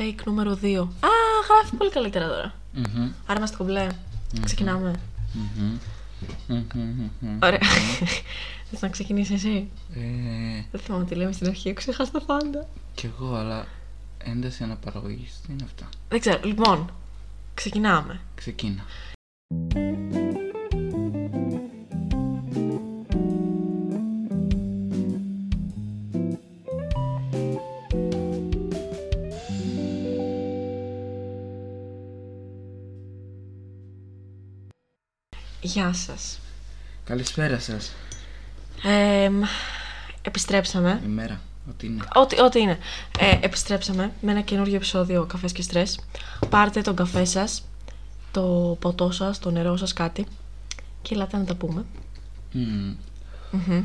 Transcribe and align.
Take 0.00 0.24
νούμερο 0.24 0.58
2. 0.62 0.88
Α, 1.00 1.08
γράφει 1.48 1.76
πολύ 1.76 1.90
καλύτερα 1.90 2.28
τώρα. 2.28 2.54
Μμμ. 2.72 3.10
Άρα 3.26 3.38
είμαστε 3.38 3.56
κομπλέ. 3.56 3.86
Ξεκινάμε. 4.44 5.00
Μμμ. 5.32 5.78
Μμμ, 6.46 6.64
μμμ, 6.74 7.10
μμμ. 7.20 7.38
Ωραία. 7.46 7.58
Θες 8.70 8.80
να 8.80 8.88
ξεκινήσεις 8.88 9.34
εσύ; 9.34 9.68
Ε, 9.94 10.00
Δεν 10.70 10.80
θυμάμαι 10.80 11.04
τι 11.04 11.14
λέμε 11.14 11.32
στην 11.32 11.46
αρχή, 11.46 11.68
έχω 11.68 11.78
ξεχάσει 11.78 12.12
τα 12.12 12.20
πάντα. 12.20 12.66
Κι 12.94 13.06
εγώ, 13.06 13.34
αλλά 13.34 13.66
ένταση 14.24 14.62
αναπαραγωγής, 14.62 15.40
τι 15.46 15.52
είναι 15.52 15.64
αυτά; 15.64 15.88
Δεν 16.08 16.20
ξέρω. 16.20 16.40
Λοιπόν, 16.44 16.90
ξεκινάμε. 17.54 18.20
Ξεκίνα. 18.34 18.84
Σας. 35.92 36.38
Καλησπέρα 37.04 37.58
σας. 37.58 37.92
Ε, 38.84 39.28
μ, 39.28 39.42
επιστρέψαμε. 40.22 41.00
Ημέρα, 41.04 41.40
ό,τι 41.68 41.86
είναι. 41.86 42.04
Ό,τι, 42.14 42.40
ό,τι 42.40 42.60
είναι. 42.60 42.78
Ε, 43.18 43.38
επιστρέψαμε 43.40 44.12
με 44.20 44.30
ένα 44.30 44.40
καινούριο 44.40 44.74
επεισόδιο 44.74 45.24
Καφές 45.24 45.52
και 45.52 45.62
Στρες. 45.62 46.00
Πάρτε 46.48 46.80
τον 46.80 46.96
καφέ 46.96 47.24
σας, 47.24 47.64
το 48.30 48.76
ποτό 48.80 49.10
σας, 49.10 49.38
το 49.38 49.50
νερό 49.50 49.76
σας, 49.76 49.92
κάτι. 49.92 50.26
Και 51.02 51.14
ελάτε 51.14 51.36
να 51.36 51.44
τα 51.44 51.54
πούμε. 51.54 51.84
Μμμ. 52.52 52.94
Μμμ. 53.50 53.82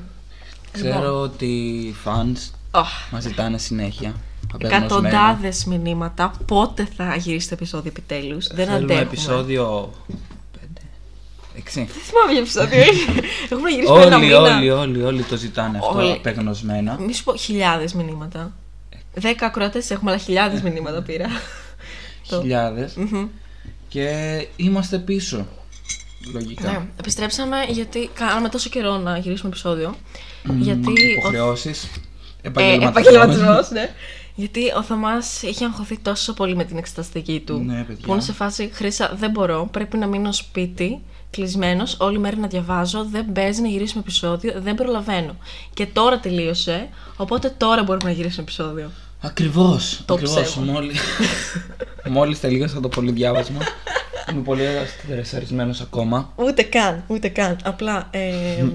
Ξέρω 0.72 0.94
Λοιπόν. 1.00 1.22
ότι 1.22 1.46
οι 1.46 1.96
fans 2.06 2.52
Αχ, 2.72 2.88
μας 3.12 3.24
ζητάνε 3.24 3.58
συνέχεια. 3.58 4.16
απεγνωσμένα. 4.54 4.86
Εκατοντάδες 4.86 5.66
μηνύματα. 5.66 6.32
Πότε 6.46 6.88
θα 6.96 7.16
γυρίσει 7.16 7.48
το 7.48 7.54
επεισόδιο 7.54 7.90
επιτέλους. 7.96 8.48
Δεν 8.48 8.56
Θέλουμε 8.66 8.76
αντέχουμε. 8.76 9.02
επεισόδιο 9.02 9.94
5, 10.08 10.14
6. 10.14 10.18
Δεν 11.74 11.88
θυμάμαι 11.88 12.32
για 12.32 12.40
επεισόδιο. 12.40 12.80
Έχουμε 13.52 13.70
γυρίσει 13.70 13.92
πριν 13.94 14.02
ένα 14.06 14.16
Όλοι, 14.16 14.26
μήνα. 14.26 14.40
όλοι, 14.58 14.70
όλοι, 14.70 15.04
όλοι 15.04 15.24
το 15.24 15.36
ζητάνε 15.36 15.78
αυτό 15.78 15.98
Όλοι. 15.98 16.12
απεγνωσμένα. 16.12 16.98
Μη 17.00 17.14
σου 17.14 17.24
πω 17.24 17.36
χιλιάδες 17.36 17.94
μηνύματα. 17.94 18.54
Δέκα 19.14 19.46
ακροατές 19.46 19.90
έχουμε, 19.90 20.12
αλλά 20.12 20.20
χιλιάδες 20.20 20.62
μηνύματα 20.62 21.02
πήρα. 21.02 21.28
Το- 22.30 22.40
Χιλιάδες. 22.42 22.94
Μμμ. 22.96 23.28
Και 23.88 24.10
είμαστε 24.56 24.98
πίσω. 24.98 25.48
Λογικά. 26.34 26.72
Ναι, 26.72 26.80
επιστρέψαμε 27.00 27.58
γιατί 27.70 28.10
κάναμε 28.14 28.50
τόσο 28.50 28.70
καιρό 28.70 28.98
να 28.98 29.18
γυρίσουμε 29.18 29.50
επεισόδιο. 29.50 29.96
Μμμ, 30.44 30.62
γιατί 30.62 30.90
ο 30.90 30.94
Υποχρεώσεις. 31.20 31.84
Ε, 32.42 32.48
Επαγγελματισμός. 32.48 32.90
επαγγελματισμός, 33.06 33.70
ναι. 33.70 33.94
Γιατί 34.36 34.62
ο 34.78 34.84
Θωμάς 34.84 35.42
είχε 35.42 35.66
αγχωθεί 35.66 36.00
τόσο 36.00 36.34
πολύ 36.34 36.56
με 36.56 36.64
την 36.64 36.78
εξεταστική 36.78 37.40
του. 37.46 37.58
Ναι, 37.66 37.84
παιδιά. 37.84 38.06
Που 38.06 38.12
είναι 38.12 38.22
σε 38.22 38.34
φάση 38.34 38.70
Χρήσα, 38.74 39.12
δεν 39.16 39.32
μπορώ. 39.32 39.68
Πρέπει 39.72 39.98
να 39.98 40.08
μείνω 40.08 40.32
σπίτι, 40.32 41.00
κλεισμένος, 41.36 41.98
όλη 42.00 42.20
μέρα 42.20 42.38
να 42.38 42.48
διαβάζω. 42.48 43.06
Δεν 43.12 43.32
παίζει 43.32 43.62
να 43.62 43.68
γυρίσουμε 43.68 44.00
επεισόδιο. 44.02 44.54
Δεν 44.58 44.76
προλαβαίνω. 44.76 45.36
Και 45.74 45.86
τώρα 45.86 46.20
τελείωσε. 46.20 46.90
Οπότε 47.18 47.54
τώρα 47.58 47.84
μπορούμε 47.84 48.10
να 48.10 48.16
γυρίσουμε 48.16 48.42
επεισόδιο. 48.42 48.92
Ακριβώς. 49.22 50.02
Το 50.06 50.14
ακριβώς. 50.14 50.42
ψέμα. 50.44 50.72
Μόλις, 50.72 51.00
μόλις 52.10 52.40
τελείωσα 52.40 52.80
το 52.80 52.88
πολυδιάβασμα. 52.90 53.60
Είμαι 54.32 54.42
πολύ 54.42 54.64
στρεσαρισμένος 55.04 55.82
ακόμα. 55.82 56.30
Ούτε 56.36 56.64
καν, 56.64 57.04
ούτε 57.08 57.28
καν. 57.28 57.58
Απλά. 57.64 58.08
Ε, 58.12 58.66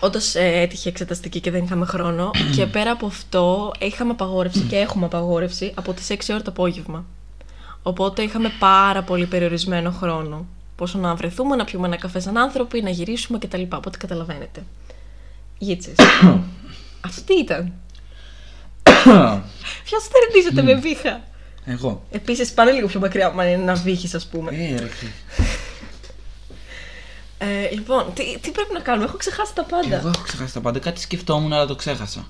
Όντως 0.00 0.34
ε, 0.34 0.60
έτυχε 0.60 0.88
εξεταστική 0.88 1.40
και 1.40 1.50
δεν 1.50 1.64
είχαμε 1.64 1.86
χρόνο. 1.86 2.30
και 2.54 2.66
πέρα 2.66 2.90
από 2.90 3.06
αυτό, 3.06 3.72
είχαμε 3.78 4.10
απαγόρευση 4.10 4.60
και 4.60 4.76
έχουμε 4.76 5.04
απαγόρευση 5.04 5.72
από 5.74 5.92
τις 5.92 6.06
6 6.10 6.14
ώρα 6.30 6.42
το 6.42 6.50
απόγευμα. 6.50 7.04
Οπότε 7.82 8.22
είχαμε 8.22 8.52
πάρα 8.58 9.02
πολύ 9.02 9.26
περιορισμένο 9.26 9.90
χρόνο. 9.90 10.46
Πόσο 10.76 10.98
να 10.98 11.14
βρεθούμε, 11.14 11.56
να 11.56 11.64
πιούμε 11.64 11.86
ένα 11.86 11.96
καφέ 11.96 12.20
σαν 12.20 12.36
άνθρωποι, 12.36 12.82
να 12.82 12.90
γυρίσουμε 12.90 13.38
κτλ. 13.38 13.62
Οπότε 13.62 13.98
καταλαβαίνετε. 13.98 14.62
Γίτσε. 15.58 15.94
Αυτή 17.06 17.34
ήταν. 17.34 17.72
Ποιος 19.84 20.02
στερνίζεται 20.02 20.62
με 20.62 20.74
βήχα. 20.74 21.22
Εγώ. 21.64 22.02
Επίσης, 22.10 22.52
πάνε 22.52 22.70
λίγο 22.70 22.86
πιο 22.86 23.00
μακριά 23.00 23.26
από 23.26 23.36
μένα 23.36 23.50
είναι 23.50 23.62
ένα 23.62 23.74
βήχη, 23.74 24.16
ας 24.16 24.26
πούμε. 24.26 24.50
Ε, 24.50 24.78
ρε, 24.78 24.86
φίλε. 24.86 25.10
Ε, 27.38 27.70
λοιπόν, 27.70 28.12
τι, 28.14 28.38
τι 28.38 28.50
πρέπει 28.50 28.72
να 28.72 28.80
κάνουμε, 28.80 29.04
έχω 29.04 29.16
ξεχάσει 29.16 29.54
τα 29.54 29.64
πάντα. 29.64 29.96
Εγώ 29.96 30.08
έχω 30.08 30.22
ξεχάσει 30.22 30.54
τα 30.54 30.60
πάντα. 30.60 30.78
Κάτι 30.78 31.00
σκεφτόμουν, 31.00 31.52
αλλά 31.52 31.66
το 31.66 31.74
ξέχασα. 31.74 32.26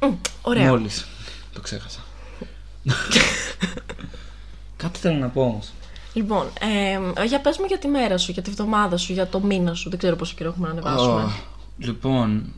Μμ, 0.00 0.12
ωραία. 0.42 0.68
Μόλις 0.68 1.06
το 1.52 1.60
ξέχασα. 1.60 2.04
Κάτι 4.76 4.98
θέλω 4.98 5.18
να 5.18 5.28
πω 5.28 5.42
όμως. 5.42 5.72
Λοιπόν, 6.14 6.46
ε, 6.60 7.24
για 7.24 7.40
πες 7.40 7.58
μου 7.58 7.64
για 7.64 7.78
τη 7.78 7.88
μέρα 7.88 8.18
σου, 8.18 8.32
για 8.32 8.42
τη 8.42 8.50
βδομάδα 8.50 8.96
σου, 8.96 9.12
για 9.12 9.26
το 9.26 9.40
μήνα 9.40 9.74
σου. 9.74 9.90
Δεν 9.90 9.98
ξέρω 9.98 10.16
πόσο 10.16 10.34
καιρό 10.36 10.48
έχουμε 10.48 10.66
να 10.66 10.72
ανεβάσουμε. 10.72 11.22
Ω, 11.22 11.30
λοιπόν, 11.78 12.52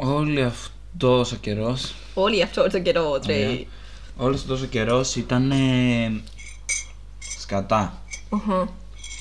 όλη 0.00 0.42
αυτός 0.42 1.32
ο 1.32 1.36
καιρός 1.36 1.94
Όλοι 2.14 2.42
αυτό 2.42 2.66
το 2.70 2.80
καιρό, 2.80 3.18
τρέι. 3.18 3.68
Όλος 4.16 4.46
τόσο 4.46 4.66
καιρός 4.66 5.16
ήταν 5.16 5.52
σκατά, 7.38 8.02
Μμμ, 8.30 8.66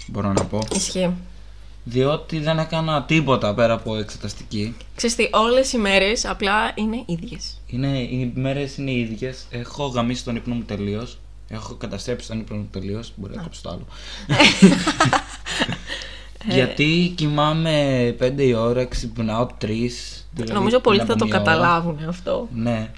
μπορώ 0.08 0.34
να 0.34 0.46
πω. 0.46 0.60
Ισχύει. 0.76 1.14
Διότι 1.84 2.40
δεν 2.40 2.60
έκανα 2.60 3.04
τίποτα 3.04 3.54
πέρα 3.54 3.74
από 3.74 3.96
εξεταστική. 3.96 4.76
Ξέρεις 4.96 5.16
τι, 5.16 5.30
όλες 5.32 5.74
οι 5.74 5.78
μέρες 5.78 6.26
απλά 6.26 6.72
είναι 6.76 7.04
ίδιες. 7.06 7.62
Είναι, 7.68 7.98
οι 7.98 8.32
μέρες 8.36 8.78
είναι 8.78 8.92
οι 8.92 9.00
ίδιες. 9.00 9.46
Έχω 9.50 9.86
γαμίσει 9.86 10.24
τον 10.24 10.36
ύπνο 10.36 10.54
μου 10.56 10.64
τελείως. 10.64 11.18
Έχω 11.50 11.74
καταστρέψει 11.76 12.28
τον 12.28 12.40
ύπνο 12.40 12.58
μου 12.58 12.68
τελείως. 12.72 13.14
Μπορεί 13.16 13.36
να 13.36 13.42
κόψω 13.42 13.62
το 13.64 13.70
άλλο. 13.70 13.86
Γιατί 16.56 17.14
κοιμάμαι 17.16 18.16
5 18.22 18.34
η 18.38 18.54
ώρα, 18.54 18.86
ξυπνάω 18.86 19.48
3. 19.62 19.68
Δηλαδή 20.34 20.54
Νομίζω 20.54 20.80
πολλοί 20.80 20.98
την 20.98 21.08
θα 21.08 21.16
το 21.16 21.26
επόμενη 21.26 21.48
ώρα. 21.48 21.58
καταλάβουν 21.60 22.08
αυτό. 22.08 22.48
Ναι. 22.56 22.92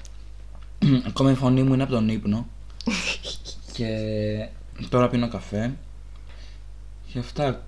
Ακόμα 1.08 1.30
η 1.30 1.34
φωνή 1.34 1.62
μου 1.62 1.74
είναι 1.74 1.82
από 1.82 1.92
τον 1.92 2.08
ύπνο. 2.08 2.46
και 3.76 3.86
τώρα 4.88 5.08
πίνω 5.08 5.28
καφέ. 5.28 5.72
Και 7.12 7.18
αυτά. 7.18 7.62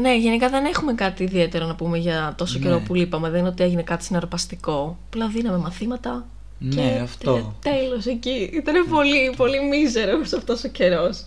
Ναι, 0.00 0.16
γενικά 0.16 0.48
δεν 0.48 0.64
έχουμε 0.64 0.94
κάτι 0.94 1.22
ιδιαίτερο 1.22 1.66
να 1.66 1.74
πούμε 1.74 1.98
για 1.98 2.34
τόσο 2.36 2.58
Ναι. 2.58 2.64
καιρό 2.64 2.80
που 2.80 2.94
λείπαμε. 2.94 3.30
Δεν 3.30 3.38
είναι 3.40 3.48
ότι 3.48 3.62
έγινε 3.62 3.82
κάτι 3.82 4.04
συναρπαστικό. 4.04 4.98
Απλά 5.06 5.28
δίναμε 5.28 5.58
μαθήματα. 5.58 6.26
Ναι, 6.62 6.74
και 6.74 6.98
αυτό. 7.02 7.56
Τέλος 7.62 8.06
εκεί. 8.06 8.50
Ήταν 8.52 8.88
πολύ, 8.90 9.34
πολύ 9.36 9.64
μίζερος 9.68 10.32
αυτός 10.32 10.64
ο 10.64 10.68
καιρός. 10.68 11.22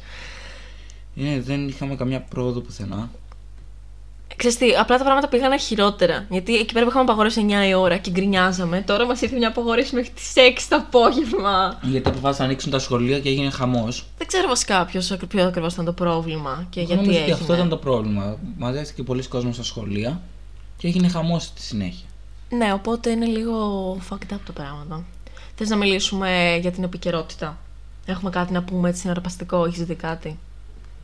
Ε, 1.18 1.40
δεν 1.40 1.68
είχαμε 1.68 1.96
καμιά 1.96 2.22
πρόοδο 2.22 2.60
πουθενά. 2.60 3.10
Ξέρεις 4.36 4.58
τι, 4.58 4.76
απλά 4.76 4.98
τα 4.98 5.04
πράγματα 5.04 5.28
πήγαν 5.28 5.60
χειρότερα. 5.60 6.26
Γιατί 6.30 6.56
εκεί 6.56 6.74
πέρα 6.74 6.86
που 6.86 6.90
είχαμε 6.92 7.04
απαγόρευση 7.04 7.46
9 7.50 7.68
η 7.68 7.74
ώρα 7.74 7.98
και 7.98 8.10
γκρινιάζαμε, 8.12 8.82
τώρα 8.82 9.06
μας 9.06 9.22
ήρθε 9.22 9.38
μια 9.38 9.48
απαγόρευση 9.48 9.96
μέχρι 9.96 10.10
τις 10.12 10.34
6 10.36 10.66
το 10.70 10.76
απόγευμα. 10.76 11.80
Γιατί 11.82 12.10
αποφάσισαν 12.10 12.46
να 12.46 12.46
ανοίξουν 12.46 12.72
τα 12.72 12.80
σχολεία 12.80 13.20
και 13.20 13.30
έγινε 13.30 13.50
χαμός. 13.50 14.06
Δεν 14.18 14.28
ξέρω 14.28 14.48
βασικά 14.48 14.86
ποιος, 14.86 15.14
ποιο 15.28 15.48
ακριβώς 15.48 15.74
ήταν 15.74 15.86
το 15.86 15.94
πρόβλημα 15.94 16.68
και 16.70 16.80
γιατί 16.82 16.96
Νομίζω 16.96 17.18
έγινε. 17.18 17.34
ότι 17.34 17.42
αυτό 17.42 17.54
ήταν 17.54 17.70
το 17.70 17.78
πρόβλημα. 17.78 18.38
Μαζεύτηκε 18.58 19.04
πολλοί 19.04 19.28
κόσμος 19.28 19.56
στα 19.56 19.64
σχολεία 19.64 20.22
και 20.78 20.88
έγινε 20.88 21.08
χαμός 21.08 21.44
στη 21.44 21.62
συνέχεια. 21.62 22.08
Ναι, 22.50 22.74
οπότε 22.74 23.10
είναι 23.10 23.26
λίγο 23.26 23.98
fucked 24.10 24.34
up 24.34 24.40
τα 24.46 24.52
πράγματα. 24.54 25.04
Θες 25.56 25.70
να 25.70 25.76
μιλήσουμε 25.76 26.58
για 26.62 26.72
την 26.72 26.84
επικαιρότητα; 26.84 27.58
Έχουμε 28.06 28.30
κάτι 28.30 28.54
να 28.54 28.64
πούμε 28.64 28.90
έτσι 28.90 29.02
συναρπαστικό, 29.02 29.66
έχεις 29.66 29.84
δει 29.86 29.96
κάτι; 29.96 30.38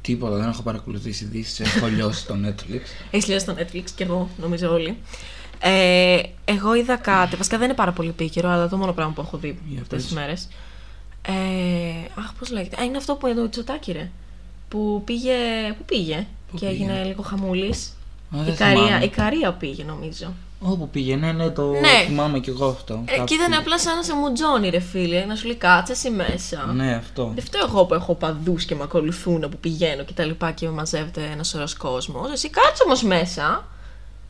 Τίποτα, 0.02 0.36
δεν 0.38 0.50
έχω 0.50 0.62
παρακολουθήσει 0.62 1.24
ειδήσεις. 1.24 1.60
Έχω 1.60 1.88
λιώσει 1.96 2.26
το 2.26 2.34
Netflix. 2.46 2.80
Έχεις 3.12 3.28
λιώσει 3.28 3.46
στο 3.46 3.56
Netflix 3.58 3.84
και 3.96 4.04
εγώ, 4.04 4.30
νομίζω 4.42 4.72
όλοι. 4.74 4.98
Ε, 5.60 6.22
εγώ 6.46 6.76
είδα 6.76 6.96
κάτι. 6.96 7.36
Βασικά 7.36 7.58
δεν 7.58 7.66
είναι 7.68 7.76
πάρα 7.76 7.92
πολύ 7.92 8.10
επίκαιρο, 8.10 8.50
αλλά 8.50 8.68
το 8.70 8.78
μόνο 8.78 8.94
πράγμα 8.94 9.14
που 9.14 9.22
έχω 9.22 9.38
δει 9.38 9.60
Για 9.68 9.82
αυτές 9.82 9.98
πες. 9.98 10.04
τις 10.08 10.14
μέρες. 10.16 10.48
Ε, 11.28 11.32
αχ, 12.20 12.34
πώς 12.40 12.50
λέγεται. 12.52 12.82
Α, 12.82 12.84
είναι 12.84 12.98
αυτό 12.98 13.16
που 13.16 13.28
είναι 13.28 13.36
το 13.36 13.44
Ιτσοτάκι, 13.44 13.92
ρε. 13.92 14.10
Που 14.70 15.02
πήγε. 15.06 15.34
Πού 15.78 15.84
πήγε 15.86 16.28
Πού 16.52 16.58
και 16.58 16.66
πήγε; 16.66 16.72
έγινε 16.82 17.04
λίγο 17.04 17.22
χαμούλης. 17.22 17.94
Α, 18.38 18.42
Η 18.42 18.44
δεν 18.44 18.56
Καρία, 18.56 18.84
θυμάμαι. 18.86 19.06
η 19.06 19.10
Καρία 19.10 19.52
πήγε, 19.54 19.84
νομίζω. 19.84 20.34
Όπου 20.64 20.90
πήγαινε, 20.90 21.32
ναι, 21.32 21.50
το 21.50 21.72
Ναι. 21.72 22.04
θυμάμαι 22.08 22.40
κι 22.40 22.50
εγώ 22.50 22.66
αυτό. 22.68 23.04
Ε, 23.06 23.12
Κάπου 23.12 23.26
και 23.26 23.34
ήταν 23.34 23.46
πήγε. 23.48 23.60
απλά 23.60 23.80
σαν 23.80 23.96
να 23.96 24.04
σε 24.04 24.14
μουτζώνει, 24.16 24.70
ρε 24.70 24.80
φίλε. 24.80 25.26
Να 25.26 25.36
σου 25.36 25.46
λέει 25.46 25.56
κάτσε 25.56 25.92
εσύ 25.92 26.10
μέσα. 26.10 26.66
Ναι, 26.74 26.94
αυτό. 26.94 27.32
Δεν 27.36 27.44
φταίω 27.44 27.66
εγώ 27.68 27.86
που 27.86 27.94
έχω 27.94 28.14
παδούς 28.16 28.66
και 28.66 28.76
με 28.76 28.84
ακολουθούν 28.84 29.40
που 29.40 29.58
πηγαίνω 29.58 30.04
και 30.04 30.14
τα 30.14 30.26
λοιπά 30.26 30.52
και 30.52 30.70
μαζεύεται 30.70 31.30
ένας 31.34 31.48
σωρό 31.48 31.66
κόσμος. 31.78 32.32
Εσύ 32.32 32.50
κάτσε 32.50 32.84
όμως 32.86 33.04
μέσα 33.04 33.68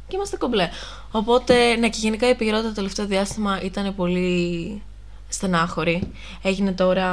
και 0.07 0.15
είμαστε 0.15 0.37
κομπλέ. 0.37 0.69
Οπότε, 1.11 1.75
ναι, 1.75 1.89
και 1.89 1.97
γενικά 2.01 2.27
η 2.27 2.29
επικαιρότητα 2.29 2.69
το 2.69 2.75
τελευταίο 2.75 3.05
διάστημα 3.05 3.61
ήταν 3.61 3.95
πολύ 3.95 4.81
στενάχωρη. 5.29 6.11
Έγινε 6.41 6.71
τώρα 6.71 7.09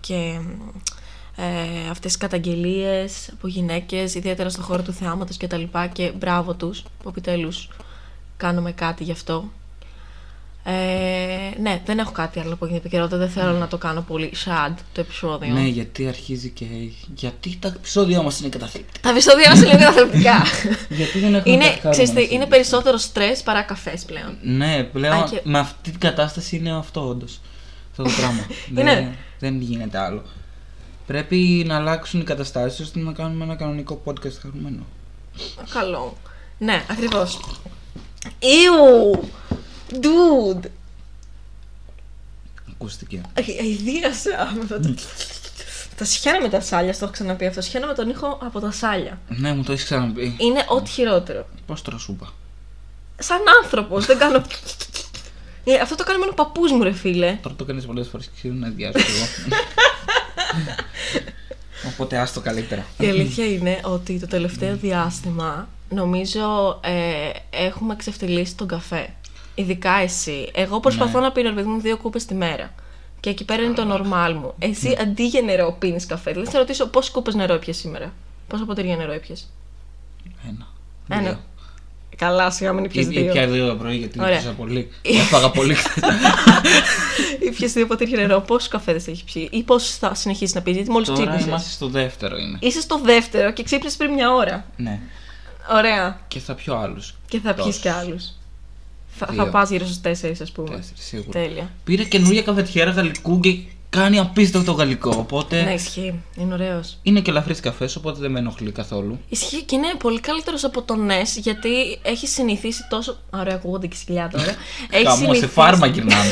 και 0.00 0.38
ε, 1.36 1.42
αυτές 1.90 2.12
τις 2.12 2.16
καταγγελίες 2.16 3.28
από 3.32 3.48
γυναίκες, 3.48 4.14
ιδιαίτερα 4.14 4.48
στον 4.48 4.64
χώρο 4.64 4.82
του 4.82 4.92
θεάματος 4.92 5.36
και 5.36 5.46
τα 5.46 5.56
λοιπά 5.56 5.86
και 5.86 6.12
μπράβο 6.18 6.54
τους 6.54 6.82
που 7.02 7.08
επιτέλους 7.08 7.68
κάνουμε 8.44 8.72
κάτι 8.72 9.04
γι' 9.04 9.12
αυτό. 9.12 9.50
Ε, 10.66 11.60
ναι, 11.60 11.82
δεν 11.84 11.98
έχω 11.98 12.12
κάτι 12.12 12.40
άλλο 12.40 12.52
από 12.52 12.66
την 12.66 12.76
επικαιρότητα. 12.76 13.16
Δεν 13.16 13.28
θέλω 13.28 13.52
να 13.52 13.68
το 13.68 13.78
κάνω 13.78 14.00
πολύ 14.00 14.32
sad 14.44 14.72
το 14.92 15.00
επεισόδιο. 15.00 15.52
Ναι, 15.54 15.66
γιατί 15.66 16.06
αρχίζει 16.06 16.48
και. 16.50 16.64
Γιατί 17.14 17.56
τα 17.60 17.68
επεισόδια 17.68 18.22
μας 18.22 18.40
είναι 18.40 18.48
καταθλιπτικά. 18.48 19.00
Τα 19.02 19.10
επεισόδια 19.10 19.50
μας 19.50 19.62
είναι 19.62 19.76
καταθλιπτικά. 19.76 20.42
γιατί 20.98 21.18
δεν 21.18 21.34
έχουμε 21.34 21.54
είναι, 21.54 21.64
κάτι 21.64 21.78
ξέρεις 21.78 21.94
τι, 21.94 21.98
χαρούμενο 21.98 22.20
είναι 22.20 22.28
σήμερα. 22.28 22.46
περισσότερο 22.48 22.96
στρες 22.96 23.42
παρά 23.42 23.62
καφές 23.62 24.04
πλέον. 24.04 24.36
Ναι, 24.42 24.82
πλέον 24.82 25.22
Α, 25.22 25.28
και- 25.30 25.40
με 25.44 25.58
αυτή 25.58 25.90
την 25.90 26.00
κατάσταση 26.00 26.56
είναι 26.56 26.76
αυτό 26.76 27.08
όντως. 27.08 27.40
Αυτό 27.90 28.02
το 28.02 28.10
πράγμα. 28.16 28.46
Είναι. 28.78 28.94
δεν, 28.94 29.14
δεν 29.38 29.60
γίνεται 29.60 29.98
άλλο. 29.98 30.22
Πρέπει 31.06 31.64
να 31.66 31.76
αλλάξουν 31.76 32.20
οι 32.20 32.24
καταστάσεις 32.24 32.80
ώστε 32.80 32.98
να 33.00 33.12
κάνουμε 33.12 33.44
ένα 33.44 33.54
κανονικό 33.54 34.02
podcast 34.04 34.34
χαρούμενο. 34.42 34.82
Καλό. 35.72 36.16
Ναι, 36.58 36.84
ακριβώς. 36.90 37.40
Ιου! 38.44 39.28
Dude! 39.90 40.64
Ακούστηκε. 42.70 43.20
Αιδίασα 43.34 44.52
με 44.54 44.60
αυτό 44.62 44.80
το. 44.80 44.94
Τα 45.96 46.04
σχένα 46.04 46.40
με 46.40 46.48
τα 46.48 46.60
σάλια, 46.60 46.92
στο 46.92 47.04
έχω 47.04 47.12
ξαναπεί 47.12 47.46
αυτό. 47.46 47.60
Σχένα 47.60 47.86
με 47.86 47.94
τον 47.94 48.08
ήχο 48.08 48.38
από 48.42 48.60
τα 48.60 48.70
σάλια. 48.70 49.20
Ναι, 49.28 49.54
μου 49.54 49.62
το 49.62 49.72
έχεις 49.72 49.84
ξαναπεί. 49.84 50.36
Είναι 50.38 50.64
ό,τι 50.68 50.90
χειρότερο. 50.90 51.46
Πώς 51.66 51.82
τώρα 51.82 51.98
σου 51.98 52.12
είπα. 52.12 52.32
Σαν 53.18 53.40
άνθρωπος, 53.62 54.06
δεν 54.06 54.18
κάνω. 54.18 54.42
Ε, 55.64 55.74
αυτό 55.74 55.94
το 55.94 56.04
κάνει 56.04 56.18
μόνο 56.18 56.30
ο 56.30 56.34
παππούς 56.34 56.72
μου, 56.72 56.82
ρε 56.82 56.92
φίλε. 56.92 57.38
Τώρα 57.42 57.56
το 57.56 57.64
κάνεις 57.64 57.86
πολλές 57.86 58.08
φορές 58.08 58.26
και 58.26 58.32
ξέρω 58.36 58.54
να 58.54 58.68
διάσω 58.68 58.98
εγώ. 58.98 59.54
Οπότε 61.92 62.18
άστο 62.18 62.40
καλύτερα. 62.40 62.86
Η 62.98 63.06
αλήθεια 63.06 63.46
είναι 63.46 63.80
ότι 63.82 64.20
το 64.20 64.26
τελευταίο 64.26 64.76
διάστημα 64.76 65.68
νομίζω 65.94 66.80
ε, 66.82 67.30
έχουμε 67.50 67.96
ξεφτυλίσει 67.96 68.56
τον 68.56 68.68
καφέ. 68.68 69.08
Ειδικά 69.54 69.92
εσύ. 69.92 70.50
Εγώ 70.54 70.80
προσπαθώ 70.80 71.18
Ναι. 71.18 71.24
να 71.26 71.32
πίνω 71.32 71.48
ρε 71.48 71.54
παιδί 71.54 71.68
μου 71.68 71.80
δύο 71.80 71.96
κούπες 71.96 72.24
τη 72.24 72.34
μέρα. 72.34 72.74
Και 73.20 73.30
εκεί 73.30 73.44
πέρα 73.44 73.62
είναι 73.62 73.74
το 73.74 73.94
normal 73.94 74.32
μου. 74.40 74.54
Εσύ 74.58 74.96
αντί 75.00 75.26
για 75.26 75.42
νερό 75.42 75.76
πίνεις 75.78 76.06
καφέ. 76.06 76.30
Δηλαδή 76.30 76.50
θα 76.50 76.58
ρωτήσω 76.58 76.86
πόσες 76.88 77.10
κούπες 77.10 77.34
νερό 77.34 77.54
έπιες 77.54 77.76
σήμερα; 77.76 78.12
Πόσα 78.48 78.64
ποτήρια 78.64 78.96
νερό 78.96 79.12
έπιες; 79.12 79.50
Ένα. 80.48 80.66
Ένα. 81.08 81.28
Δύο. 81.28 81.40
Καλά, 82.16 82.50
σιγά 82.50 82.72
μην 82.72 82.84
Ή, 82.84 82.86
ήπιες 82.90 83.06
ή 83.06 83.08
δύο. 83.08 83.32
πια 83.32 83.46
δύο 83.46 83.66
το 83.68 83.74
πρωί 83.76 83.96
γιατί 83.96 84.20
Ωραία. 84.20 84.30
έπιασα 84.36 84.52
πολύ. 84.54 84.90
Έφαγα 85.20 85.50
πολύ 85.50 85.74
χθες. 85.74 86.04
Ήπιες 87.48 87.72
δύο 87.72 87.86
ποτήρια 87.86 88.16
νερό. 88.16 88.40
Πόσους 88.40 88.68
καφέδε 88.68 89.10
έχει 89.10 89.24
πιει; 89.32 89.48
Ή 89.52 89.62
πόσου 89.62 89.98
θα 89.98 90.14
συνεχίσεις 90.14 90.54
να 90.54 90.62
πεις, 90.62 90.74
γιατί 90.74 90.90
μόλις 90.90 91.08
Τώρα 91.08 91.20
ξύπνησες; 91.20 91.46
είμαστε 91.46 91.70
στο 91.70 91.88
δεύτερο 91.88 92.36
είναι. 92.36 92.58
Είσαι 92.60 92.80
στο 92.80 92.98
δεύτερο 92.98 93.52
και 93.52 93.62
ξύπνησες 93.62 93.96
πριν 93.98 94.12
μια 94.12 94.32
ώρα. 94.32 94.64
Ναι. 94.76 95.00
Ωραία. 95.72 96.18
Και 96.28 96.38
θα 96.38 96.54
πιω 96.54 96.74
άλλους. 96.76 97.14
Και 97.28 97.40
θα 97.40 97.54
πιεις 97.54 97.66
Τόσους. 97.66 97.80
κι 97.80 97.88
άλλους. 97.88 98.32
Θα, 99.16 99.26
Δύο. 99.30 99.44
θα 99.44 99.50
πας 99.50 99.70
γύρω 99.70 99.84
στους 99.84 100.00
τέσσερις, 100.00 100.40
ας 100.40 100.52
πούμε. 100.52 100.68
Τέσσερις 100.76 101.04
σίγουρα. 101.04 101.30
Τέλεια. 101.40 101.70
Πήρε 101.84 102.04
καινούργια 102.04 102.42
καφετιέρα 102.42 102.90
γαλλικού 102.90 103.40
και 103.40 103.58
κάνει 103.90 104.18
απίστευτο 104.18 104.72
γαλλικό. 104.72 105.14
Οπότε 105.18 105.62
Ναι, 105.62 105.72
ισχύει. 105.72 106.22
Είναι 106.36 106.54
ωραίος. 106.54 106.98
είναι 107.02 107.20
και 107.20 107.30
ελαφρύς 107.30 107.60
καφές, 107.60 107.96
οπότε 107.96 108.20
δεν 108.20 108.30
με 108.30 108.38
ενοχλεί 108.38 108.70
καθόλου. 108.72 109.20
Ισχύει 109.28 109.62
και 109.62 109.74
είναι 109.74 109.86
πολύ 109.98 110.20
καλύτερος 110.20 110.64
από 110.64 110.82
τον 110.82 111.04
Νες 111.04 111.36
γιατί 111.36 111.98
έχει 112.02 112.26
συνηθίσει 112.26 112.86
τόσο. 112.88 113.16
Ωραία, 113.30 113.54
ακούγονται 113.54 113.86
και 113.86 113.96
σκυλιά 113.96 114.28
τώρα. 114.32 114.44
έχει, 114.90 115.04
Καμώ 115.04 115.34
σε 115.34 115.46
φάρμα 115.46 115.86
γυρνάμε. 115.86 116.30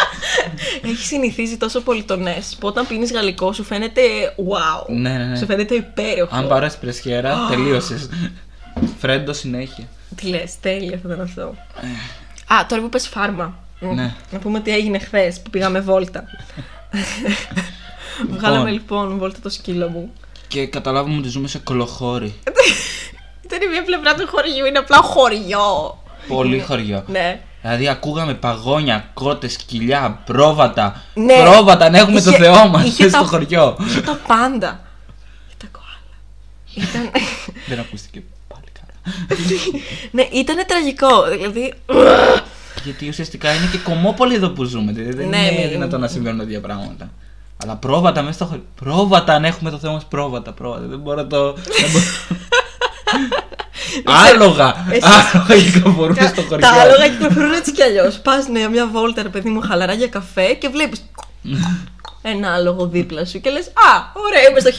έχει 0.90 1.02
συνηθίσει 1.06 1.56
τόσο 1.56 1.80
πολύ 1.80 2.02
τον 2.02 2.22
Νες 2.22 2.56
που 2.60 2.66
όταν 2.68 2.86
πίνεις 2.86 3.12
γαλλικό 3.12 3.52
σου 3.52 3.64
φαίνεται 3.64 4.00
wow. 4.36 4.86
ναι, 4.88 5.10
ναι, 5.16 5.24
ναι. 5.24 5.36
Σου 5.36 5.46
φαίνεται 5.46 5.74
υπέροχο. 5.74 6.36
Αν 6.36 6.48
πάρει 6.48 6.68
πρεσιέρα, 6.80 7.36
τελείωσες. 7.50 8.08
Φρέντο 8.98 9.32
συνέχεια. 9.32 9.84
Τι 10.16 10.26
λες, 10.26 10.60
τέλεια 10.60 10.90
θα 11.02 11.08
ήταν 11.12 11.20
αυτό. 11.20 11.42
Α, 12.54 12.66
τώρα 12.68 12.82
που 12.82 12.88
πες 12.88 13.08
φάρμα. 13.08 13.58
Μ, 13.80 13.94
Ναι. 13.94 14.14
Να 14.30 14.38
πούμε 14.38 14.60
τι 14.60 14.70
έγινε 14.74 14.98
χθες 14.98 15.40
που 15.42 15.50
πήγαμε 15.50 15.80
βόλτα. 15.80 16.24
Βγάλαμε 18.30 18.70
λοιπόν 18.70 19.18
βόλτα 19.18 19.38
το 19.42 19.48
σκύλο 19.48 19.88
μου. 19.88 20.12
Και 20.48 20.66
καταλάβουμε 20.66 21.18
ότι 21.18 21.28
ζούμε 21.28 21.48
σε 21.48 21.58
κολοχώρι. 21.58 22.34
Δεν 23.48 23.62
είναι 23.62 23.70
μια 23.70 23.84
πλευρά 23.84 24.14
του 24.14 24.26
χωριού, 24.30 24.66
είναι 24.66 24.78
απλά 24.78 24.96
χωριό. 24.96 25.98
Πολύ 26.28 26.60
χωριό. 26.60 27.04
Ναι. 27.06 27.40
Δηλαδή 27.62 27.88
ακούγαμε 27.88 28.34
παγόνια, 28.34 29.10
κότες, 29.14 29.52
σκυλιά, 29.52 30.20
πρόβατα. 30.24 31.02
Ναι. 31.14 31.40
Πρόβατα, 31.42 31.90
να 31.90 31.98
έχουμε 31.98 32.20
το 32.20 32.30
Είχε- 32.30 32.38
Θεό 32.38 32.68
μας 32.68 32.84
είχε 32.84 33.08
στο 33.08 33.18
τα- 33.20 33.26
χωριό. 33.26 33.76
Είχε 33.86 34.00
τα 34.00 34.20
πάντα. 34.26 34.80
Είχε 35.46 35.56
τα 35.58 35.66
κοάλα. 35.72 36.16
Ήταν... 36.88 37.10
Δεν 37.68 37.78
ακούστηκε 37.78 38.20
πάλι 38.20 38.26
καλά. 38.30 38.39
ναι, 40.16 40.22
ήταν 40.32 40.56
τραγικό. 40.66 41.22
Δηλαδή. 41.30 41.74
Γιατί 42.84 43.08
ουσιαστικά 43.08 43.52
είναι 43.54 43.68
και 43.72 43.78
κομμόπολη 43.78 44.34
εδώ 44.34 44.48
που 44.50 44.64
ζούμε. 44.64 44.92
Δηλαδή 44.92 45.12
δεν 45.16 45.28
Ναι, 45.28 45.36
είναι 45.38 45.60
μη- 45.64 45.68
δυνατόν 45.68 46.00
να 46.00 46.08
συμβαίνουν 46.08 46.38
τέτοια 46.38 46.60
πράγματα. 46.60 47.10
Αλλά 47.62 47.76
πρόβατα 47.76 48.22
μέσα 48.22 48.32
στο 48.34 48.44
χωριό. 48.44 48.64
Πρόβατα, 48.84 49.32
αν 49.34 49.44
έχουμε 49.44 49.70
το 49.70 49.78
Θεό 49.78 49.92
μας, 49.92 50.04
πρόβατα, 50.04 50.52
πρόβατα. 50.52 50.86
Δεν 50.86 50.98
μπορώ 50.98 51.16
να 51.16 51.26
το. 51.26 51.52
δεν 51.52 51.90
μπορώ- 51.92 52.04
Άλογα! 54.28 54.74
Εσύ- 54.90 55.02
Άλογα 55.34 55.62
κυκλοφορούν 55.64 56.14
στο 56.16 56.42
χωριό. 56.42 56.58
τα 56.58 56.68
άλογα 56.68 57.08
κυκλοφορούν 57.08 57.52
έτσι 57.52 57.72
κι 57.72 57.82
αλλιώς. 57.82 58.18
Πας 58.18 58.48
ναι, 58.48 58.68
μια 58.68 58.86
βόλτα, 58.86 59.22
ρε 59.22 59.28
παιδί 59.28 59.48
μου, 59.50 59.60
χαλαρά 59.60 59.92
για 59.92 60.06
καφέ 60.08 60.54
και 60.54 60.68
βλέπεις. 60.68 61.04
ένα 62.22 62.52
άλογο 62.54 62.86
δίπλα 62.86 63.24
σου 63.24 63.40
και 63.40 63.50
λες: 63.50 63.66
Α, 63.66 64.10
ωραία, 64.12 64.48
είμαι 64.50 64.60
στο 64.60 64.70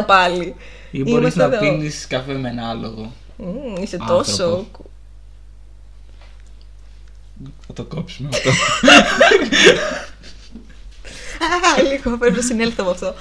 1850 0.00 0.06
πάλι. 0.06 0.54
Ή 0.90 0.98
μπορείς 1.02 1.34
Είμαστε 1.34 1.46
να 1.46 1.56
εδώ. 1.56 1.58
πίνεις 1.58 2.06
καφέ 2.06 2.32
με 2.32 2.48
ένα 2.48 2.68
άλογο. 2.68 3.12
Μμμ, 3.36 3.82
είσαι 3.82 3.96
Άνθρωπο. 4.00 4.22
τόσο. 4.22 4.66
Θα 7.66 7.72
το 7.72 7.84
κόψουμε 7.84 8.28
αυτό. 8.32 8.50
Α, 11.40 11.82
λίγο 11.82 12.16
πρέπει 12.18 12.36
να 12.36 12.42
συνέλθω 12.42 12.76
από 12.82 12.90
αυτό. 12.90 13.14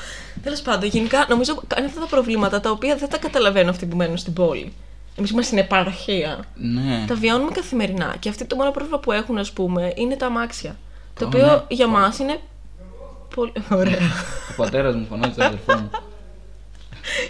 Τέλος 0.43 0.61
πάντων, 0.61 0.89
γενικά 0.89 1.25
νομίζω 1.29 1.61
είναι 1.77 1.85
αυτά 1.87 1.99
τα 1.99 2.05
προβλήματα 2.05 2.59
τα 2.59 2.69
οποία 2.71 2.95
δεν 2.95 3.09
τα 3.09 3.17
καταλαβαίνω 3.17 3.69
αυτοί 3.69 3.85
που 3.85 3.95
μένουν 3.95 4.17
στην 4.17 4.33
πόλη. 4.33 4.73
Εμείς 5.15 5.29
είμαστε 5.31 5.55
στην 5.55 5.65
επαρχία. 5.65 6.45
ναι. 6.55 7.03
Τα 7.07 7.15
βιώνουμε 7.15 7.51
καθημερινά. 7.51 8.15
Και 8.19 8.29
αυτό 8.29 8.45
το 8.45 8.55
μόνο 8.55 8.71
πρόβλημα 8.71 8.99
που 8.99 9.11
έχουν, 9.11 9.37
ας 9.37 9.51
πούμε, 9.51 9.91
είναι 9.95 10.15
τα 10.15 10.25
αμάξια. 10.25 10.75
Το 11.13 11.25
Ω, 11.25 11.27
οποίο 11.27 11.45
ναι. 11.45 11.61
για 11.67 11.87
μας 11.87 12.19
είναι. 12.19 12.39
Πολύ 13.35 13.51
ωραία. 13.71 13.99
Ο 14.51 14.53
πατέρας 14.55 14.95
μου 14.95 15.05
φωνάζει 15.09 15.33
τον 15.33 15.45
αδερφό 15.45 15.73
μου. 15.75 15.89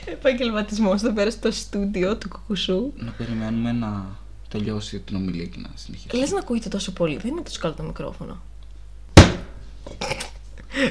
Επαγγελματισμός 0.06 1.04
εδώ 1.04 1.14
πέρα 1.14 1.32
στο 1.32 1.52
στούντιο 1.52 2.18
του 2.18 2.28
κουκουσού. 2.30 2.92
Να 2.96 3.12
περιμένουμε 3.12 3.72
να 3.72 4.06
τελειώσει 4.50 5.00
την 5.00 5.16
ομιλία 5.16 5.46
και 5.46 5.58
να 5.62 5.70
συνεχίσουμε. 5.76 6.22
Λες 6.22 6.32
να 6.32 6.40
ακούγεται 6.40 6.70
τόσο 6.70 6.92
πολύ. 6.92 7.18
Δεν 7.18 7.32
είναι 7.32 7.42
τόσο 7.42 7.60
καλό 7.62 7.74
το 7.74 7.84
μικρόφωνο. 7.84 8.42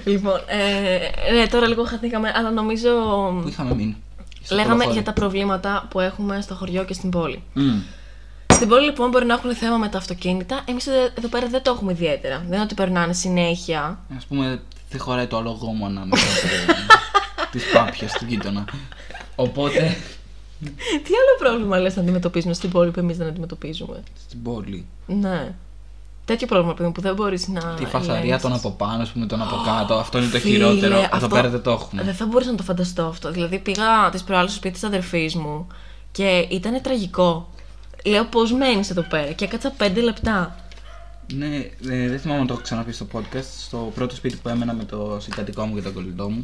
λοιπόν, 0.04 0.40
ε, 0.46 1.32
ναι, 1.32 1.46
τώρα 1.46 1.66
λίγο 1.68 1.84
χαθήκαμε, 1.84 2.32
αλλά 2.36 2.50
νομίζω. 2.50 2.90
Πού 3.42 3.48
είχαμε 3.48 3.74
μείνει; 3.74 3.96
Στο 4.42 4.54
Λέγαμε 4.54 4.72
κολοχώρι. 4.72 4.94
για 4.96 5.02
τα 5.02 5.12
προβλήματα 5.12 5.86
που 5.90 6.00
έχουμε 6.00 6.40
στο 6.40 6.54
χωριό 6.54 6.84
και 6.84 6.94
στην 6.94 7.10
πόλη. 7.10 7.42
Μμ. 7.52 7.78
Στην 8.52 8.68
πόλη 8.68 8.84
λοιπόν 8.84 9.10
μπορεί 9.10 9.26
να 9.26 9.34
έχουν 9.34 9.54
θέμα 9.54 9.76
με 9.76 9.88
τα 9.88 9.98
αυτοκίνητα. 9.98 10.62
Εμείς 10.64 10.86
εδώ 10.86 11.28
πέρα 11.28 11.46
δεν 11.46 11.62
το 11.62 11.70
έχουμε 11.70 11.92
ιδιαίτερα. 11.92 12.38
Δεν 12.38 12.52
είναι 12.52 12.60
ότι 12.62 12.74
περνάνε 12.74 13.12
συνέχεια. 13.12 13.80
Α 13.82 14.26
πούμε, 14.28 14.60
δεν 14.90 15.00
χωράει 15.00 15.26
το 15.26 15.36
αλογό 15.36 15.66
μου 15.72 15.86
ανάμεσα 15.86 16.24
της 17.56 17.72
πάπιας 17.72 18.12
του 18.12 18.24
γείτονα. 18.28 18.64
Οπότε 19.34 19.96
Τι 21.04 21.12
άλλο 21.14 21.36
πρόβλημα 21.38 21.78
λες 21.78 21.96
να 21.96 22.02
αντιμετωπίζουμε 22.02 22.54
στην 22.54 22.70
πόλη 22.70 22.90
που 22.90 22.98
εμείς 22.98 23.16
δεν 23.16 23.26
αντιμετωπίζουμε; 23.26 24.02
στην 24.26 24.42
πόλη. 24.42 24.86
Ναι. 25.06 25.54
Τέτοιο 26.24 26.46
πρόβλημα 26.46 26.74
παιδί 26.74 26.86
μου, 26.86 26.92
που 26.92 27.00
δεν 27.00 27.14
μπορείς 27.14 27.48
να. 27.48 27.60
Τη 27.60 27.84
φασαρία 27.84 28.20
ελέγξεις. 28.20 28.42
των 28.42 28.52
από 28.52 28.70
πάνω, 28.70 29.02
ας 29.02 29.08
πούμε, 29.10 29.26
των 29.26 29.42
από 29.42 29.56
κάτω. 29.64 29.94
Αυτό 29.94 30.18
είναι 30.18 30.26
το 30.28 30.38
Φίλε, 30.38 30.54
χειρότερο. 30.54 30.96
Εδώ 30.96 31.08
αυτό- 31.12 31.28
πέρα 31.28 31.48
δεν 31.48 31.62
το 31.62 31.70
έχουμε. 31.70 32.02
Δεν 32.02 32.14
θα 32.14 32.26
μπορούσα 32.26 32.50
να 32.50 32.56
το 32.56 32.62
φανταστώ 32.62 33.02
αυτό. 33.06 33.30
Δηλαδή 33.30 33.58
πήγα 33.58 34.10
τις 34.10 34.22
προάλλες 34.22 34.50
στο 34.50 34.58
σπίτι 34.58 34.74
της 34.74 34.84
αδερφής 34.84 35.34
μου 35.34 35.66
και 36.12 36.46
ήταν 36.50 36.80
τραγικό. 36.82 37.48
Λέω 38.04 38.24
πώς 38.24 38.52
μένεις 38.52 38.90
εδώ 38.90 39.02
πέρα; 39.02 39.32
Και 39.32 39.44
έκατσα 39.44 39.70
πέντε 39.70 40.00
λεπτά. 40.00 40.56
Ναι, 41.34 41.56
ε, 41.88 42.08
δεν 42.08 42.18
θυμάμαι 42.18 42.40
αν 42.40 42.46
το 42.46 42.52
έχω 42.52 42.62
ξαναπεί 42.62 42.92
στο 42.92 43.06
podcast. 43.12 43.46
Στο 43.66 43.92
πρώτο 43.94 44.14
σπίτι 44.14 44.36
που 44.36 44.48
έμενα 44.48 44.72
με 44.74 44.84
το 44.84 45.18
συγκατοικό 45.20 45.64
μου 45.66 45.74
και 45.74 45.82
τον 45.82 45.92
κολλητό 45.92 46.30
μου. 46.30 46.42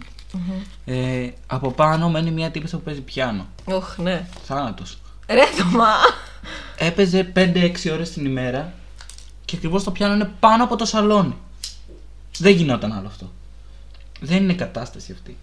Ε, 0.84 1.28
από 1.46 1.70
πάνω 1.70 2.10
μένει 2.10 2.30
μια 2.30 2.50
τύπησα 2.50 2.76
που 2.76 2.82
παίζει 2.82 3.00
πιάνο. 3.00 3.46
Οχ, 3.64 3.98
ναι. 3.98 4.26
Θάνατος. 4.44 4.98
Ρε 5.28 5.46
Θωμά! 5.46 5.94
Έπαιζε 6.76 7.32
5-6 7.36 7.92
ώρες 7.92 8.10
την 8.10 8.24
ημέρα 8.24 8.72
και 9.44 9.56
ακριβώς 9.56 9.84
το 9.84 9.90
πιάνο 9.90 10.14
είναι 10.14 10.30
πάνω 10.40 10.64
από 10.64 10.76
το 10.76 10.84
σαλόνι. 10.84 11.36
Δεν 12.38 12.52
γινόταν 12.52 12.92
άλλο 12.92 13.06
αυτό. 13.06 13.32
Δεν 14.20 14.42
είναι 14.42 14.54
κατάσταση 14.54 15.12
αυτή. 15.12 15.36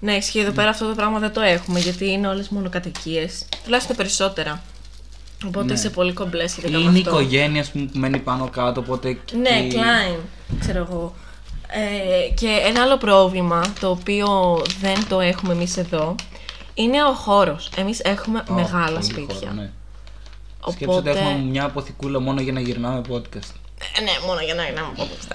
Ναι, 0.00 0.12
ισχύει 0.12 0.38
εδώ 0.38 0.50
πέρα 0.50 0.68
αυτό 0.68 0.88
το 0.88 0.94
πράγμα 0.94 1.18
δεν 1.18 1.32
το 1.32 1.40
έχουμε 1.40 1.80
γιατί 1.80 2.10
είναι 2.10 2.28
όλες 2.28 2.48
μόνο 2.48 2.68
κατοικίε. 2.68 3.28
Τουλάχιστον 3.64 3.96
περισσότερα. 3.96 4.62
Οπότε 5.46 5.64
Ναι. 5.66 5.72
είσαι 5.72 5.90
πολύ 5.90 6.12
κομπλές 6.12 6.50
σχετικά 6.50 6.78
με 6.78 6.84
Είναι 6.84 6.98
η 6.98 7.02
αυτό. 7.06 7.10
οικογένεια 7.20 7.60
ας 7.60 7.70
πούμε, 7.70 7.84
που 7.84 7.98
μένει 7.98 8.18
πάνω 8.18 8.48
κάτω, 8.48 8.80
οπότε. 8.80 9.12
και- 9.12 9.36
Ναι, 9.36 9.66
Klein, 9.70 10.18
ξέρω 10.60 10.78
εγώ. 10.90 11.14
Ε, 11.74 12.30
και 12.34 12.46
ένα 12.66 12.82
άλλο 12.82 12.96
πρόβλημα 12.96 13.60
το 13.80 13.90
οποίο 13.90 14.28
δεν 14.80 15.08
το 15.08 15.20
έχουμε 15.20 15.52
εμείς 15.52 15.76
εδώ 15.76 16.14
είναι 16.74 17.04
ο 17.04 17.12
χώρος. 17.12 17.70
Εμείς 17.76 18.00
έχουμε 18.00 18.42
Ω, 18.50 18.52
μεγάλα 18.52 18.84
πολύ 18.90 19.04
σπίτια. 19.04 19.36
χώρο, 19.38 19.52
ναι. 19.52 19.70
Σκέψτε 20.70 20.84
ότι 20.98 21.08
Οπότε- 21.08 21.20
έχουμε 21.20 21.44
μια 21.50 21.64
αποθηκούλα 21.64 22.20
μόνο 22.20 22.40
για 22.40 22.52
να 22.52 22.60
γυρνάμε 22.60 23.00
podcast. 23.10 23.54
Ε, 23.98 24.00
ναι, 24.02 24.10
μόνο 24.26 24.40
για 24.40 24.54
να, 24.54 24.70
να 24.70 24.84
μου 24.84 24.92
πω 24.96 25.08
πως 25.16 25.26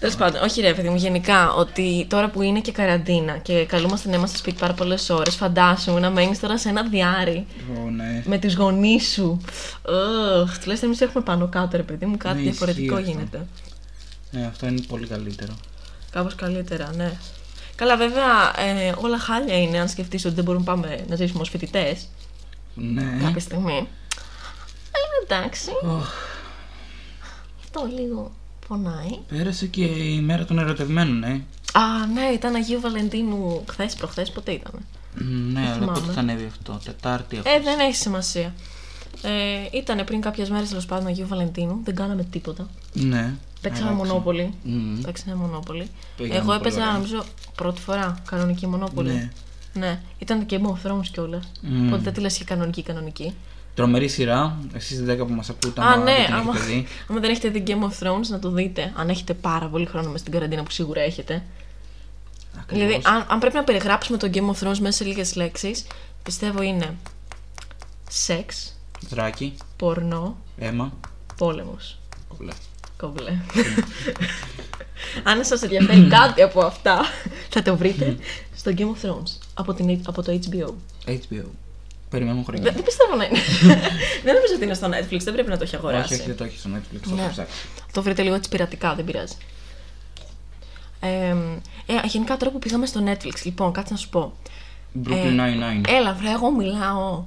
Τέλος 0.00 0.14
πάντων, 0.14 0.42
όχι 0.42 0.60
ρε 0.60 0.74
παιδί 0.74 0.88
μου, 0.88 0.96
γενικά 0.96 1.52
ότι 1.52 2.06
τώρα 2.10 2.28
που 2.30 2.42
είναι 2.42 2.60
και 2.60 2.72
καραντίνα 2.72 3.36
και 3.38 3.64
καλούμαστε 3.64 4.08
να 4.08 4.16
είμαστε 4.16 4.36
σπίτι 4.36 4.58
πάρα 4.58 4.72
πολλές 4.72 5.10
ώρες, 5.10 5.34
φαντάσου 5.34 5.98
να 5.98 6.10
μένεις 6.10 6.40
τώρα 6.40 6.58
σε 6.58 6.68
ένα 6.68 6.82
διάρρη 6.88 7.46
Ω, 7.84 7.90
ναι. 7.90 8.22
με 8.26 8.38
τις 8.38 8.54
γονείς 8.54 9.12
σου. 9.12 9.40
Ugh, 9.82 10.48
τουλάχιστον 10.60 10.88
εμείς 10.88 11.00
έχουμε 11.00 11.24
πάνω 11.24 11.48
κάτω, 11.48 11.76
ρε 11.76 11.82
παιδί 11.82 12.06
μου, 12.06 12.16
κάτι 12.16 12.36
Ναι, 12.36 12.42
διαφορετικό 12.42 12.98
ισχύει 12.98 13.10
αυτό. 13.10 13.18
γίνεται. 13.18 13.46
ναι, 14.30 14.46
αυτό 14.46 14.66
είναι 14.66 14.80
πολύ 14.88 15.06
καλύτερο. 15.06 15.52
Κάπως 16.10 16.34
καλύτερα, 16.34 16.90
ναι. 16.96 17.12
Καλά, 17.74 17.96
βέβαια, 17.96 18.60
ε, 18.60 18.92
όλα 19.00 19.18
χάλια 19.18 19.58
είναι 19.60 19.78
αν 19.78 19.88
σκεφτείς 19.88 20.24
ότι 20.24 20.34
δεν 20.34 20.44
μπορούμε 20.44 20.64
να 20.66 20.72
πάμε 20.74 21.04
να 21.08 21.16
ζήσουμε 21.16 21.40
ως 21.40 21.48
φοιτητές 21.48 22.08
Ναι. 22.74 23.18
κάποια 23.22 23.40
στιγμή. 23.40 23.88
Αλλά 24.92 25.16
εντάξει. 25.40 25.70
Οχ, 25.82 26.08
Αυτό 27.76 27.96
λίγο 28.02 28.32
πονάει. 28.68 29.18
Πέρασε 29.28 29.66
και 29.66 29.84
η 29.84 30.20
μέρα 30.20 30.44
των 30.44 30.58
ερωτευμένων, 30.58 31.24
ε. 31.24 31.44
Α, 31.72 32.06
ναι, 32.14 32.20
ήταν 32.34 32.54
Αγίου 32.54 32.80
Βαλεντίνου 32.80 33.64
χθες, 33.70 33.94
προχθές, 33.94 34.30
ποτέ 34.30 34.52
ήταν. 34.52 34.72
Μ, 35.14 35.52
Ναι, 35.52 35.60
αλλά 35.60 35.72
θυμάμαι. 35.72 35.98
πότε 36.00 36.12
θα 36.12 36.20
ανέβει 36.20 36.44
αυτό, 36.46 36.80
Τετάρτη 36.84 37.36
αυτό. 37.36 37.50
Ε, 37.50 37.60
δεν 37.60 37.78
έχει 37.78 37.94
σημασία. 37.96 38.54
Ε, 39.22 39.78
ήταν 39.78 40.04
πριν 40.04 40.20
κάποιες 40.20 40.50
μέρες 40.50 40.68
τέλος 40.68 40.86
πάντων 40.86 41.06
Αγίου 41.06 41.26
Βαλεντίνου, 41.26 41.80
δεν 41.84 41.94
κάναμε 41.94 42.24
τίποτα. 42.24 42.68
Ναι. 42.92 43.34
Παίξαμε 43.60 43.88
Αλλάξε. 43.90 44.06
μονόπολη. 44.08 44.52
Μμ. 44.62 45.00
Παίξαμε 45.00 45.34
μονόπολη. 45.34 45.88
Πήγαμε 46.16 46.34
Εγώ 46.36 46.46
πολύ 46.46 46.58
έπαιζα, 46.58 46.76
ωραία. 46.80 46.92
νομίζω, 46.92 47.24
πρώτη 47.54 47.80
φορά 47.80 48.22
κανονική 48.30 48.66
μονόπολη. 48.66 49.12
Ναι. 49.12 49.30
Ναι, 49.74 50.00
ήταν 50.18 50.46
και 50.46 50.60
Game 50.62 50.66
of 50.66 50.90
Thrones 50.90 51.06
κιόλας. 51.12 51.50
Μμ. 51.62 51.86
Οπότε 51.86 52.02
δεν 52.02 52.12
τη 52.12 52.20
λες 52.20 52.36
και 52.38 52.44
κανονική 52.44 52.82
κανονική. 52.82 53.34
Τρομερή 53.76 54.08
σειρά. 54.08 54.58
Εσείς 54.72 55.02
10 55.08 55.16
που 55.26 55.32
μας 55.32 55.48
ακούτε, 55.50 55.80
Α, 55.80 55.84
άμα 55.92 55.96
ναι, 56.04 56.12
δεν 56.14 56.24
την 56.24 56.34
άμα, 56.34 56.52
έχετε 56.56 56.72
δει. 56.72 56.86
άμα 57.10 57.20
δεν 57.20 57.30
έχετε 57.30 57.48
δει 57.48 57.62
Game 57.66 57.82
of 57.82 58.06
Thrones, 58.06 58.26
να 58.28 58.38
το 58.38 58.50
δείτε. 58.50 58.92
Αν 58.96 59.08
έχετε 59.08 59.34
πάρα 59.34 59.66
πολύ 59.68 59.86
χρόνο 59.86 60.10
με 60.10 60.18
στην 60.18 60.32
καραντίνα 60.32 60.62
που 60.62 60.70
σίγουρα 60.70 61.00
έχετε. 61.00 61.42
Ακριβώς. 62.60 62.86
Δηλαδή, 62.86 63.02
αν, 63.06 63.26
αν 63.28 63.38
πρέπει 63.38 63.54
να 63.56 63.64
περιγράψουμε 63.64 64.18
το 64.18 64.30
Game 64.34 64.50
of 64.50 64.66
Thrones 64.68 64.78
μέσα 64.78 64.90
σε 64.90 65.04
λίγες 65.04 65.34
λέξεις, 65.36 65.86
πιστεύω 66.22 66.62
είναι 66.62 66.94
σεξ, 68.10 68.76
Δράκι, 69.08 69.54
πορνό, 69.76 70.36
αίμα. 70.58 70.92
πόλεμος. 71.36 71.98
Κομπλέ. 72.28 72.52
Κομπλέ. 72.96 73.32
Αν 75.22 75.44
σας 75.44 75.62
ενδιαφέρει 75.62 76.06
κάτι 76.18 76.42
από 76.42 76.60
αυτά, 76.60 77.00
θα 77.50 77.62
το 77.62 77.76
βρείτε 77.76 78.16
στο 78.56 78.72
Game 78.76 78.80
of 78.80 79.06
Thrones 79.08 79.38
από, 79.54 79.74
την, 79.74 80.00
από 80.06 80.22
το 80.22 80.38
HBO. 80.50 80.70
HBO. 81.10 81.44
Περιμένουμε 82.10 82.44
Δεν, 82.46 82.54
χρόνια. 82.54 82.72
δεν 82.72 82.82
πιστεύω 82.84 83.16
να 83.16 83.24
είναι. 83.24 83.38
δεν 84.24 84.34
νομίζω 84.34 84.54
ότι 84.54 84.64
είναι 84.64 84.74
στο 84.74 84.86
Netflix, 84.88 85.18
δεν 85.22 85.32
πρέπει 85.32 85.48
να 85.48 85.56
το 85.56 85.62
έχει 85.62 85.76
αγοράσει. 85.76 86.04
Όχι, 86.12 86.14
όχι, 86.14 86.26
δεν 86.26 86.36
το 86.36 86.44
έχει 86.44 86.58
στο 86.58 86.70
Netflix. 86.76 86.98
Το 87.08 87.14
Ναι. 87.14 87.20
έχω 87.22 87.30
ψάξει. 87.30 87.54
Το 87.92 88.02
βρείτε 88.02 88.22
λίγο 88.22 88.34
έτσι 88.34 88.48
πειρατικά, 88.48 88.94
δεν 88.94 89.04
πειράζει. 89.04 89.34
Ε, 91.00 91.08
ε, 91.86 92.06
γενικά 92.06 92.36
τώρα 92.36 92.50
που 92.52 92.58
πήγαμε 92.58 92.86
στο 92.86 93.00
Netflix, 93.06 93.42
λοιπόν, 93.44 93.72
κάτσε 93.72 93.92
να 93.92 93.98
σου 93.98 94.08
πω. 94.08 94.32
Brooklyn 95.04 95.10
Ε, 95.10 95.30
Nine-Nine. 95.36 95.88
Έλα, 95.88 96.12
βρε, 96.14 96.30
εγώ 96.30 96.50
μιλάω. 96.50 97.24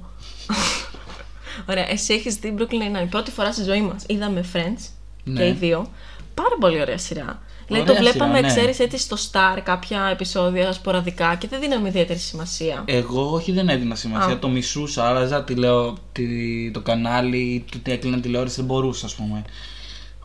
Ωραία, 1.70 1.90
εσύ 1.90 2.14
έχεις 2.14 2.34
δει 2.34 2.54
Brooklyn 2.58 2.62
Nine-Nine. 3.02 3.06
Πρώτη 3.10 3.30
φορά 3.30 3.52
στη 3.52 3.62
ζωή 3.62 3.80
μας 3.82 4.04
είδαμε 4.06 4.44
Friends 4.52 4.88
Ναι. 5.24 5.40
και 5.40 5.46
οι 5.48 5.52
δύο. 5.52 5.90
Πάρα 6.34 6.56
πολύ 6.60 6.80
ωραία 6.80 6.98
σειρά. 6.98 7.42
Δηλαδή 7.70 7.90
Ωραία 7.90 8.02
το 8.02 8.10
βλέπαμε, 8.10 8.36
σειρά, 8.36 8.46
ναι. 8.48 8.54
ξέρεις, 8.54 8.78
έτσι 8.78 8.98
στο 8.98 9.16
Star 9.16 9.60
κάποια 9.62 10.08
επεισόδια 10.12 10.72
σποραδικά 10.72 11.34
και 11.34 11.48
δεν 11.48 11.60
δίναμε 11.60 11.88
ιδιαίτερη 11.88 12.18
σημασία. 12.18 12.82
Εγώ 12.86 13.30
όχι 13.32 13.52
δεν 13.52 13.68
έδινα 13.68 13.94
σημασία, 13.94 14.34
Α. 14.34 14.38
το 14.38 14.48
μισούσα, 14.48 15.04
άλλαζα 15.04 15.44
τη 15.44 15.54
λέω, 15.54 15.94
τη, 16.12 16.70
το 16.70 16.80
κανάλι, 16.80 17.64
το 17.70 17.76
ότι 17.80 17.92
έκλεινα 17.92 18.20
τηλεόραση, 18.20 18.56
δεν 18.56 18.64
μπορούσα 18.64 19.06
ας 19.06 19.14
πούμε 19.14 19.42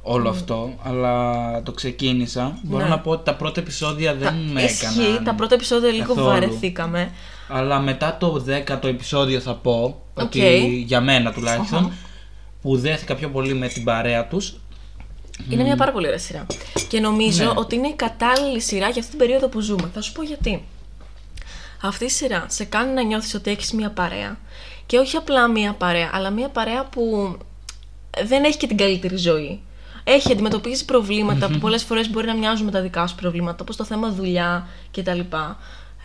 όλο 0.02 0.30
αυτό, 0.30 0.74
αλλά 0.84 1.34
το 1.64 1.72
ξεκίνησα. 1.72 2.60
Μπορώ 2.64 2.84
Ναι. 2.84 2.90
να 2.90 3.00
πω 3.00 3.12
ότι 3.12 3.24
τα 3.25 3.36
πρώτα 3.36 3.60
επεισόδια 3.62 4.16
δεν 4.16 4.36
με 4.54 4.62
Ισχύει, 4.64 5.02
έκαναν. 5.02 5.24
τα 5.24 5.34
πρώτα 5.36 5.56
επεισόδια 5.56 5.92
λίγο 5.92 6.08
καθόλου. 6.08 6.25
βαρεθήκαμε. 6.28 7.12
Αλλά 7.50 7.80
μετά 7.80 8.18
το 8.20 8.44
10ο 8.48 8.88
επεισόδιο 8.88 9.40
θα 9.40 9.54
πω, 9.56 10.02
ότι 10.14 10.40
Οκ. 10.40 10.46
για 10.86 11.02
μένα 11.02 11.32
τουλάχιστον, 11.32 11.92
που 12.62 12.78
δέθηκα 12.78 13.16
πιο 13.16 13.30
πολύ 13.30 13.54
με 13.54 13.68
την 13.68 13.84
παρέα 13.84 14.28
τους, 14.28 14.56
Είναι 15.50 15.63
μια 15.63 15.75
πάρα 15.75 15.92
πολύ 15.92 16.06
ωραία 16.06 16.20
σειρά. 16.20 16.46
Και 16.89 17.00
νομίζω 17.00 17.44
Ναι. 17.44 17.51
ότι 17.56 17.75
είναι 17.75 17.88
η 17.88 17.94
κατάλληλη 17.94 18.60
σειρά 18.62 18.89
για 18.89 19.00
αυτή 19.00 19.10
την 19.10 19.20
περίοδο 19.20 19.48
που 19.48 19.60
ζούμε. 19.60 19.89
Θα 19.94 20.01
σου 20.01 20.12
πω 20.12 20.24
γιατί. 20.24 20.65
Αυτή 21.82 22.06
η 22.06 22.10
σειρά 22.10 22.46
σε 22.50 22.63
κάνει 22.65 22.94
να 22.94 23.01
νιώθεις 23.01 23.34
ότι 23.34 23.51
έχεις 23.51 23.72
μια 23.72 23.89
παρέα. 23.89 24.38
Και 24.86 24.98
όχι 24.98 25.18
απλά 25.18 25.48
μια 25.48 25.74
παρέα, 25.74 26.10
αλλά 26.13 26.30
μια 26.30 26.50
παρέα 26.50 26.84
που 26.86 27.38
δεν 28.25 28.44
έχει 28.44 28.58
και 28.58 28.68
την 28.68 28.77
καλύτερη 28.77 29.15
ζωή. 29.18 29.60
Έχει 30.04 30.32
αντιμετωπίσει 30.32 30.86
προβλήματα 30.86 31.48
που 31.48 31.58
πολλές 31.58 31.84
φορές 31.84 32.10
μπορεί 32.10 32.27
να 32.27 32.36
μοιάζουν 32.36 32.65
με 32.65 32.72
τα 32.72 32.82
δικά 32.82 33.08
σου 33.08 33.15
προβλήματα, 33.15 33.58
όπως 33.62 33.75
το 33.75 33.84
θέμα 33.84 34.10
δουλειά 34.12 34.68
κτλ. 34.92 35.20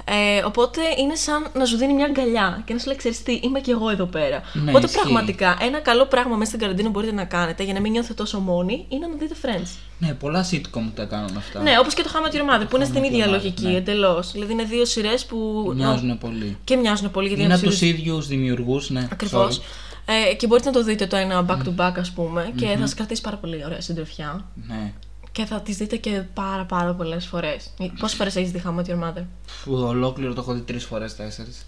Ε, 0.05 0.43
οπότε 0.45 0.81
είναι 0.99 1.15
σαν 1.15 1.47
να 1.55 1.65
σου 1.65 1.77
δίνει 1.77 1.93
μια 1.95 2.05
αγκαλιά 2.05 2.63
και 2.65 2.73
να 2.73 2.79
σου 2.79 2.87
λέει: 2.87 2.97
Ξέρεις 2.97 3.23
τι, 3.23 3.41
είμαι 3.43 3.61
και 3.61 3.71
εγώ 3.71 3.91
εδώ 3.91 4.05
πέρα. 4.05 4.43
Ναι, 4.53 4.71
οπότε 4.71 4.85
ισχύει. 4.85 5.01
πραγματικά 5.01 5.57
ένα 5.61 5.79
καλό 5.79 6.07
πράγμα 6.07 6.37
μέσα 6.37 6.49
στην 6.49 6.61
καραντίνα 6.61 6.87
που 6.87 6.93
μπορείτε 6.93 7.15
να 7.15 7.25
κάνετε 7.25 7.63
για 7.65 7.73
να 7.73 7.81
μην 7.81 7.93
νιώθετε 7.93 8.15
τόσο 8.15 8.39
μόνοι 8.41 8.87
είναι 8.89 9.07
να 9.07 9.17
δείτε 9.19 9.35
Friends. 9.43 9.69
ναι, 9.99 10.13
πολλά 10.13 10.47
sitcom 10.51 10.91
τα 10.95 11.05
κάνουν 11.05 11.37
αυτά. 11.37 11.63
Ναι, 11.63 11.79
όπως 11.81 11.95
και 11.95 12.03
το 12.03 12.11
How 12.13 12.27
I 12.27 12.31
Met 12.31 12.37
Your 12.37 12.55
Mother 12.55 12.67
που 12.69 12.77
είναι 12.77 12.85
στην 12.85 13.03
How 13.03 13.05
I 13.05 13.07
Met 13.07 13.13
ίδια 13.13 13.25
Your 13.25 13.29
Mother, 13.29 13.33
λογική 13.33 13.67
ναι. 13.67 13.77
εντελώς. 13.77 14.33
Δηλαδή 14.33 14.53
είναι 14.53 14.65
δύο 14.65 14.85
σειρές 14.85 15.25
που. 15.27 15.73
Μοιάζουν 15.77 16.19
πολύ. 16.19 16.57
Και 16.65 16.77
μοιάζουν 16.77 17.11
πολύ 17.11 17.29
γιατί 17.29 17.43
Είναι 17.43 17.55
από 17.55 17.63
είναι 17.63 17.73
τους 17.73 17.81
ίδιους 17.81 18.27
δημιουργούς, 18.27 18.91
ναι. 18.91 19.09
Ακριβώς. 19.13 19.61
sorry. 19.61 19.89
Ε, 20.31 20.35
και 20.35 20.47
μπορείτε 20.47 20.69
να 20.69 20.75
το 20.75 20.85
δείτε 20.85 21.07
το 21.07 21.17
ένα 21.17 21.47
back 21.49 21.69
to 21.69 21.75
back, 21.77 21.93
ας 21.99 22.11
πούμε, 22.11 22.53
και 22.57 22.67
θα 22.67 22.81
σας 22.81 22.95
κρατήσει 22.95 23.21
πάρα 23.21 23.37
πολύ 23.37 23.63
ωραία 23.65 23.81
συντροφιά. 23.81 24.45
Ναι. 24.67 24.93
Και 25.33 25.45
θα 25.45 25.61
τις 25.61 25.77
δείτε 25.77 25.97
και 25.97 26.23
πάρα 26.35 26.65
πάρα 26.65 26.95
πολλές 26.95 27.27
φορές. 27.27 27.71
Πόσες 28.01 28.17
φορές 28.17 28.37
έχεις 28.37 28.51
δει 28.51 28.63
How 28.65 28.69
I 28.69 28.79
Met 28.79 28.85
Your 28.85 29.09
Mother; 29.09 29.25
Που 29.65 29.75
ολόκληρο 29.75 30.35
το 30.35 30.41
έχω 30.41 30.53
δει 30.53 30.61
τρεις 30.61 30.85
φορές, 30.85 31.17
τέσσερις. 31.17 31.65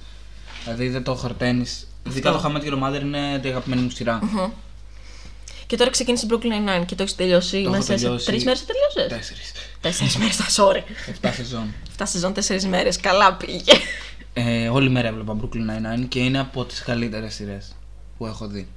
Δηλαδή 0.65 0.89
δεν 0.89 1.03
το 1.03 1.15
χορταίνει. 1.15 1.65
Ειδικά 2.07 2.33
το 2.33 2.43
How 2.45 2.49
I 2.49 2.57
Met 2.57 2.73
Your 2.73 2.83
Mother 2.83 3.01
είναι 3.01 3.39
την 3.39 3.51
αγαπημένη 3.51 3.83
μου 3.83 3.91
σειρά. 3.91 4.21
Και 5.67 5.77
τώρα 5.77 5.91
ξεκίνησε 5.91 6.27
Brooklyn 6.31 6.81
Nine-Nine 6.81 6.87
και 6.87 6.95
το 6.95 7.03
έχεις 7.03 7.15
τελειώσει 7.15 7.59
έχω 7.59 7.71
μέσα 7.71 7.95
τελειώσει. 7.95 8.25
σε 8.25 8.31
τρεις 8.31 8.45
μέρες. 8.45 8.65
τελειώσε. 8.65 9.15
Τέσσερις. 9.15 9.53
Τέσσερις 9.81 10.17
μέρες, 10.17 10.37
τα 10.37 10.45
sorry. 10.45 10.83
Εφτά 11.09 11.33
σεζόν. 11.33 11.75
Αυτά 11.89 12.07
σεζόν 12.07 12.33
τέσσερις 12.33 12.67
μέρες. 12.67 13.01
Καλά 13.01 13.35
πήγε. 13.35 13.73
Ε, 14.33 14.69
όλη 14.69 14.91
μέρα 14.91 15.09
έβλεπα 15.09 15.37
Brooklyn 15.41 15.47
Nine-Nine 15.71 16.05
και 16.09 16.19
είναι 16.19 16.39
από 16.39 16.65
τις 16.65 16.83
καλύτερες 16.83 17.35
σειρές 17.35 17.75
που 18.19 18.27
έχω 18.27 18.47
δει. 18.47 18.69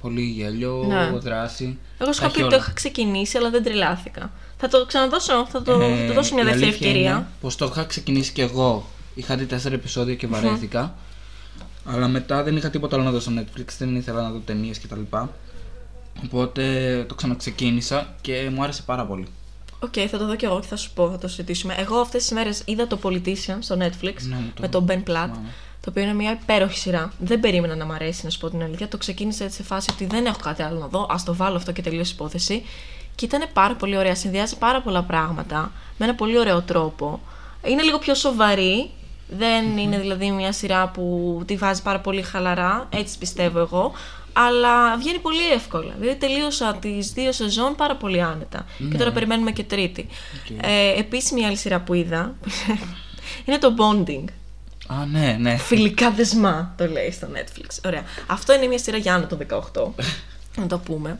Πολύ 0.00 0.22
γέλιο, 0.22 0.84
Ναι. 0.88 1.18
δράση. 1.18 1.78
Εγώ 1.98 2.12
σου 2.12 2.20
τα 2.20 2.26
είχα 2.26 2.34
πει 2.34 2.40
έχει 2.40 2.42
ότι 2.42 2.50
το 2.50 2.56
όλα. 2.56 2.56
είχα 2.56 2.72
ξεκινήσει, 2.72 3.36
αλλά 3.36 3.50
δεν 3.50 3.62
τρελάθηκα. 3.62 4.30
Θα 4.58 4.68
το 4.68 4.86
ξαναδώσω, 4.86 5.46
θα 5.50 5.62
το, 5.62 5.72
θα 5.80 6.06
το 6.06 6.12
δώσω 6.12 6.34
μια 6.34 6.42
Ε, 6.42 6.46
η 6.46 6.50
δεύτερη 6.50 6.64
αλήθεια 6.64 6.68
ευκαιρία. 6.88 7.10
είναι 7.10 7.26
Πως 7.40 7.56
το 7.56 7.64
είχα 7.64 7.84
ξεκινήσει 7.84 8.32
και 8.32 8.42
εγώ. 8.42 8.86
Είχα 9.14 9.36
δει 9.36 9.46
τέσσερα 9.46 9.74
επεισόδια 9.74 10.14
και 10.14 10.26
βαρέθηκα. 10.26 10.94
Αλλά 11.84 12.08
μετά 12.08 12.42
δεν 12.42 12.56
είχα 12.56 12.70
τίποτα 12.70 12.96
άλλο 12.96 13.04
να 13.04 13.10
δω 13.10 13.20
στο 13.20 13.32
Netflix, 13.38 13.64
δεν 13.78 13.96
ήθελα 13.96 14.22
να 14.22 14.30
δω 14.30 14.38
ταινίες 14.38 14.80
κτλ. 14.80 15.00
Οπότε 16.24 17.04
το 17.08 17.14
ξαναξεκίνησα 17.14 18.14
και 18.20 18.50
μου 18.54 18.62
άρεσε 18.62 18.82
πάρα 18.82 19.06
πολύ. 19.06 19.26
Οκ, 19.78 19.92
θα 20.10 20.18
το 20.18 20.26
δω 20.26 20.36
και 20.36 20.46
εγώ 20.46 20.60
και 20.60 20.66
θα 20.66 20.76
σου 20.76 20.90
πω, 20.94 21.10
θα 21.10 21.18
το 21.18 21.28
συζητήσουμε. 21.28 21.74
Εγώ 21.78 21.96
αυτές 22.00 22.22
τις 22.22 22.30
μέρες 22.32 22.62
είδα 22.64 22.86
το 22.86 22.98
Politician 23.02 23.56
στο 23.58 23.76
Netflix 23.78 24.14
Ναι, 24.28 24.34
μου 24.34 24.50
το 24.54 24.60
με 24.60 24.68
τον 24.68 24.86
Ben 24.88 24.92
Platt. 24.92 25.02
θυμάμαι. 25.04 25.38
Το 25.80 25.90
οποίο 25.90 26.02
είναι 26.02 26.14
μια 26.14 26.30
υπέροχη 26.30 26.78
σειρά. 26.78 27.12
Δεν 27.18 27.40
περίμενα 27.40 27.74
να 27.74 27.84
μ' 27.84 27.92
αρέσει, 27.92 28.24
να 28.24 28.30
σου 28.30 28.38
πω 28.38 28.50
την 28.50 28.62
αλήθεια. 28.62 28.88
Το 28.88 28.96
ξεκίνησα 28.96 29.44
έτσι 29.44 29.56
σε 29.56 29.62
φάση 29.62 29.90
ότι 29.90 30.06
δεν 30.06 30.26
έχω 30.26 30.38
κάτι 30.42 30.62
άλλο 30.62 30.78
να 30.78 30.86
δω. 30.86 31.00
Ας 31.00 31.14
το 31.24 31.34
βάλω 31.34 31.56
αυτό 31.56 31.72
και 31.72 31.82
τελείωσε 31.82 32.10
η 32.10 32.14
υπόθεση. 32.14 32.62
Και 33.14 33.24
ήταν 33.24 33.44
πάρα 33.52 33.74
πολύ 33.74 33.96
ωραία. 33.96 34.14
Συνδυάζει 34.14 34.58
πάρα 34.58 34.80
πολλά 34.80 35.02
πράγματα 35.02 35.72
με 35.98 36.04
ένα 36.04 36.14
πολύ 36.14 36.38
ωραίο 36.38 36.62
τρόπο. 36.62 37.20
Είναι 37.64 37.82
λίγο 37.82 37.98
πιο 37.98 38.14
σοβαρή. 38.14 38.90
Δεν 39.28 39.78
είναι 39.78 39.98
δηλαδή 39.98 40.30
μια 40.30 40.52
σειρά 40.52 40.88
που 40.88 41.42
τη 41.46 41.56
βάζεις 41.56 41.82
πάρα 41.82 42.00
πολύ 42.00 42.22
χαλαρά. 42.22 42.88
Έτσι 42.90 43.18
πιστεύω 43.18 43.58
εγώ. 43.58 43.92
Αλλά 44.32 44.96
βγαίνει 44.96 45.18
πολύ 45.18 45.50
εύκολα. 45.52 45.94
Δηλαδή 45.98 46.18
τελείωσα 46.18 46.74
τις 46.74 47.12
δύο 47.12 47.32
σεζόν 47.32 47.74
πάρα 47.74 47.96
πολύ 47.96 48.22
άνετα. 48.22 48.66
Και 48.90 48.96
τώρα 48.96 49.12
περιμένουμε 49.12 49.50
και 49.50 49.62
τρίτη. 49.62 50.06
Οκ. 50.50 50.58
Ε, 50.62 50.98
Επίσης, 50.98 51.34
μια 51.34 51.46
άλλη 51.46 51.56
σειρά 51.56 51.80
που 51.80 51.94
είδα 51.94 52.34
είναι 53.44 53.58
το 53.58 53.74
Bonding. 53.78 54.24
Α, 54.92 55.04
ναι, 55.10 55.36
ναι. 55.40 55.56
Φιλικά 55.56 56.10
δεσμά 56.10 56.74
το 56.76 56.86
λέει 56.86 57.10
στο 57.10 57.26
Netflix. 57.32 57.66
Ωραία. 57.86 58.02
Αυτό 58.26 58.54
είναι 58.54 58.66
μια 58.66 58.78
σειρά 58.78 58.96
για 58.96 59.14
άνω 59.14 59.26
των 59.26 59.38
18. 59.72 60.04
να 60.56 60.66
το 60.66 60.78
πούμε. 60.78 61.18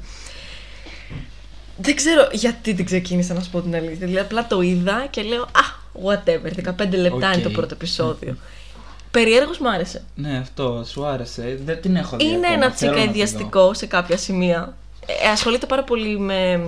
Δεν 1.76 1.96
ξέρω 1.96 2.28
γιατί 2.32 2.74
την 2.74 2.84
ξεκίνησα 2.84 3.34
να 3.34 3.40
σου 3.40 3.50
πω 3.50 3.60
την 3.60 3.74
αλήθεια. 3.74 4.06
Δηλαδή 4.06 4.18
απλά 4.18 4.46
το 4.46 4.60
είδα 4.60 5.06
και 5.10 5.22
λέω 5.22 5.42
Α, 5.42 5.64
whatever. 6.04 6.68
15 6.82 6.88
λεπτά 6.90 7.32
είναι 7.32 7.42
το 7.42 7.48
Οκ. 7.48 7.54
πρώτο 7.54 7.74
επεισόδιο. 7.74 8.36
Περιέργως 9.10 9.58
μου 9.58 9.70
άρεσε. 9.70 10.02
Ναι, 10.14 10.38
αυτό 10.38 10.84
σου 10.90 11.04
άρεσε. 11.06 11.58
Δεν 11.64 11.80
την 11.80 11.96
έχω 11.96 12.16
δει. 12.16 12.24
Είναι 12.24 12.34
ακόμα. 12.36 12.52
ένα 12.52 12.58
Θέλω 12.58 12.68
να 12.68 12.74
τσικ 12.74 12.92
τη 12.92 12.98
δω. 12.98 13.04
αηδιαστικό 13.10 13.74
σε 13.74 13.86
κάποια 13.86 14.16
σημεία. 14.16 14.74
Ε, 15.24 15.28
ασχολείται 15.28 15.66
πάρα 15.66 15.84
πολύ 15.84 16.18
με 16.18 16.60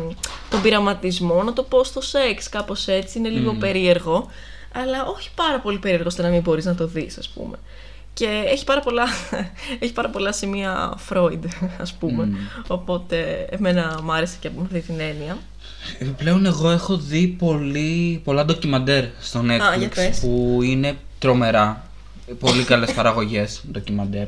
τον 0.51 0.63
πειραματισμό, 0.63 1.43
να 1.43 1.53
το 1.53 1.63
πω 1.63 1.85
στο 1.85 2.01
σεξ, 2.01 2.49
κάπως 2.49 2.89
έτσι. 2.89 3.19
Είναι 3.19 3.29
λίγο 3.29 3.55
περίεργο. 3.55 4.31
Αλλά 4.75 5.05
όχι 5.05 5.31
πάρα 5.35 5.61
πολύ 5.61 5.79
περίεργο 5.79 6.07
ώστε 6.07 6.23
να 6.23 6.29
μην 6.29 6.41
μπορείς 6.41 6.65
να 6.65 6.75
το 6.75 6.87
δεις, 6.87 7.19
ας 7.19 7.29
πούμε. 7.29 7.57
Και 8.15 8.43
έχει 8.47 8.65
πάρα 8.65 8.81
πολλά, 8.81 9.05
έχει 9.83 9.93
πάρα 9.93 10.09
πολλά 10.11 10.33
σημεία 10.33 10.99
Freud, 11.09 11.39
ας 11.81 11.93
πούμε. 11.93 12.29
Οπότε 12.67 13.47
εμένα 13.51 14.01
μου 14.03 14.13
άρεσε 14.13 14.37
και 14.41 14.49
από 14.49 14.63
αυτή 14.63 14.81
την 14.81 15.01
έννοια. 15.01 15.39
Επιπλέον 15.99 16.47
εγώ 16.47 16.71
έχω 16.71 16.97
δει 16.97 17.27
πολύ, 17.27 18.21
πολλά 18.25 18.45
ντοκιμαντέρ 18.45 19.05
στο 19.21 19.41
Netflix 19.41 19.79
για 19.79 19.89
πες. 19.95 20.21
που 20.21 20.61
είναι 20.63 20.97
τρομερά. 21.19 21.87
Πολύ 22.39 22.65
καλές 22.65 22.93
παραγωγές 22.93 23.63
ντοκιμαντέρ. 23.73 24.27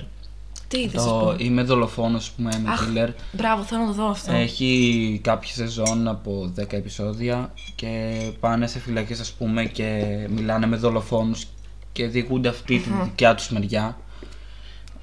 Τι 0.74 0.80
είδες, 0.80 1.02
ας 1.02 1.08
Το 1.08 1.16
πούμε. 1.18 1.36
Είμαι 1.38 1.62
δολοφόνος 1.62 2.30
που 2.30 2.42
είμαι 2.42 2.62
Αχ, 2.66 2.88
killer. 2.88 3.08
Μπράβο, 3.32 3.62
θέλω 3.62 3.80
να 3.80 3.86
το 3.86 3.92
δω 3.92 4.06
αυτό. 4.06 4.32
Έχει 4.32 5.20
κάποια 5.22 5.54
σεζόν 5.54 6.08
από 6.08 6.52
10 6.58 6.72
επεισόδια 6.72 7.52
και 7.74 8.12
πάνε 8.40 8.66
σε 8.66 8.78
φυλακές 8.78 9.20
ας 9.20 9.32
πούμε 9.32 9.64
και 9.64 10.04
μιλάνε 10.30 10.66
με 10.66 10.76
δολοφόνους 10.76 11.46
και 11.92 12.06
διηγούνται 12.06 12.48
αυτή 12.48 12.78
τη 12.78 12.88
δικιά 13.02 13.34
τους 13.34 13.48
μεριά. 13.48 13.98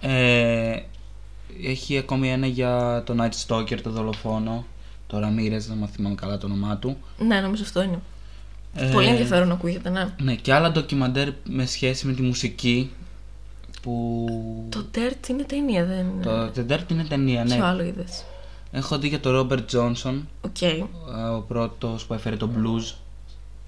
Ε, 0.02 0.76
έχει 1.64 1.98
ακόμη 1.98 2.32
ένα 2.32 2.48
για 2.48 3.04
το 3.06 3.16
Night 3.20 3.48
Stalker, 3.48 3.82
το 3.82 3.90
δολοφόνο, 3.90 4.66
το 5.08 5.18
Ramirez, 5.18 5.60
δεν 5.68 5.88
θυμάμαι 5.92 6.16
καλά 6.16 6.38
το 6.38 6.46
όνομά 6.46 6.78
του. 6.78 6.98
Ναι, 7.18 7.40
νομίζω 7.40 7.64
αυτό 7.64 7.82
είναι. 7.82 8.00
Ε, 8.76 8.86
Πολύ 8.86 9.08
ενδιαφέρον 9.08 9.52
ακούγεται, 9.52 9.90
ναι. 9.90 10.08
Ναι, 10.22 10.36
και 10.36 10.54
άλλα 10.54 10.72
ντοκιμαντέρ 10.72 11.30
με 11.44 11.66
σχέση 11.66 12.08
με 12.08 12.14
τη 12.14 12.22
μουσική 12.22 12.92
που... 13.82 14.26
Το 14.70 14.86
Dirt 14.96 15.28
είναι 15.30 15.44
ταινία, 15.44 15.86
δεν 15.86 16.00
είναι. 16.00 16.24
Το 16.24 16.52
The 16.56 16.74
Dirt 16.74 16.92
είναι 16.92 17.04
ταινία, 17.04 17.44
ναι. 17.44 17.56
Ποιο 17.56 17.66
άλλο 17.66 17.84
είδες; 17.84 18.24
Έχω 18.72 18.98
δει 18.98 19.08
για 19.08 19.20
τον 19.20 19.50
Robert 19.50 19.76
Johnson, 19.76 20.22
Οκ. 20.42 20.62
ε, 20.62 20.84
ο 21.36 21.46
πρώτος 21.48 22.06
που 22.06 22.14
έφερε 22.14 22.36
το 22.36 22.50
blues 22.56 22.94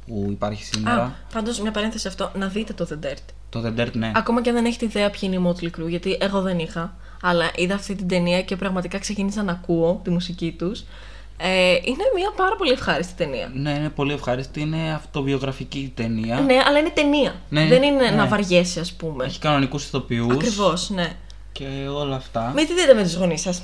που 0.08 0.28
υπάρχει 0.30 0.64
σήμερα. 0.64 1.04
Α, 1.04 1.12
πάντως 1.34 1.60
μια 1.60 1.72
παρένθεση 1.72 2.08
αυτό, 2.08 2.32
να 2.36 2.48
δείτε 2.48 2.74
το 2.74 2.88
The 2.90 3.06
Dirt. 3.06 3.24
Το 3.50 3.64
The 3.66 3.80
Dirt, 3.80 3.92
ναι. 3.94 4.12
Ακόμα 4.16 4.42
και 4.42 4.50
αν 4.50 4.56
δεν 4.56 4.66
έχετε 4.66 4.86
ιδέα 4.86 5.10
ποιοι 5.10 5.22
είναι 5.22 5.36
οι 5.36 5.54
Motley 5.54 5.80
Crue, 5.80 5.90
γιατί 5.90 6.18
εγώ 6.20 6.42
δεν 6.42 6.60
είχα. 6.60 6.96
Αλλά 7.22 7.52
είδα 7.56 7.76
αυτή 7.76 7.96
την 7.96 8.08
ταινία 8.08 8.42
και 8.42 8.56
πραγματικά 8.56 9.00
ξεκίνησα 9.00 9.44
να 9.44 9.52
ακούω 9.52 10.02
τη 10.04 10.10
μουσική 10.10 10.56
τους. 10.58 10.84
Ε, 11.38 11.72
είναι 11.72 12.04
μια 12.16 12.32
πάρα 12.36 12.56
πολύ 12.56 12.72
ευχάριστη 12.72 13.14
ταινία. 13.14 13.52
Ναι, 13.54 13.72
είναι 13.72 13.90
πολύ 13.90 14.14
ευχάριστη. 14.14 14.62
Είναι 14.62 14.94
αυτοβιογραφική 14.96 15.92
ταινία. 15.96 16.40
Ναι, 16.40 16.62
αλλά 16.68 16.80
είναι 16.80 16.90
ταινία. 16.90 17.36
Ναι, 17.50 17.66
δεν 17.66 17.84
είναι 17.84 18.10
ναι. 18.10 18.16
να 18.16 18.28
βαριέσαι, 18.28 18.80
ας 18.80 18.94
πούμε. 18.94 19.26
Έχει 19.26 19.40
κανονικούς 19.40 19.86
ηθοποιούς. 19.86 20.34
Ακριβώς, 20.34 20.90
ναι. 20.90 21.12
Και 21.52 21.66
όλα 21.96 22.16
αυτά. 22.16 22.52
Μην 22.56 22.68
τη 22.68 22.74
δείτε 22.74 22.94
με 22.94 23.04
τους 23.04 23.16
γονείς 23.16 23.42
σας; 23.42 23.64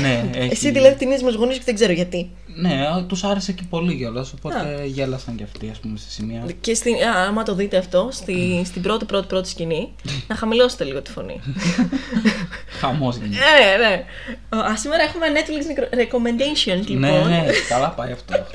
Ναι, 0.00 0.30
έχει... 0.38 0.52
Εσύ 0.52 0.72
τη 0.72 0.80
λέτε 0.80 0.94
την 0.94 1.08
με 1.08 1.16
τους 1.16 1.34
γονείς 1.34 1.56
και 1.56 1.62
δεν 1.64 1.74
ξέρω 1.74 1.92
γιατί. 1.92 2.30
Ναι, 2.56 3.02
τους 3.06 3.24
άρεσε 3.24 3.52
και 3.52 3.62
πολύ 3.70 3.96
κιόλας. 3.96 4.32
Οπότε 4.32 4.84
γέλασαν 4.86 5.36
κι 5.36 5.42
αυτοί, 5.42 5.68
ας 5.70 5.78
πούμε, 5.78 5.98
σε 5.98 6.10
σημεία. 6.10 6.44
Και 6.60 6.74
στην, 6.74 6.94
α, 6.94 7.26
άμα 7.28 7.42
το 7.42 7.54
δείτε 7.54 7.76
αυτό, 7.76 8.08
στη, 8.12 8.62
στην 8.64 8.82
πρώτη 8.82 9.04
πρώτη 9.04 9.26
πρώτη 9.26 9.48
σκηνή, 9.48 9.92
να 10.28 10.34
χαμηλώσετε 10.34 10.84
λίγο 10.84 11.02
τη 11.02 11.10
φωνή. 11.10 11.40
Χαμός 12.80 13.16
γίνεται. 13.16 13.36
ναι, 13.36 13.88
ναι. 13.88 14.04
Α, 14.62 14.76
σήμερα 14.76 15.02
έχουμε 15.02 15.26
Netflix 15.34 15.94
recommendations, 15.94 16.86
λοιπόν. 16.86 17.00
ναι, 17.00 17.18
ναι, 17.18 17.46
καλά 17.68 17.90
πάει 17.90 18.12
αυτό. 18.12 18.46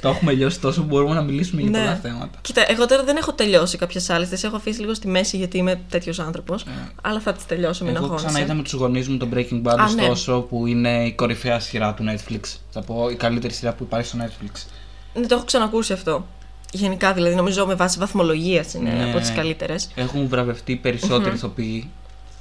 Το 0.00 0.08
έχουμε 0.08 0.32
λιώσει 0.32 0.60
τόσο 0.60 0.80
που 0.80 0.86
μπορούμε 0.86 1.14
να 1.14 1.22
μιλήσουμε 1.22 1.60
για 1.60 1.70
Ναι. 1.70 1.78
πολλά 1.78 1.94
θέματα. 2.02 2.38
Κοίτα, 2.40 2.64
εγώ 2.68 2.86
τώρα 2.86 3.04
δεν 3.04 3.16
έχω 3.16 3.32
τελειώσει 3.32 3.76
κάποιες 3.78 4.10
άλλες. 4.10 4.28
Τις 4.28 4.44
έχω 4.44 4.56
αφήσει 4.56 4.80
λίγο 4.80 4.94
στη 4.94 5.08
μέση 5.08 5.36
γιατί 5.36 5.58
είμαι 5.58 5.80
τέτοιος 5.88 6.18
άνθρωπος. 6.18 6.64
Αλλά 7.02 7.20
θα 7.20 7.32
τις 7.32 7.46
τελειώσω, 7.46 7.84
μην 7.84 7.94
Ε. 7.94 7.96
Εγώ 7.96 8.04
αγχώνεσαι. 8.04 8.26
ξανά 8.28 8.44
είδα 8.44 8.54
με 8.54 8.62
τους 8.62 8.72
γονείς 8.72 9.08
μου 9.08 9.16
το 9.16 9.28
Breaking 9.34 9.62
Bad, 9.62 9.76
Α, 9.78 9.90
ναι. 9.92 10.02
ωστόσο, 10.02 10.40
που 10.40 10.66
είναι 10.66 11.04
η 11.06 11.12
κορυφαία 11.12 11.60
σειρά 11.60 11.94
του 11.94 12.04
Netflix. 12.08 12.40
Θα 12.70 12.80
πω 12.80 13.08
η 13.10 13.14
καλύτερη 13.14 13.52
σειρά 13.52 13.72
που 13.72 13.82
υπάρχει 13.82 14.06
στο 14.08 14.18
Netflix. 14.20 14.66
Ναι, 15.14 15.26
το 15.26 15.34
έχω 15.34 15.44
ξανακούσει 15.44 15.92
αυτό. 15.92 16.26
Γενικά 16.72 17.12
δηλαδή, 17.12 17.34
νομίζω 17.34 17.66
με 17.66 17.74
βάση 17.74 17.98
βαθμολογίας 17.98 18.74
είναι 18.74 18.90
Ναι, 18.90 19.08
από 19.10 19.18
τις 19.18 19.28
ναι. 19.28 19.34
καλύτερες. 19.36 19.88
Έχουν 19.94 20.28
βραβευτεί 20.28 20.76
περισσότεροι 20.76 21.34
ηθοποιοί 21.34 21.90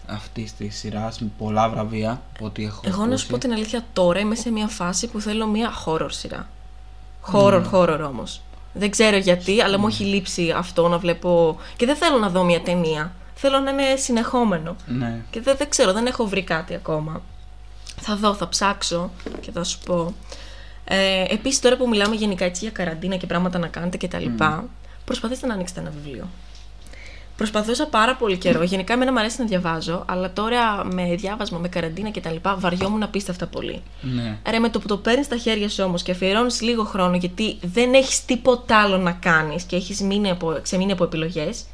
αυτής 0.05 0.53
της 0.55 0.77
σειράς 0.77 1.19
με 1.19 1.27
πολλά 1.38 1.69
βραβεία 1.69 2.21
από 2.36 2.45
ό,τι 2.45 2.63
έχω 2.65 2.81
Εγώ 2.86 2.98
να 2.98 3.03
ακούσει. 3.03 3.24
σου 3.24 3.31
πω 3.31 3.38
την 3.38 3.51
αλήθεια, 3.51 3.86
τώρα 3.93 4.19
είμαι 4.19 4.36
σε 4.36 4.51
μια 4.51 4.67
φάση 4.67 5.07
που 5.07 5.19
θέλω 5.19 5.48
μια 5.48 5.69
horror 5.86 6.07
σειρά. 6.10 6.48
Horror, 7.34 7.63
horror 7.72 8.00
όμως. 8.08 8.42
Δεν 8.74 8.90
ξέρω 8.90 9.18
γιατί, 9.18 9.62
αλλά 9.62 9.80
μου 9.80 9.88
έχει 9.88 10.04
λείψει 10.04 10.54
αυτό 10.58 10.88
να 10.88 10.98
βλέπω. 10.98 11.60
Και 11.75 11.86
δεν 11.86 11.96
θέλω 11.96 12.18
να 12.18 12.30
δω 12.30 12.44
μια 12.44 12.62
ταινία. 12.62 13.13
Θέλω 13.36 13.60
να 13.60 13.72
είναι 13.72 13.96
συνεχόμενο. 13.96 14.75
Ναι. 14.86 15.22
Και 15.29 15.42
δεν, 15.42 15.55
δεν 15.57 15.70
ξέρω, 15.70 15.94
δεν 15.94 16.05
έχω 16.05 16.25
βρει 16.25 16.44
κάτι 16.44 16.74
ακόμα. 16.74 17.22
Θα 18.00 18.16
δω, 18.16 18.34
θα 18.34 18.50
ψάξω 18.50 19.12
και 19.40 19.51
θα 19.51 19.64
σου 19.64 19.79
πω. 19.86 20.14
Ε, 20.84 21.24
Επίσης, 21.29 21.60
τώρα 21.60 21.77
που 21.77 21.88
μιλάμε 21.88 22.16
γενικά 22.16 22.46
έτσι 22.46 22.64
για 22.64 22.72
καραντίνα 22.72 23.16
και 23.16 23.27
πράγματα 23.27 23.60
να 23.60 23.68
κάνετε 23.68 23.98
κτλ., 23.98 24.25
προσπαθήστε 25.05 25.48
να 25.48 25.53
ανοίξετε 25.53 25.79
ένα 25.79 25.92
βιβλίο. 26.03 26.27
Προσπαθούσα 27.42 27.88
πάρα 27.88 28.16
πολύ 28.16 28.38
καιρό. 28.38 28.64
Γενικά, 28.64 28.94
εμένα 28.94 29.12
μου 29.12 29.20
αρέσει 29.20 29.40
να 29.40 29.46
διαβάζω, 29.46 30.04
αλλά 30.08 30.34
τώρα 30.34 30.86
με 30.86 31.16
διάβασμα, 31.16 31.58
με 31.58 31.68
καραντίνα 31.68 32.12
κτλ., 32.12 32.36
βαριόμουν 32.58 33.04
απίστευτα 33.04 33.48
πολύ. 33.48 33.82
ναι. 34.01 34.38
Ρε, 34.50 34.60
με 34.60 34.70
το 34.70 34.80
που 34.80 34.88
το 34.88 34.98
παίρνεις 34.98 35.25
στα 35.25 35.38
χέρια 35.38 35.70
σου 35.70 35.84
όμως 35.84 36.04
και 36.04 36.12
αφιερώνεις 36.12 36.62
λίγο 36.62 36.84
χρόνο, 36.84 37.16
γιατί 37.16 37.58
δεν 37.62 37.94
έχεις 37.94 38.25
τίποτα 38.25 38.77
άλλο 38.82 38.98
να 38.98 39.12
κάνεις 39.12 39.64
και 39.64 39.75
έχεις 39.75 40.04
ξεμείνει 40.62 40.92
από 40.92 41.04
επιλογές, 41.04 41.66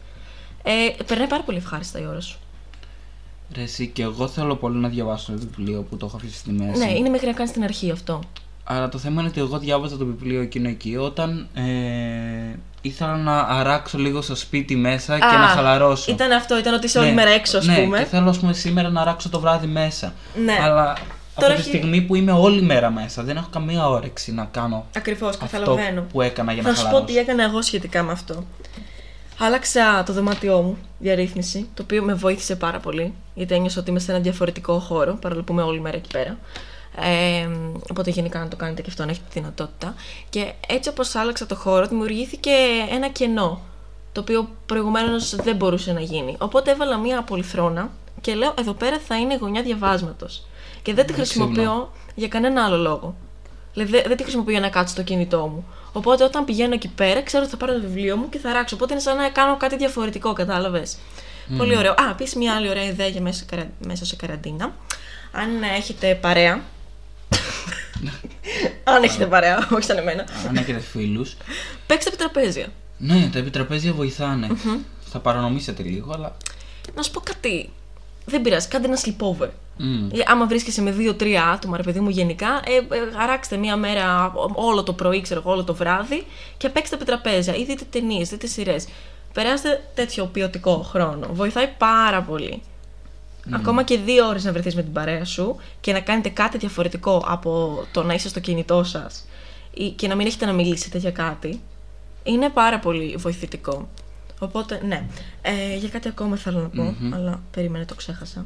ε, 0.63 1.03
περνάει 1.05 1.27
πάρα 1.27 1.43
πολύ 1.43 1.57
ευχάριστα 1.57 1.99
η 1.99 2.05
ώρα 2.05 2.21
σου. 2.21 2.37
Ρε, 3.55 3.61
εσύ 3.61 3.87
και 3.87 4.01
εγώ 4.01 4.27
θέλω 4.27 4.55
πολύ 4.55 4.77
να 4.77 4.87
διαβάσω 4.89 5.31
το 5.31 5.37
βιβλίο 5.37 5.81
που 5.89 5.97
το 5.97 6.05
έχω 6.05 6.15
αφήσει 6.15 6.37
στη 6.37 6.51
μέση. 6.51 6.77
Ναι, 6.79 6.91
είναι 6.91 7.09
μέχρι 7.09 7.27
να 7.27 7.33
κάνεις 7.33 7.51
την 7.51 7.63
αρχή 7.63 7.91
αυτό. 7.91 8.19
Αλλά 8.63 8.89
το 8.89 8.97
θέμα 8.97 9.19
είναι 9.21 9.29
ότι 9.29 9.39
εγώ 9.39 9.57
διάβαζα 9.59 9.97
το 9.97 10.05
βιβλίο 10.05 10.41
εκείνο 10.41 10.69
εκεί 10.69 10.95
όταν 10.95 11.47
ε, 11.53 11.61
ήθελα 12.87 13.15
να 13.15 13.39
αράξω 13.39 13.97
λίγο 13.97 14.21
στο 14.21 14.35
σπίτι 14.35 14.75
μέσα 14.75 15.17
και 15.19 15.25
Α, 15.25 15.37
να 15.39 15.47
χαλαρώσω. 15.47 16.11
Ήταν 16.11 16.31
αυτό, 16.31 16.57
ήταν 16.57 16.73
ότι 16.73 16.85
είσαι 16.85 16.97
όλη 16.99 17.07
Ναι, 17.07 17.13
μέρα 17.13 17.29
έξω, 17.29 17.57
ας 17.57 17.65
ναι, 17.65 17.75
πούμε. 17.77 17.97
Και 17.97 18.05
θέλω 18.05 18.29
ας 18.29 18.37
πούμε, 18.39 18.53
σήμερα 18.53 18.89
να 18.89 19.01
αράξω 19.01 19.29
το 19.29 19.39
βράδυ 19.39 19.67
μέσα. 19.67 20.13
Ναι. 20.45 20.57
Αλλά 20.61 20.93
Τώρα 21.35 21.53
από 21.53 21.61
τη 21.61 21.67
έχει- 21.69 21.77
στιγμή 21.77 22.01
που 22.01 22.15
είμαι 22.15 22.31
όλη 22.31 22.61
μέρα 22.61 22.89
μέσα, 22.91 23.23
δεν 23.23 23.37
έχω 23.37 23.47
καμία 23.51 23.87
όρεξη 23.89 24.33
να 24.33 24.45
κάνω 24.51 24.85
Ακριβώς, 24.97 25.29
αυτό 25.29 25.45
καταλαβαίνω. 25.45 26.01
που 26.01 26.21
έκανα 26.21 26.53
για 26.53 26.63
Θα 26.63 26.69
να 26.69 26.75
σου 26.75 26.81
πω 26.81 26.87
χαλαρώσω. 26.87 27.13
τι 27.13 27.19
έκανα 27.19 27.43
εγώ 27.43 27.61
σχετικά 27.61 28.03
με 28.03 28.11
αυτό. 28.11 28.43
Άλλαξα 29.39 30.03
το 30.05 30.13
δωμάτιό 30.13 30.61
μου, 30.61 30.77
διαρρύθμιση, 30.99 31.69
το 31.73 31.81
οποίο 31.83 32.03
με 32.03 32.13
βοήθησε 32.13 32.55
πάρα 32.55 32.79
πολύ, 32.79 33.13
γιατί 33.33 33.55
ένιωσα 33.55 33.79
ότι 33.79 33.89
είμαι 33.89 33.99
σε 33.99 34.11
ένα 34.11 34.19
διαφορετικό 34.19 34.79
χώρο, 34.79 35.13
παρόλο 35.21 35.43
που 35.43 35.51
είμαι 35.53 35.61
όλη 35.61 35.79
μέρα 35.81 35.95
εκεί 35.97 36.09
πέρα. 36.11 36.37
Ε, 37.01 37.47
οπότε 37.91 38.09
γενικά 38.09 38.39
να 38.39 38.47
το 38.47 38.55
κάνετε 38.55 38.81
και 38.81 38.89
αυτό, 38.89 39.05
να 39.05 39.11
έχετε 39.11 39.25
τη 39.33 39.39
δυνατότητα. 39.39 39.95
Και 40.29 40.53
έτσι 40.67 40.89
όπως 40.89 41.15
άλλαξα 41.15 41.45
το 41.45 41.55
χώρο, 41.55 41.87
δημιουργήθηκε 41.87 42.51
ένα 42.91 43.07
κενό, 43.09 43.61
το 44.11 44.21
οποίο 44.21 44.49
προηγουμένως 44.65 45.35
δεν 45.35 45.55
μπορούσε 45.55 45.93
να 45.93 45.99
γίνει. 45.99 46.35
Οπότε 46.39 46.71
έβαλα 46.71 46.97
μία 46.97 47.21
πολυθρόνα 47.21 47.89
και 48.21 48.33
λέω 48.33 48.53
εδώ 48.59 48.73
πέρα 48.73 48.99
θα 49.07 49.15
είναι 49.15 49.35
γωνιά 49.37 49.61
διαβάσματος. 49.61 50.45
Και 50.81 50.93
δεν 50.93 51.05
τη 51.05 51.13
Πολύ 51.13 51.25
χρησιμοποιώ 51.25 51.91
για 52.15 52.27
κανένα 52.27 52.65
άλλο 52.65 52.77
λόγο. 52.77 53.15
Δηλαδή 53.73 53.91
δεν, 53.91 54.03
δεν 54.07 54.17
τη 54.17 54.23
χρησιμοποιώ 54.23 54.51
για 54.51 54.61
να 54.61 54.69
κάτσω 54.69 54.93
στο 54.93 55.03
κινητό 55.03 55.47
μου. 55.47 55.65
Οπότε 55.93 56.23
όταν 56.23 56.45
πηγαίνω 56.45 56.73
εκεί 56.73 56.87
πέρα, 56.87 57.21
ξέρω 57.21 57.43
ότι 57.43 57.51
θα 57.51 57.57
πάρω 57.57 57.73
το 57.73 57.79
βιβλίο 57.81 58.17
μου 58.17 58.29
και 58.29 58.37
θα 58.37 58.53
ράξω. 58.53 58.75
Οπότε 58.75 58.93
είναι 58.93 59.01
σαν 59.01 59.17
να 59.17 59.29
κάνω 59.29 59.57
κάτι 59.57 59.75
διαφορετικό, 59.77 60.33
κατάλαβες. 60.33 60.97
Πολύ 61.57 61.77
ωραίο. 61.77 61.91
Α, 61.91 62.09
επίσης 62.11 62.35
μια 62.35 62.53
άλλη 62.55 62.69
ωραία 62.69 62.83
ιδέα 62.83 63.07
για 63.07 63.21
μέσα, 63.21 63.37
σε 63.39 63.45
καρα- 63.45 63.69
μέσα 63.85 64.05
σε 64.05 64.15
καραντίνα. 64.15 64.73
Αν 65.31 65.63
έχετε 65.77 66.15
παρέα. 66.21 66.61
Αν 68.83 69.03
έχετε 69.03 69.25
παρέα, 69.25 69.67
όχι 69.71 69.83
σαν 69.83 69.97
εμένα. 69.97 70.25
Αν 70.47 70.55
έχετε 70.55 70.79
φίλους. 70.79 71.35
Παίξτε 71.87 72.09
επί 72.09 72.17
τραπέζια. 72.17 72.67
Ναι, 72.97 73.29
τα 73.33 73.39
επιτραπέζια 73.39 73.93
βοηθάνε. 73.93 74.47
Θα 75.05 75.19
παρανομήσετε 75.19 75.83
λίγο, 75.83 76.11
αλλά. 76.13 76.37
Να 76.95 77.01
σου 77.01 77.11
πω 77.11 77.19
κάτι. 77.19 77.69
Δεν 78.25 78.41
πειράζει, 78.41 78.67
κάντε 78.67 78.87
ένα 78.87 78.97
sleepover. 79.03 79.49
Μμ. 79.77 80.09
Ε, 80.11 80.23
Άμα 80.25 80.45
βρίσκεσαι 80.45 80.81
με 80.81 80.91
δύο-τρία 80.91 81.43
άτομα, 81.43 81.77
ρε 81.77 81.83
παιδί 81.83 81.99
μου, 81.99 82.09
γενικά, 82.09 82.61
ε, 82.65 82.95
ε, 82.95 82.99
αράξτε 83.17 83.57
μία 83.57 83.75
μέρα 83.75 84.33
όλο 84.53 84.83
το 84.83 84.93
πρωί, 84.93 85.21
ξέρω 85.21 85.39
εγώ, 85.39 85.51
όλο 85.51 85.63
το 85.63 85.75
βράδυ 85.75 86.25
και 86.57 86.69
παίξτε 86.69 86.95
επί 86.95 87.05
τραπέζια 87.05 87.55
ή 87.55 87.65
δείτε 87.65 87.83
ταινίες, 87.89 88.29
δείτε 88.29 88.47
σειρές. 88.47 88.87
Περάστε 89.33 89.83
τέτοιο 89.95 90.25
ποιοτικό 90.25 90.77
χρόνο. 90.77 91.27
Βοηθάει 91.31 91.67
πάρα 91.77 92.21
πολύ. 92.21 92.61
Ακόμα 93.51 93.83
και 93.83 93.97
δύο 93.97 94.27
ώρες 94.27 94.43
να 94.43 94.51
βρεθείς 94.51 94.75
με 94.75 94.81
την 94.81 94.91
παρέα 94.91 95.25
σου 95.25 95.55
και 95.81 95.93
να 95.93 95.99
κάνετε 95.99 96.29
κάτι 96.29 96.57
διαφορετικό 96.57 97.23
από 97.27 97.83
το 97.91 98.03
να 98.03 98.13
είσαι 98.13 98.29
στο 98.29 98.39
κινητό 98.39 98.83
σας 98.83 99.25
και 99.95 100.07
να 100.07 100.15
μην 100.15 100.27
έχετε 100.27 100.45
να 100.45 100.53
μιλήσετε 100.53 100.97
για 100.97 101.11
κάτι. 101.11 101.61
Είναι 102.23 102.49
πάρα 102.49 102.79
πολύ 102.79 103.15
βοηθητικό. 103.17 103.89
Οπότε, 104.39 104.81
ναι. 104.87 105.05
Ε, 105.41 105.77
για 105.77 105.89
κάτι 105.89 106.07
ακόμα 106.07 106.35
θέλω 106.35 106.59
να 106.59 106.67
πω, 106.67 106.95
αλλά 107.15 107.41
περίμενε, 107.51 107.85
το 107.85 107.95
ξέχασα. 107.95 108.45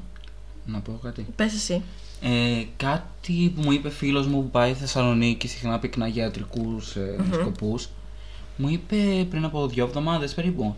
Να 0.66 0.80
πω 0.80 1.00
κάτι. 1.04 1.26
Πες 1.36 1.54
εσύ. 1.54 1.82
Ε, 2.22 2.64
κάτι 2.78 3.54
που 3.56 3.62
μου 3.62 3.72
είπε 3.72 3.90
φίλος 3.90 4.28
μου 4.28 4.42
που 4.42 4.50
πάει 4.50 4.74
Θεσσαλονίκη 4.74 5.48
συχνά 5.48 5.80
πυκνά 5.80 6.08
για 6.08 6.24
ιατρικούς 6.24 6.96
ε, 6.96 7.16
σκοπούς 7.34 7.90
μου 8.58 8.70
είπε 8.70 8.96
πριν 9.30 9.46
από 9.46 9.68
δύο 9.68 9.86
εβδομάδες 9.86 10.34
περίπου 10.34 10.76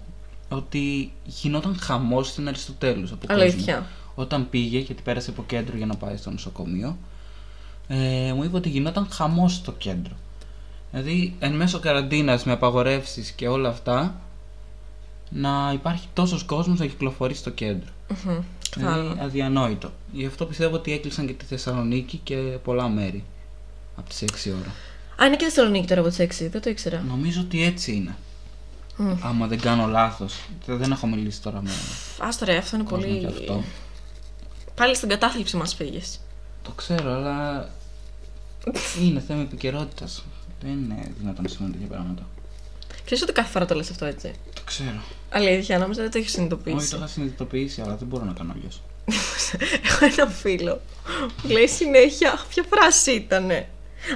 ότι 0.50 1.12
γινόταν 1.26 1.78
χαμός 1.80 2.28
στην 2.28 2.48
Αριστοτέλους 2.48 3.12
από 3.12 3.28
κόσμο. 3.28 3.86
Αλήθεια. 4.15 4.36
Όταν 4.38 4.49
πήγε, 4.49 4.80
γιατί 4.80 5.02
πέρασε 5.02 5.30
από 5.30 5.43
κέντρο 5.43 5.78
για 5.78 5.86
να 5.86 5.95
πάει 5.95 6.17
στο 6.17 6.32
νοσοκομείο 6.32 6.97
ε, 7.88 8.34
μου 8.36 8.43
είπε 8.43 8.56
ότι 8.58 8.69
γινόταν 8.69 9.08
χαμός 9.12 9.54
στο 9.54 9.71
κέντρο. 9.71 10.13
Δηλαδή 10.91 11.36
εν 11.39 11.54
μέσω 11.56 11.80
καραντίνας 11.80 12.43
με 12.43 12.52
απαγορεύσεις 12.52 13.32
και 13.32 13.47
όλα 13.47 13.69
αυτά 13.69 14.21
να 15.30 15.71
υπάρχει 15.73 16.08
τόσος 16.13 16.43
κόσμος 16.43 16.80
να 16.80 16.86
κυκλοφορεί 16.86 17.34
στο 17.34 17.49
κέντρο. 17.49 17.89
Μμμ, 18.10 18.39
Κατάλαβα. 18.69 19.02
Δηλαδή 19.02 19.19
αδιανόητο. 19.26 19.91
Γι' 20.12 20.26
αυτό 20.26 20.45
πιστεύω 20.45 20.76
ότι 20.76 20.91
έκλεισαν 20.93 21.28
και 21.28 21.34
τη 21.34 21.45
Θεσσαλονίκη 21.45 22.17
και 22.23 22.36
πολλά 22.63 22.88
μέρη 22.89 23.23
από 23.95 24.10
τις 24.10 24.23
6 24.23 24.52
ώρα. 24.52 24.73
Α, 25.21 25.26
είναι 25.26 25.36
και 25.36 25.45
Θεσσαλονίκη 25.45 25.88
τώρα 25.88 26.02
από 26.02 26.10
τις 26.10 26.19
6, 26.19 26.49
δεν 26.52 26.62
το 26.62 26.69
ήξερα. 26.69 27.04
Νομίζω 27.08 27.41
ότι 27.41 27.63
έτσι 27.63 27.91
είναι. 27.93 28.15
Μμ. 28.97 29.13
Άμα 29.21 29.47
δεν 29.47 29.60
κάνω 29.60 29.88
λάθος. 29.88 30.39
Δεν 30.65 30.91
έχω 30.91 31.08
μιλήσει 31.08 31.41
τώρα 31.41 31.62
με 31.62 31.69
Άστο 32.19 32.45
ρε, 32.45 32.58
αυτό 32.58 32.76
είναι 32.76 32.86
κόσμο 32.86 33.06
πολύ. 33.08 33.17
γι' 33.19 33.26
αυτό. 33.26 33.63
Πάλι 34.76 34.96
στην 34.96 35.10
κατάθλιψη 35.10 35.56
μας 35.56 35.76
πήγε. 35.76 36.00
Το 36.64 36.72
ξέρω, 36.72 37.14
αλλά. 37.14 37.70
είναι 39.02 39.24
θέμα 39.28 39.42
επικαιρότητας. 39.42 40.24
Δεν 40.62 40.72
είναι 40.72 41.12
δυνατόν 41.20 41.44
να 41.44 41.50
συμβαίνουν 41.50 41.74
τέτοια 41.74 41.88
πράγματα. 41.88 42.28
Ξέρεις 43.06 43.24
ότι 43.24 43.32
κάθε 43.32 43.50
φορά 43.52 43.66
το 43.66 43.76
λες 43.76 43.90
αυτό 43.90 44.06
έτσι; 44.06 44.32
Το 44.54 44.62
ξέρω. 44.66 45.02
Αλήθεια, 45.30 45.78
νόμιζα 45.78 46.02
δεν 46.02 46.12
το 46.12 46.18
έχεις 46.18 46.30
Όχι, 46.30 46.38
συνειδητοποιήσει. 46.40 46.90
το 46.92 46.98
είχα 46.98 47.08
συνειδητοποιήσει, 47.08 47.82
αλλά 47.82 47.96
δεν 47.96 48.08
μπορώ 48.08 48.24
να 48.26 48.34
κάνω 48.34 48.54
αλλιώς. 48.58 48.82
Έχω 49.86 50.06
ένα 50.06 50.28
φίλο 50.32 50.82
που 51.42 51.48
λέει 51.48 51.68
συνέχεια 51.68 52.40
ποια 52.50 52.64
φράση 52.70 53.12
ήτανε. 53.12 53.68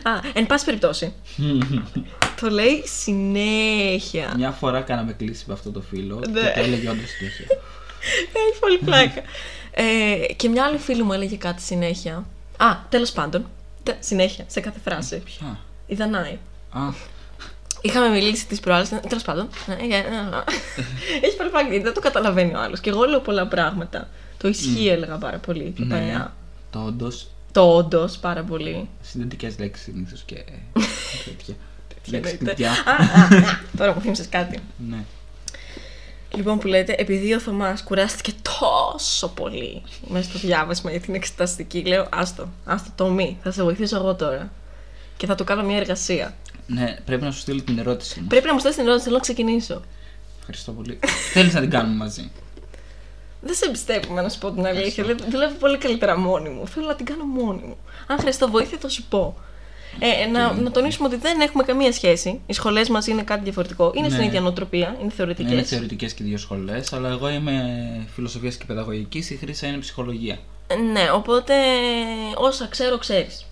Α, 0.04 0.12
εν 0.34 0.46
πάση 0.46 0.65
περιπτώσει. 0.65 1.13
το 2.41 2.50
λέει 2.50 2.84
συνέχεια. 2.86 4.34
Μια 4.38 4.52
φορά 4.52 4.82
κάναμε 4.82 5.13
κλίση 5.13 5.43
με 5.48 5.54
αυτό 5.54 5.72
το 5.72 5.82
φίλο 5.82 6.15
Ναι. 6.15 6.41
και 6.41 6.52
το 6.56 6.60
έλεγε 6.60 6.89
όντως 6.89 7.10
συνέχεια. 7.10 7.46
Έχει 8.49 8.60
πολύ 8.60 8.77
πλάκα. 8.77 9.21
ε, 9.71 10.33
και 10.36 10.49
μια 10.49 10.63
άλλη 10.63 10.77
φίλη 10.77 11.03
μου 11.03 11.13
έλεγε 11.13 11.36
κάτι 11.36 11.62
συνέχεια. 11.62 12.25
Α, 12.57 12.75
τέλος 12.89 13.12
πάντων. 13.12 13.45
τε- 13.83 14.03
συνέχεια, 14.03 14.43
σε 14.47 14.60
κάθε 14.60 14.79
φράση. 14.83 15.17
Ποια; 15.25 15.60
Η 15.88 15.95
Δανάη. 15.95 16.38
Α, 16.71 16.79
Είχαμε 17.81 18.07
μιλήσει 18.10 18.47
τις 18.47 18.60
προάλλες. 18.60 18.89
Τέλος 18.89 19.23
πάντων. 19.23 19.49
Ναι, 19.67 19.73
ε, 19.73 19.97
ε, 19.97 19.99
ε. 19.99 21.25
Έχει 21.25 21.36
πολύ 21.38 21.49
πλάκα 21.49 21.67
γιατί 21.69 21.83
δεν 21.83 21.93
το 21.93 21.99
καταλαβαίνει 21.99 22.53
ο 22.55 22.60
άλλος. 22.60 22.79
Και 22.79 22.89
εγώ 22.89 23.03
λέω 23.05 23.19
πολλά 23.19 23.47
πράγματα. 23.47 24.10
Το 24.38 24.47
ισχύει 24.47 24.88
έλεγα 24.88 25.15
πάρα 25.17 25.38
πολύ 25.38 25.63
πιο 25.63 25.86
ναι. 25.86 25.93
παλιά. 25.95 26.33
Το 26.71 26.79
όντως. 26.79 27.27
Το 27.51 27.75
όντως 27.75 28.17
πάρα 28.17 28.43
πολύ. 28.43 28.89
Συνδετικέ 29.01 29.53
λέξεις 29.60 29.83
συνήθως 29.86 30.23
και. 30.25 30.43
τέτοια. 31.25 31.55
Τι 32.03 32.12
Λέξη 32.12 32.38
εννοείται. 32.39 32.53
κλειδιά. 32.53 32.71
Α, 32.71 32.75
α, 33.36 33.49
α, 33.49 33.60
Τώρα 33.77 33.93
μου 33.93 34.01
θύμισες 34.01 34.29
κάτι. 34.29 34.60
Ναι. 34.89 34.97
Λοιπόν, 36.38 36.60
που 36.60 36.67
λέτε, 36.67 36.95
επειδή 36.97 37.34
ο 37.34 37.39
Θωμάς 37.39 37.84
κουράστηκε 37.84 38.32
τόσο 38.60 39.28
πολύ 39.28 39.82
μέσα 40.08 40.30
στο 40.30 40.39
διάβασμα 40.39 40.91
για 40.91 41.00
την 41.00 41.15
εξεταστική, 41.15 41.84
λέω 41.86 42.08
άστο, 42.12 42.50
άστο 42.65 42.89
το 42.95 43.10
μη, 43.10 43.38
θα 43.43 43.52
σε 43.52 43.63
βοηθήσω 43.63 43.95
εγώ 43.95 44.15
τώρα. 44.15 44.52
Και 45.17 45.26
θα 45.26 45.36
του 45.36 45.43
κάνω 45.43 45.63
μια 45.63 45.78
εργασία. 45.78 46.36
ναι, 46.67 46.97
πρέπει 47.06 47.23
να 47.23 47.32
σου 47.32 47.39
στείλω 47.39 47.62
την 47.62 47.80
ερώτηση 47.80 48.19
μου. 48.19 48.28
Πρέπει 48.28 48.45
να 48.45 48.54
μου 48.54 48.60
στείλεις 48.60 48.78
την 48.78 48.86
ερώτηση, 48.86 49.06
θέλω 49.06 49.17
να 49.17 49.21
ξεκινήσω. 49.21 49.82
Ευχαριστώ 50.39 50.71
πολύ. 50.71 51.00
Θέλεις 51.34 51.54
να 51.54 51.60
την 51.60 51.69
κάνουμε 51.69 51.95
μαζί. 51.95 52.32
Δεν 53.41 53.56
σε 53.56 53.65
εμπιστεύομαι 53.65 54.21
να 54.21 54.30
σου 54.30 54.39
πω 54.39 54.52
την 54.52 54.65
αλήθεια. 54.65 55.04
Δουλεύω 55.04 55.26
δουλεύω 55.30 55.54
πολύ 55.54 55.78
καλύτερα 55.78 56.17
μόνη 56.17 56.50
μου. 56.50 56.67
Θέλω 56.67 56.86
να 56.86 56.95
την 56.95 57.06
κάνω 57.06 57.23
μόνη 57.23 57.62
μου. 57.62 57.78
Αν 58.08 58.19
χρειαστώ 58.19 58.47
βοήθεια, 58.47 58.78
θα 58.82 58.89
σου 58.89 59.04
πω. 59.10 59.38
Ε, 59.99 60.25
να, 60.25 60.53
να 60.53 60.71
τονίσουμε 60.71 61.07
ότι 61.07 61.17
δεν 61.17 61.39
έχουμε 61.41 61.63
καμία 61.63 61.91
σχέση. 61.91 62.41
Οι 62.45 62.53
σχολές 62.53 62.89
μας 62.89 63.07
είναι 63.07 63.21
κάτι 63.23 63.43
διαφορετικό. 63.43 63.91
Είναι 63.95 64.07
στην 64.07 64.19
Ναι. 64.19 64.25
ίδια 64.25 64.41
νοοτροπία, 64.41 64.97
είναι 65.01 65.12
θεωρητικές. 65.12 65.51
Είναι 65.51 65.63
θεωρητικές 65.63 66.13
και 66.13 66.23
δύο 66.23 66.38
σχολές, 66.38 66.93
αλλά 66.93 67.10
εγώ 67.10 67.29
είμαι 67.29 67.62
φιλοσοφίας 68.13 68.55
και 68.55 68.65
παιδαγωγικής, 68.65 69.29
η 69.29 69.36
Χρήσα 69.36 69.67
είναι 69.67 69.77
ψυχολογία. 69.77 70.38
Ναι, 70.91 71.12
οπότε 71.13 71.53
όσα 72.36 72.67
ξέρω, 72.67 72.97
ξέρεις. 72.97 73.45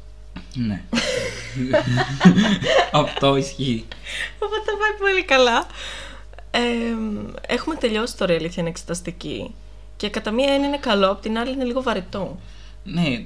Ναι. 0.53 0.81
Αυτό 2.91 3.35
ισχύει. 3.35 3.85
Οπότε 4.39 4.61
θα 4.65 4.77
πάει 4.77 4.97
πολύ 5.11 5.23
καλά. 5.23 5.67
Ε, 6.51 6.59
έχουμε 7.47 7.75
τελειώσει 7.75 8.17
τώρα 8.17 8.33
η 8.33 8.35
αλήθεια 8.35 8.55
είναι 8.61 8.69
εξεταστική. 8.69 9.53
Και 9.97 10.09
κατά 10.09 10.31
μία 10.31 10.53
έννοια 10.53 10.67
είναι 10.67 10.77
καλό, 10.77 11.11
απ' 11.11 11.21
την 11.21 11.37
άλλη 11.37 11.51
είναι 11.51 11.63
λίγο 11.63 11.81
βαρετό. 11.81 12.39
Ναι, 12.83 13.23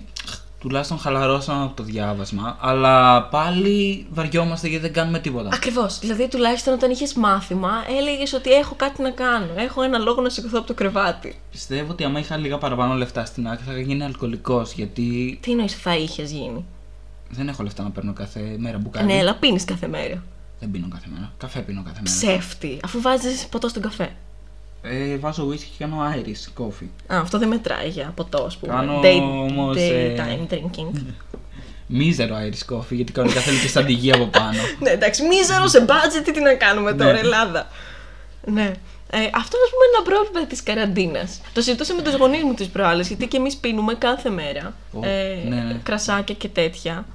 τουλάχιστον 0.60 1.00
χαλαρώσαμε 1.00 1.64
από 1.64 1.76
το 1.76 1.84
διάβασμα, 1.84 2.58
αλλά 2.62 3.24
πάλι 3.24 4.08
βαριόμαστε 4.12 4.68
γιατί 4.68 4.84
δεν 4.84 4.94
κάνουμε 4.94 5.20
τίποτα. 5.20 5.50
Ακριβώς. 5.54 6.00
Δηλαδή, 6.00 6.28
τουλάχιστον 6.28 6.74
όταν 6.74 6.92
είχες 6.92 7.14
μάθημα, 7.14 7.72
έλεγες 8.00 8.34
ότι 8.34 8.52
έχω 8.52 8.76
κάτι 8.76 9.02
να 9.02 9.10
κάνω. 9.10 9.54
Έχω 9.56 9.82
ένα 9.82 9.98
λόγο 9.98 10.22
να 10.22 10.30
σηκωθώ 10.30 10.58
από 10.58 10.68
το 10.68 10.74
κρεβάτι. 10.74 11.40
Πιστεύω 11.52 11.92
ότι 11.92 12.04
άμα 12.04 12.20
είχα 12.20 12.38
λίγα 12.38 12.58
παραπάνω 12.58 12.94
λεφτά 12.94 13.26
στην 13.26 13.48
άκρη 13.48 13.64
θα 13.66 13.72
είχα 13.72 13.82
γίνει 13.82 14.04
αλκοολικός, 14.04 14.74
γιατί 14.74 15.40
Τι 15.42 15.52
εννοείς 15.52 15.76
θα 15.76 15.96
είχες 15.96 16.32
γίνει; 16.32 16.66
δεν 17.30 17.48
έχω 17.48 17.64
λεφτά 17.64 17.84
να 17.84 17.90
παίρνω 17.90 18.14
κάθε 18.14 18.56
μέρα 18.58 18.78
μπουκάλι. 18.78 19.06
Ναι, 19.06 19.20
αλλά 19.20 19.36
πίνεις 19.36 19.66
κάθε 19.66 19.88
μέρα. 19.88 20.24
Δεν 20.60 20.72
πίνω 20.72 20.88
κάθε 20.92 21.08
μέρα. 21.14 21.32
Καφέ 21.38 21.60
πίνω 21.60 21.84
κάθε 21.84 22.02
μέρα. 22.04 22.16
Ψεύτη, 22.16 22.80
αφού 22.84 23.02
βάζεις 23.02 23.48
ποτό 23.48 23.68
στον 23.68 23.82
καφέ. 23.82 24.16
Ε, 24.82 25.18
βάζω 25.18 25.48
whisky 25.50 25.58
και 25.78 25.78
κάνω 25.86 25.98
Irish 26.16 26.62
coffee. 26.64 27.14
Α, 27.14 27.20
αυτό 27.20 27.38
δεν 27.38 27.48
μετράει 27.48 27.88
για 27.90 28.12
ποτό, 28.16 28.44
ας 28.44 28.58
πούμε. 28.58 28.74
Κάνω 28.74 29.02
Day, 29.04 29.20
όμως, 29.22 29.78
ε, 29.78 30.16
daytime 30.18 30.54
drinking. 30.54 31.00
Μίζερο 31.92 32.36
Irish 32.36 32.76
coffee, 32.76 32.92
γιατί 32.92 33.12
κανονικά 33.12 33.40
θέλει 33.40 33.60
και 33.60 33.68
σταντιγή 33.68 34.12
από 34.12 34.26
πάνω. 34.26 34.62
ναι, 34.84 34.90
εντάξει, 34.90 35.24
μίζερο 35.28 35.68
σε 35.68 35.86
budget, 35.88 36.30
τι 36.34 36.42
να 36.42 36.54
κάνουμε 36.54 36.94
τώρα, 36.94 37.12
Ναι. 37.12 37.20
Ελλάδα. 37.20 37.68
Ναι. 38.46 38.72
Ε, 39.12 39.18
αυτό 39.18 39.58
ας 39.66 39.70
πούμε 39.72 39.86
είναι 39.88 39.98
ένα 39.98 40.04
πρόβλημα 40.10 40.48
της 40.48 40.64
καραντίνας. 40.64 41.42
Το 41.54 41.62
συζητούσα 41.62 41.94
με 41.94 42.02
τους 42.02 42.14
γονείς 42.14 42.44
μου 42.44 42.54
τις 42.54 42.68
προάλλες, 42.68 43.08
γιατί 43.08 43.28
και 43.28 43.38
εμείς 43.38 43.56
πίνουμε 43.56 43.94
κάθε 43.94 44.30
μέρα 44.30 44.74
Ω, 44.94 45.00
ε, 45.04 45.44
ναι, 45.48 45.56
ναι. 45.56 45.80
κρασάκια 45.84 46.36
και 46.36 46.48
τέτοια. 46.48 47.06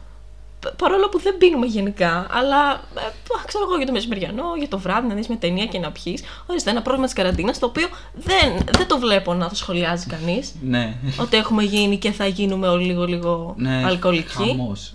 Π- 0.64 0.76
Παρόλο 0.76 1.08
που 1.08 1.20
δεν 1.20 1.38
πίνουμε 1.38 1.66
γενικά, 1.66 2.26
αλλά 2.30 2.72
ε, 2.74 3.00
π- 3.28 3.46
ξέρω 3.46 3.64
εγώ 3.68 3.76
για 3.76 3.86
το 3.86 3.92
μεσημεριανό, 3.92 4.44
για 4.58 4.68
το 4.68 4.78
βράδυ 4.78 5.06
να 5.08 5.14
δεις 5.14 5.28
με 5.28 5.36
ταινία 5.36 5.66
και 5.66 5.78
να 5.78 5.90
πιεις. 5.92 6.22
Ορίστε, 6.46 6.70
ένα 6.70 6.82
πρόβλημα 6.82 7.06
της 7.06 7.14
καραντίνας, 7.14 7.58
το 7.58 7.66
οποίο 7.66 7.88
δεν, 8.14 8.64
δεν 8.76 8.86
το 8.86 8.98
βλέπω 8.98 9.34
να 9.34 9.48
το 9.48 9.54
σχολιάζει 9.54 10.06
κανείς. 10.06 10.54
ναι. 10.62 10.94
ότι 11.20 11.36
έχουμε 11.36 11.62
γίνει 11.62 11.96
και 11.96 12.12
θα 12.12 12.26
γίνουμε 12.26 12.68
όλοι 12.68 12.84
λίγο 12.84 13.04
λίγο 13.04 13.54
ναι. 13.58 13.82
αλκοολικοί. 13.86 14.32
Χαμός. 14.32 14.94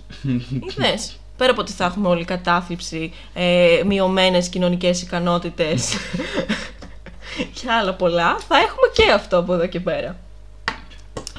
Είδες. 0.68 1.14
Πέρα 1.36 1.52
από 1.52 1.60
ότι 1.60 1.72
θα 1.72 1.84
έχουμε 1.84 2.08
όλη 2.08 2.24
κατάθλιψη, 2.24 3.12
ε, 3.34 3.82
μειωμένες 3.86 4.48
κοινωνικές 4.48 5.02
ικανότητες 5.02 5.94
και 7.60 7.70
άλλα 7.80 7.94
πολλά, 7.94 8.36
θα 8.48 8.56
έχουμε 8.56 8.86
και 8.94 9.12
αυτό 9.12 9.38
από 9.38 9.54
εδώ 9.54 9.66
και 9.66 9.80
πέρα. 9.80 10.16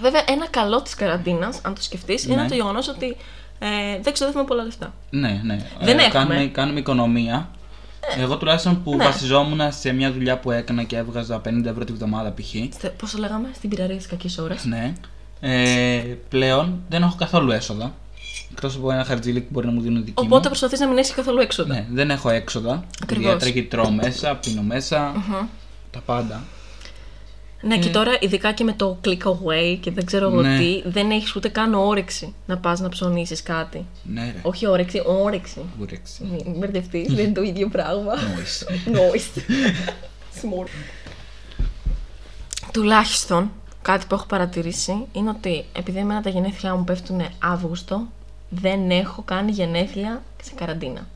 Βέβαια, 0.02 0.24
ένα 0.28 0.48
καλό 0.48 0.82
της 0.82 0.96
καραντίνας, 0.96 1.60
αν 1.64 1.76
το 1.76 1.82
σκεφτείς, 1.82 2.26
είναι 2.26 2.42
Ναι. 2.42 2.48
το 2.48 2.54
γεγονός 2.56 2.88
ότι 2.88 3.18
ε, 3.64 4.00
δεν 4.02 4.14
ξοδεύουμε 4.14 4.44
πολλά 4.44 4.64
λεφτά. 4.64 4.94
ναι, 5.10 5.42
ναι. 5.44 5.58
Δεν 5.82 5.98
έχουμε. 6.00 6.10
Κάνουμε, 6.14 6.46
κάνουμε 6.46 6.80
οικονομία. 6.80 7.50
Εγώ 8.18 8.38
τουλάχιστον 8.38 8.84
που 8.84 8.96
ναι. 8.96 9.04
βασιζόμουν 9.04 9.60
σε 9.72 9.92
μια 9.92 10.12
δουλειά 10.12 10.38
που 10.40 10.52
έκανα 10.52 10.84
και 10.84 10.98
έβγαζα 10.98 11.42
50 11.46 11.66
ευρώ 11.66 11.84
τη 11.84 11.94
βδομάδα 11.94 12.34
π.χ. 12.34 12.48
Στε- 12.74 12.90
Πώς 12.98 13.12
το 13.12 13.18
λέγαμε, 13.18 13.50
στην 13.56 13.70
πειραρία 13.70 13.98
της 13.98 14.08
κακής 14.08 14.38
ώρας. 14.38 14.66
Ναι. 14.66 14.94
Ε, 15.40 15.98
πλέον 16.30 16.82
δεν 16.90 17.02
έχω 17.02 17.16
καθόλου 17.18 17.52
έσοδα. 17.52 17.94
Εκτός 18.52 18.76
από 18.76 18.92
ένα 18.92 19.04
χαρτζίλι 19.04 19.40
που 19.42 19.48
μπορεί 19.52 19.66
να 19.66 19.72
μου 19.72 19.82
δίνουν 19.82 20.04
δική 20.06 20.14
Οπότε 20.24 20.36
μου. 20.36 20.48
προσπαθείς 20.48 20.80
να 20.80 20.88
μην 20.88 20.98
έχεις 20.98 21.12
καθόλου 21.14 21.40
έξοδα. 21.40 21.74
Ναι, 21.74 21.86
δεν 21.92 22.10
έχω 22.12 22.30
έξοδα. 22.30 22.84
Ακριβώς. 23.04 23.26
Ιδιαίτερα 23.26 23.52
γιατί 23.52 23.68
τρώω 23.68 23.92
μέσα, 23.92 24.36
πίνω 24.36 24.62
μέσα. 24.62 25.12
Τα 25.92 26.00
πάντα. 26.06 26.44
Ναι, 27.62 27.78
και 27.78 27.90
τώρα 27.90 28.12
ειδικά 28.20 28.52
και 28.52 28.64
με 28.64 28.74
το 28.74 28.98
click 29.06 29.24
away 29.24 29.78
και 29.80 29.92
δεν 29.92 30.06
ξέρω 30.06 30.28
εγώ 30.28 30.42
Ναι. 30.42 30.58
τι, 30.58 30.82
δεν 30.86 31.12
έχεις 31.12 31.36
ούτε 31.36 31.50
καν 31.50 31.74
όρεξη 31.74 32.34
να 32.46 32.58
πας 32.58 32.80
να 32.80 32.90
ψωνίσεις 32.90 33.44
κάτι. 33.44 33.86
Ναι, 34.04 34.22
ρε. 34.22 34.40
Όχι 34.42 34.68
όρεξη, 34.68 35.02
όρεξη. 35.06 35.62
Κούρεξη. 35.80 36.42
Μην 36.46 36.58
μπερδευτείς, 36.58 37.14
δεν 37.14 37.24
είναι 37.26 37.34
το 37.34 37.42
ίδιο 37.42 37.68
πράγμα. 37.68 38.14
Νόης. 38.26 38.66
Noise. 38.88 39.40
Small. 40.42 40.68
Τουλάχιστον 42.74 43.52
κάτι 43.82 44.06
που 44.06 44.16
έχω 44.16 44.26
παρατηρήσει 44.26 45.06
είναι 45.12 45.30
ότι 45.30 45.66
επειδή 45.74 46.00
εμένα 46.00 46.22
τα 46.22 46.30
γενέθλιά 46.30 46.76
μου 46.76 46.84
πέφτουν 46.84 47.22
Αύγουστο, 47.40 48.08
δεν 48.50 48.90
έχω 48.92 49.22
κάνει 49.22 49.52
γενέθλια 49.52 50.24
σε 50.44 50.52
καραντίνα. 50.56 51.08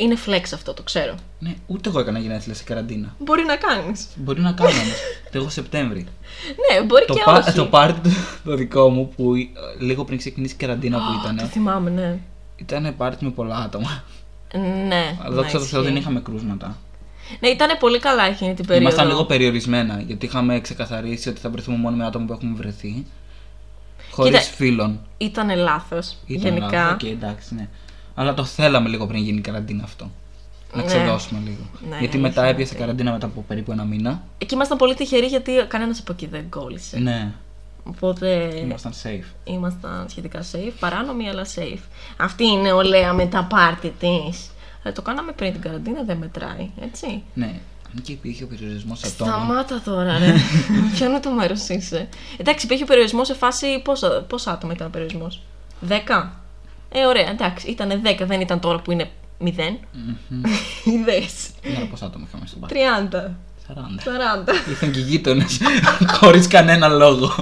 Είναι 0.00 0.16
flex 0.26 0.42
αυτό, 0.54 0.74
το 0.74 0.82
ξέρω. 0.82 1.14
Ναι, 1.38 1.54
ούτε 1.66 1.88
εγώ 1.88 1.98
έκανα 2.00 2.18
γενέθλια 2.18 2.54
σε 2.54 2.64
καραντίνα. 2.64 3.14
Μπορεί 3.18 3.44
να 3.44 3.56
κάνεις. 3.56 4.06
Μπορεί 4.16 4.40
να 4.40 4.52
κάνω 4.52 4.70
όμως. 4.70 4.96
Εγώ 5.30 5.48
Σεπτέμβρη. 5.48 6.06
Ναι, 6.70 6.82
μπορεί 6.82 7.04
το, 7.06 7.14
και 7.14 7.22
πα- 7.24 7.32
όχι. 7.38 7.52
το 7.52 7.66
πάρτι 7.66 8.08
το, 8.08 8.14
το 8.44 8.54
δικό 8.56 8.88
μου 8.88 9.08
που 9.16 9.34
ε, 9.34 9.44
λίγο 9.78 10.04
πριν 10.04 10.18
ξεκινήσει 10.18 10.54
η 10.54 10.56
καραντίνα 10.56 10.96
που 10.98 11.04
Το 11.28 11.30
ήταν. 11.34 11.48
θυμάμαι, 11.48 11.90
ναι. 11.90 12.18
Ήταν 12.56 12.94
πάρτι 12.96 13.24
με 13.24 13.30
πολλά 13.30 13.56
άτομα. 13.56 14.02
Ναι. 14.88 15.16
Αλλά 15.22 15.34
δόξα 15.34 15.52
τω 15.52 15.58
ναι, 15.58 15.64
Θεώ 15.68 15.80
δεν 15.82 15.90
ισχύει. 15.90 16.02
είχαμε 16.02 16.20
κρούσματα. 16.20 16.76
Ναι, 17.40 17.48
ήταν 17.48 17.78
πολύ 17.78 17.98
καλά 17.98 18.24
εκείνη 18.24 18.54
την 18.54 18.66
περίοδο. 18.66 18.88
Ήμασταν 18.88 19.08
λίγο 19.08 19.24
περιορισμένα 19.24 20.00
γιατί 20.06 20.26
είχαμε 20.26 20.60
ξεκαθαρίσει 20.60 21.28
ότι 21.28 21.40
θα 21.40 21.50
βρεθούμε 21.50 21.76
μόνο 21.76 21.96
με 21.96 22.06
άτομα 22.06 22.24
που 22.24 22.32
έχουμε 22.32 22.54
βρεθεί. 22.56 23.06
Χωρίς 24.10 24.30
Κοίτα, 24.38 24.54
φίλων. 24.56 25.00
Ήταν 25.18 25.56
λάθος. 25.56 26.16
Ήταν 26.26 26.42
Γενικά. 26.54 26.66
λάθος, 26.82 26.92
οκ, 26.92 27.02
εντάξει, 27.02 27.54
ναι. 27.54 27.68
Αλλά 28.20 28.34
το 28.34 28.44
θέλαμε 28.44 28.88
λίγο 28.88 29.06
πριν 29.06 29.22
γίνει 29.22 29.38
η 29.38 29.40
καραντίνα 29.40 29.84
αυτό. 29.84 30.10
Να 30.74 30.80
Ναι. 30.80 30.86
ξεδώσουμε 30.86 31.40
λίγο. 31.44 31.56
Ναι, 31.72 31.86
γιατί 31.86 31.96
αλήθεια 31.98 32.20
μετά 32.20 32.40
είναι 32.40 32.50
έπιασε 32.50 32.72
αυτή. 32.72 32.84
καραντίνα 32.84 33.12
μετά 33.12 33.26
από 33.26 33.44
περίπου 33.48 33.72
ένα 33.72 33.84
μήνα. 33.84 34.22
Εκεί 34.38 34.54
ήμασταν 34.54 34.78
πολύ 34.78 34.94
τυχεροί 34.94 35.26
γιατί 35.26 35.52
κανένας 35.68 36.00
από 36.00 36.12
εκεί 36.12 36.26
δεν 36.26 36.48
κόλλησε. 36.50 36.98
Ναι, 36.98 37.32
Οπότε 37.84 38.52
ήμασταν 38.56 38.92
safe. 39.02 39.24
ήμασταν 39.44 40.06
σχετικά 40.08 40.40
safe. 40.52 40.72
Παράνομοι, 40.80 41.28
αλλά 41.28 41.46
safe. 41.54 41.82
Αυτή 42.16 42.44
η 42.46 42.56
νεολαία 42.56 43.12
με 43.12 43.26
τα 43.26 43.44
πάρτι 43.44 43.92
της. 43.98 44.50
Ε, 44.82 44.92
το 44.92 45.02
κάναμε 45.02 45.32
πριν 45.32 45.52
την 45.52 45.60
καραντίνα, 45.60 46.02
δεν 46.02 46.16
μετράει, 46.16 46.70
έτσι. 46.82 47.22
Ναι. 47.34 47.60
Αν 47.96 48.02
και 48.02 48.12
υπήρχε 48.12 48.44
ο 48.44 48.46
περιορισμός 48.46 49.02
ατόμων. 49.04 49.34
Σταμάτα 49.34 49.80
τώρα, 49.84 50.18
ρε. 50.18 50.34
Ποιο 50.94 51.20
το 51.20 51.30
μέρο 51.30 51.54
είσαι. 51.68 52.08
Εντάξει, 52.36 52.64
υπήρχε 52.66 52.82
ο 52.82 52.86
περιορισμός 52.86 53.26
σε 53.26 53.34
φάση. 53.34 53.80
Πόσα, 53.84 54.24
πόσα 54.28 54.52
άτομα 54.52 54.72
ήταν 54.72 54.86
ο 54.86 54.90
περιορισμός; 54.90 55.42
10. 55.88 56.28
Ε, 56.92 57.04
ωραία, 57.04 57.30
εντάξει, 57.30 57.70
ήταν 57.70 58.02
10, 58.04 58.24
δεν 58.26 58.40
ήταν 58.40 58.60
τώρα 58.60 58.78
που 58.78 58.92
είναι 58.92 59.10
0. 59.44 59.46
Είδε. 60.84 61.22
Ναι, 61.62 61.84
πόσα 61.90 62.06
άτομα 62.06 62.24
είχαμε 62.28 62.46
στον 62.46 62.60
πάρκο. 62.60 62.76
30. 63.10 63.30
40. 63.68 63.74
40. 63.74 64.68
Ήρθαν 64.68 64.90
και 64.90 64.98
οι 64.98 65.02
γείτονες 65.02 65.60
χωρίς 66.20 66.46
κανένα 66.46 66.88
λόγο. 66.88 67.34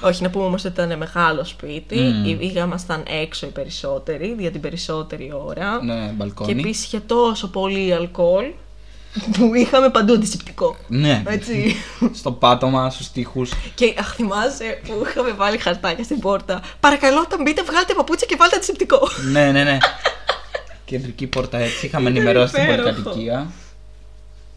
Όχι, 0.00 0.22
να 0.22 0.30
πούμε 0.30 0.44
όμως 0.44 0.64
ότι 0.64 0.80
ήταν 0.82 0.98
μεγάλο 0.98 1.44
σπίτι. 1.44 1.96
Μμμ. 1.98 2.38
Mm. 2.40 2.56
Ήμασταν 2.56 3.02
έξω 3.22 3.46
οι 3.46 3.50
περισσότεροι 3.50 4.36
για 4.38 4.50
την 4.50 4.60
περισσότερη 4.60 5.32
ώρα. 5.46 5.82
ναι, 5.84 6.06
Και 6.06 6.12
μπαλκόνι. 6.12 6.52
επίσης 6.60 6.84
είχε 6.84 7.00
τόσο 7.00 7.48
πολύ 7.48 7.94
αλκοόλ 7.94 8.44
που 9.38 9.54
είχαμε 9.62 9.90
παντού 9.90 10.12
αντισηπτικό. 10.12 10.76
Ναι, 10.88 11.22
Έτσι. 11.26 11.76
στο 12.20 12.32
πάτωμα, 12.32 12.90
στους 12.90 13.10
τοίχους. 13.10 13.52
και 13.74 13.94
αχ, 13.98 14.14
θυμάσαι 14.14 14.80
που 14.86 15.04
είχαμε 15.08 15.30
βάλει 15.32 15.58
χαρτάκια 15.58 16.04
στην 16.04 16.18
πόρτα. 16.18 16.62
Παρακαλώ, 16.80 17.20
όταν 17.20 17.42
μπείτε, 17.42 17.62
βγάλτε 17.62 17.94
παπούτσια 17.94 18.26
και 18.30 18.36
βάλτε 18.38 18.56
αντισηπτικό. 18.56 18.98
ναι, 19.32 19.50
ναι, 19.50 19.64
ναι. 19.64 19.78
Κεντρική 20.84 21.26
πόρτα 21.26 21.58
έτσι. 21.58 21.86
Είχαμε 21.86 22.10
Ήταν 22.10 22.16
ενημερώσει 22.22 22.52
την 22.54 22.62
υπέροχο. 22.62 22.90
πολυκατοικία. 22.92 23.50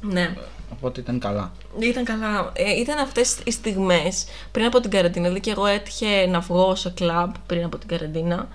ναι. 0.01 0.33
Οπότε 0.73 0.99
ήταν 0.99 1.19
καλά. 1.19 1.51
Ήταν 1.79 2.03
καλά. 2.03 2.51
Ε, 2.53 2.71
ήταν 2.79 2.97
αυτές 2.97 3.37
οι 3.43 3.51
στιγμές 3.51 4.25
πριν 4.51 4.65
από 4.65 4.79
την 4.79 4.89
καραντίνα. 4.91 5.23
Δηλαδή 5.23 5.39
και 5.41 5.51
εγώ 5.51 5.65
έτυχε 5.65 6.25
να 6.29 6.39
βγω 6.39 6.75
σε 6.75 6.89
κλαμπ 6.89 7.33
πριν 7.45 7.63
από 7.63 7.77
την 7.77 7.87
καραντίνα. 7.87 8.47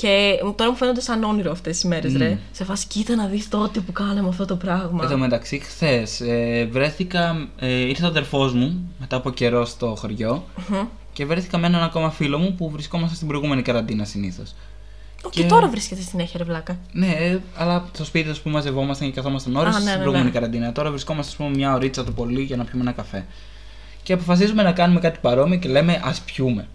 Και 0.00 0.38
τώρα 0.56 0.70
μου 0.70 0.76
φαίνονται 0.76 1.00
σαν 1.00 1.22
όνειρο 1.24 1.50
αυτές 1.50 1.78
τι 1.80 1.86
μέρες, 1.86 2.16
ρε. 2.16 2.38
Σε 2.52 2.64
φάση 2.64 2.86
κοίτα 2.86 3.14
να 3.14 3.26
δεις 3.26 3.48
τότε 3.48 3.80
που 3.80 3.92
κάναμε 3.92 4.28
αυτό 4.28 4.44
το 4.44 4.56
πράγμα. 4.56 5.02
Εν 5.04 5.10
τω 5.10 5.18
μεταξύ, 5.18 5.58
χθες 5.58 6.20
ε, 6.20 6.68
βρέθηκα. 6.70 7.48
Ε, 7.58 7.68
ήρθε 7.80 8.04
ο 8.04 8.06
αδερφός 8.06 8.52
μου 8.52 8.90
μετά 8.98 9.16
από 9.16 9.30
καιρό 9.30 9.64
στο 9.64 9.94
χωριο 9.98 10.44
Μμμ. 10.68 10.86
και 11.12 11.26
βρέθηκα 11.26 11.58
με 11.58 11.66
έναν 11.66 11.82
ακόμα 11.82 12.10
φίλο 12.10 12.38
μου 12.38 12.54
που 12.54 12.70
βρισκόμαστε 12.70 13.14
στην 13.14 13.28
προηγούμενη 13.28 13.62
καραντίνα 13.62 14.04
συνήθως. 14.04 14.54
Ω, 15.24 15.28
Και- 15.30 15.42
Και 15.42 15.48
τώρα 15.48 15.68
βρίσκεται 15.68 16.00
στην 16.02 16.20
έχει, 16.20 16.38
ρε 16.38 16.44
βλάκα. 16.44 16.78
Ναι, 16.92 17.06
ε, 17.18 17.38
αλλά 17.56 17.88
στο 17.92 18.04
σπίτι 18.04 18.28
α 18.30 18.34
πούμε 18.42 18.54
μαζευόμασταν 18.54 19.08
και 19.08 19.14
καθόμασταν 19.14 19.56
ώρες 19.56 19.74
Α, 19.74 19.78
ναι, 19.78 19.80
στην 19.80 19.90
ναι, 19.92 19.96
προηγούμενη 19.96 20.24
ναι. 20.24 20.30
καραντίνα. 20.34 20.72
Τώρα 20.72 20.90
βρισκόμαστε 20.90 21.30
ας 21.30 21.36
πούμε 21.36 21.50
μια 21.50 21.74
ωρίτσα 21.74 22.04
το 22.04 22.10
πολύ 22.12 22.42
για 22.42 22.56
να 22.56 22.64
πιούμε 22.64 22.82
ένα 22.82 22.92
καφέ. 22.92 23.26
Και 24.02 24.12
αποφασίζουμε 24.12 24.62
να 24.62 24.72
κάνουμε 24.72 25.00
κάτι 25.00 25.18
παρόμοιο 25.22 25.58
και 25.58 25.68
λέμε 25.68 26.00
ας 26.04 26.20
πιούμε. 26.20 26.68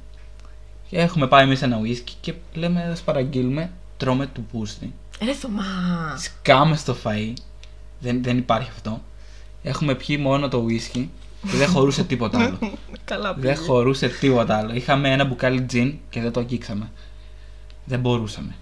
Και 0.91 0.97
έχουμε 0.97 1.27
πάει 1.27 1.43
εμείς 1.43 1.61
ένα 1.61 1.77
ουίσκι 1.77 2.13
και 2.21 2.33
λέμε 2.53 2.83
ας 2.91 3.01
παραγγείλουμε, 3.01 3.71
τρώμε 3.97 4.25
του 4.25 4.43
πούστη. 4.51 4.93
Ρε 5.23 5.33
Θωμά. 5.33 5.63
Σκάμε 6.17 6.75
στο 6.75 6.95
φαΐ. 7.03 7.33
Δεν, 7.99 8.23
δεν 8.23 8.37
υπάρχει 8.37 8.69
αυτό. 8.73 9.01
Έχουμε 9.63 9.95
πιει 9.95 10.17
μόνο 10.19 10.47
το 10.47 10.57
ουίσκι 10.57 11.09
και 11.51 11.57
δεν 11.57 11.67
χωρούσε 11.67 12.03
τίποτα 12.03 12.39
άλλο. 12.43 12.57
Καλά 13.05 13.33
δεν 13.33 13.41
πήγε. 13.55 13.65
χωρούσε 13.67 14.07
τίποτα 14.07 14.57
άλλο. 14.57 14.73
Είχαμε 14.73 15.11
ένα 15.11 15.25
μπουκάλι 15.25 15.61
τζιν 15.61 15.93
και 16.09 16.21
δεν 16.21 16.31
το 16.31 16.39
αγγίξαμε. 16.39 16.91
Δεν 17.85 17.99
μπορούσαμε. 17.99 18.55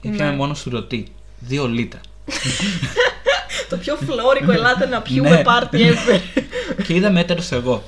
Ήπιαμε 0.00 0.30
Ναι. 0.30 0.36
μόνο 0.36 0.54
σουρωτή. 0.54 1.06
Δύο 1.38 1.68
λίτρα. 1.68 2.00
Το 3.68 3.76
πιο 3.76 3.96
φλόρικο, 3.96 4.52
ελάτε 4.52 4.86
να 4.86 5.00
πιούμε 5.02 5.30
Ναι. 5.30 5.42
πάρτι 5.42 5.78
ever. 5.92 6.20
και 6.86 6.94
είδαμε 6.94 7.20
έτερος 7.20 7.52
εγώ. 7.52 7.82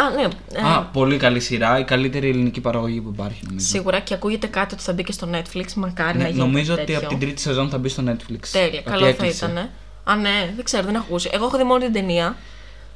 Α, 0.00 0.10
ναι. 0.10 0.22
ε, 0.52 0.72
Α, 0.74 0.82
πολύ 0.82 1.16
καλή 1.16 1.40
σειρά. 1.40 1.78
Η 1.78 1.84
καλύτερη 1.84 2.28
ελληνική 2.28 2.60
παραγωγή 2.60 3.00
που 3.00 3.10
υπάρχει 3.12 3.40
νομίζω. 3.48 3.66
Σίγουρα 3.66 4.00
και 4.00 4.14
ακούγεται 4.14 4.46
κάτι 4.46 4.74
ότι 4.74 4.82
θα 4.82 4.92
μπει 4.92 5.04
και 5.04 5.12
στο 5.12 5.28
Netflix. 5.32 5.72
Μακάρι 5.74 6.16
Ναι, 6.18 6.22
να 6.22 6.28
γίνει. 6.28 6.40
νομίζω 6.40 6.70
κάτι 6.76 6.82
ότι 6.82 6.92
από 6.92 7.00
τέτοιο. 7.02 7.18
την 7.18 7.26
τρίτη 7.26 7.40
σεζόν 7.40 7.68
θα 7.68 7.78
μπει 7.78 7.88
στο 7.88 8.02
Netflix. 8.06 8.38
Τέλεια, 8.52 8.68
Ότι 8.68 8.82
καλό 8.90 9.00
θα 9.00 9.06
έκλεισε. 9.08 9.44
ήταν. 9.44 9.68
Α, 10.04 10.16
ναι, 10.16 10.52
δεν 10.56 10.64
ξέρω, 10.64 10.84
δεν 10.84 10.94
έχω 10.94 11.04
ακούσει. 11.08 11.28
Εγώ 11.32 11.44
έχω 11.44 11.56
δει 11.56 11.62
μόνο 11.64 11.78
την 11.84 11.92
ταινία 11.92 12.36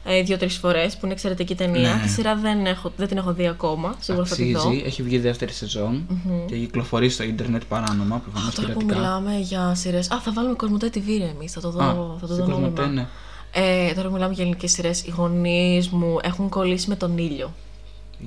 ε, 0.05 0.23
δύο-τρεις 0.23 0.57
φορές 0.57 0.93
που 0.95 1.01
είναι 1.05 1.13
εξαιρετική 1.13 1.55
ταινία. 1.55 1.95
Ναι. 1.95 2.01
Τη 2.03 2.09
σειρά 2.09 2.37
δεν, 2.37 2.67
έχω, 2.67 2.93
δεν 2.97 3.09
την 3.09 3.17
έχω 3.17 3.33
δει 3.33 3.47
ακόμα. 3.47 3.95
Σίγουρα 4.01 4.25
θα 4.27 4.35
τη 4.37 4.53
δω. 4.53 4.59
Αξίζει, 4.61 4.83
έχει 4.87 5.03
βγει 5.03 5.19
δεύτερη 5.19 5.53
σεζόν 5.53 6.07
και 6.47 6.57
κυκλοφορεί 6.57 7.09
στο 7.09 7.23
ίντερνετ 7.23 7.63
παράνομα, 7.69 8.19
προφανώς 8.19 8.55
Τώρα 8.55 8.69
που 8.73 8.79
πειρατικά. 8.79 8.99
μιλάμε 9.01 9.39
για 9.39 9.75
σειρές. 9.75 10.11
Α, 10.11 10.21
θα 10.21 10.33
βάλουμε 10.33 10.55
Κοσμοτέ 10.55 10.91
TV 10.95 11.03
ρε 11.19 11.25
εμείς. 11.37 11.53
Θα 11.53 11.61
το 11.61 11.71
δω, 11.71 11.83
Α, 11.83 11.95
θα 12.21 12.27
το 12.27 12.33
στην 12.33 12.45
δω 12.45 12.51
Κοσμοτέ, 12.53 12.81
νόμιμα. 12.81 13.01
ναι. 13.03 13.09
Ε, 13.57 13.93
τώρα 13.95 14.09
που 14.09 14.15
μιλάμε 14.15 14.33
για 14.35 14.43
ελληνικές 14.43 14.71
σειρές. 14.73 15.03
Οι 15.03 15.11
γονείς 15.11 15.89
μου 15.89 16.19
έχουν 16.23 16.49
κολλήσει 16.49 16.89
με 16.89 16.97
τον 16.97 17.19
ήλιο. 17.19 17.53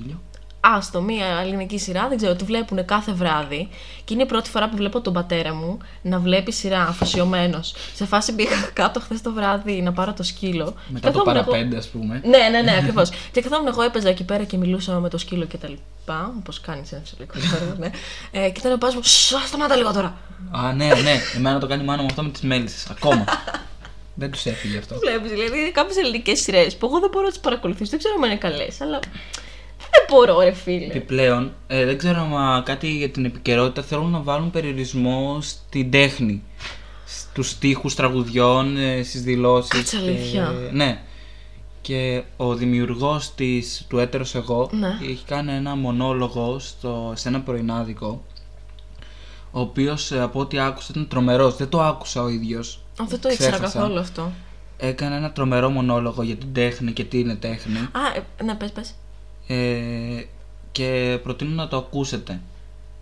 Ήλιο; 0.04 0.20
Άστο, 0.60 1.00
μία 1.02 1.26
ελληνική 1.42 1.78
σειρά, 1.78 2.08
δεν 2.08 2.16
ξέρω, 2.16 2.34
τη 2.36 2.44
βλέπουν 2.44 2.84
κάθε 2.84 3.12
βράδυ. 3.12 3.68
Και 4.04 4.14
είναι 4.14 4.22
η 4.22 4.26
πρώτη 4.26 4.50
φορά 4.50 4.68
που 4.68 4.76
βλέπω 4.76 5.00
τον 5.00 5.12
πατέρα 5.12 5.54
μου 5.54 5.78
να 6.02 6.18
βλέπει 6.18 6.52
σειρά 6.52 6.82
αφοσιωμένος. 6.82 7.74
Σε 7.94 8.04
φάση 8.06 8.34
πήγα 8.34 8.56
κάτω 8.80 9.00
χθες 9.00 9.20
το 9.22 9.32
βράδυ 9.32 9.82
να 9.82 9.92
πάρω 9.92 10.12
το 10.12 10.22
σκύλο. 10.22 10.64
Μετά 10.64 11.10
Και 11.10 11.16
το 11.16 11.18
καθόμουν 11.18 11.36
εγώ- 11.36 11.44
παραπέντε, 11.50 11.76
ας 11.76 11.88
πούμε. 11.88 12.20
Ναι, 12.24 12.48
ναι, 12.50 12.60
ναι, 12.62 12.76
ακριβώς. 12.78 13.10
και 13.32 13.40
καθόμουν 13.40 13.66
εγώ 13.66 13.82
έπαιζα 13.82 14.08
εκεί 14.08 14.24
πέρα 14.24 14.44
και 14.44 14.56
μιλούσα 14.56 15.00
με 15.00 15.08
το 15.08 15.18
σκύλο 15.18 15.44
και 15.44 15.56
τα 15.56 15.68
λοιπά. 15.68 16.32
Όπως 16.38 16.60
κάνεις 16.60 16.92
ένα 16.92 17.00
φυσιολογικό 17.04 17.38
ζώο, 17.40 17.74
ναι. 17.78 17.90
Ε, 18.30 18.50
και 18.50 18.60
ήταν 18.60 18.72
ο 18.72 18.76
πας 18.78 18.94
μου, 18.94 19.02
«Σου, 19.02 19.36
σταμάτα 19.46 19.76
λίγο 19.76 19.92
τώρα. 19.92 20.16
Α, 20.50 20.72
ναι, 20.72 20.86
ναι. 20.86 21.14
Εμένα 21.36 21.58
το 21.58 21.66
κάνει 21.66 21.82
η 21.82 21.86
μάνα 21.86 22.00
μου 22.02 22.06
αυτό 22.10 22.22
με 22.22 22.28
τις 22.30 22.40
μέλισσες. 22.42 22.86
Ακόμα. 22.90 23.24
δεν 24.18 24.30
του 24.30 24.38
έφυγε 24.44 24.78
αυτό. 24.78 24.98
Βλέπεις, 24.98 25.30
δηλαδή 25.30 25.58
είναι 25.58 25.70
κάποιες 25.70 25.96
ελληνικές 25.96 26.40
σειρές 26.40 26.76
που 26.76 26.86
εγώ 26.86 27.00
δεν 27.00 27.10
μπορώ 27.10 27.24
να 27.24 27.30
τις 27.30 27.40
παρακολουθήσω. 27.40 27.90
Δεν 27.90 27.98
ξέρω 27.98 28.14
αν 28.22 28.30
είναι 28.30 28.38
καλές, 28.38 28.80
αλλά. 28.80 28.98
Δεν 29.78 30.04
μπορώ, 30.08 30.40
ρε 30.40 30.52
φίλε. 30.52 30.84
Επιπλέον, 30.84 31.52
ε, 31.66 31.84
δεν 31.84 31.98
ξέρω 31.98 32.36
αν 32.36 32.62
κάτι 32.62 32.86
για 32.90 33.08
την 33.08 33.24
επικαιρότητα 33.24 33.82
θέλουν 33.82 34.10
να 34.10 34.20
βάλουν 34.22 34.50
περιορισμό 34.50 35.38
στην 35.40 35.90
τέχνη. 35.90 36.42
Στους 37.06 37.50
στίχους 37.50 37.94
τραγουδιών, 37.94 38.76
ε, 38.76 39.02
στις 39.02 39.22
δηλώσεις. 39.22 39.70
Κάτσε, 39.70 39.96
αλήθεια. 39.96 40.54
Και- 40.66 40.76
ναι. 40.76 41.00
Και 41.80 42.22
ο 42.36 42.54
δημιουργός 42.54 43.34
της, 43.34 43.84
του 43.88 43.98
Έτερος 43.98 44.34
Εγώ 44.34 44.70
Ναι. 44.72 44.98
έχει 45.02 45.24
κάνει 45.26 45.52
ένα 45.52 45.76
μονόλογο 45.76 46.58
στο, 46.58 47.12
σε 47.16 47.28
ένα 47.28 47.40
πρωινάδικο 47.40 48.22
ο 49.50 49.60
οποίος 49.60 50.12
ε, 50.12 50.20
από 50.20 50.40
ό,τι 50.40 50.58
άκουσα 50.58 50.86
ήταν 50.90 51.08
τρομερός. 51.08 51.56
Δεν 51.56 51.68
το 51.68 51.82
άκουσα 51.82 52.22
ο 52.22 52.28
ίδιος. 52.28 52.80
Α, 53.02 53.04
δεν 53.08 53.20
το 53.20 53.28
ήξερα 53.28 53.50
Ξέχασα. 53.56 53.78
καθόλου 53.78 53.98
αυτό. 53.98 54.32
Έκανε 54.76 55.16
ένα 55.16 55.32
τρομερό 55.32 55.70
μονόλογο 55.70 56.22
για 56.22 56.36
την 56.36 56.52
τέχνη 56.52 56.92
και 56.92 57.04
τι 57.04 57.18
είναι 57.18 57.34
τέχνη. 57.34 57.76
Α, 57.78 58.00
ε, 58.38 58.42
ναι, 58.42 58.54
πες, 58.54 58.70
πες. 58.72 58.94
Ε, 59.46 60.24
και 60.72 61.18
προτείνω 61.22 61.54
να 61.54 61.68
το 61.68 61.76
ακούσετε. 61.76 62.40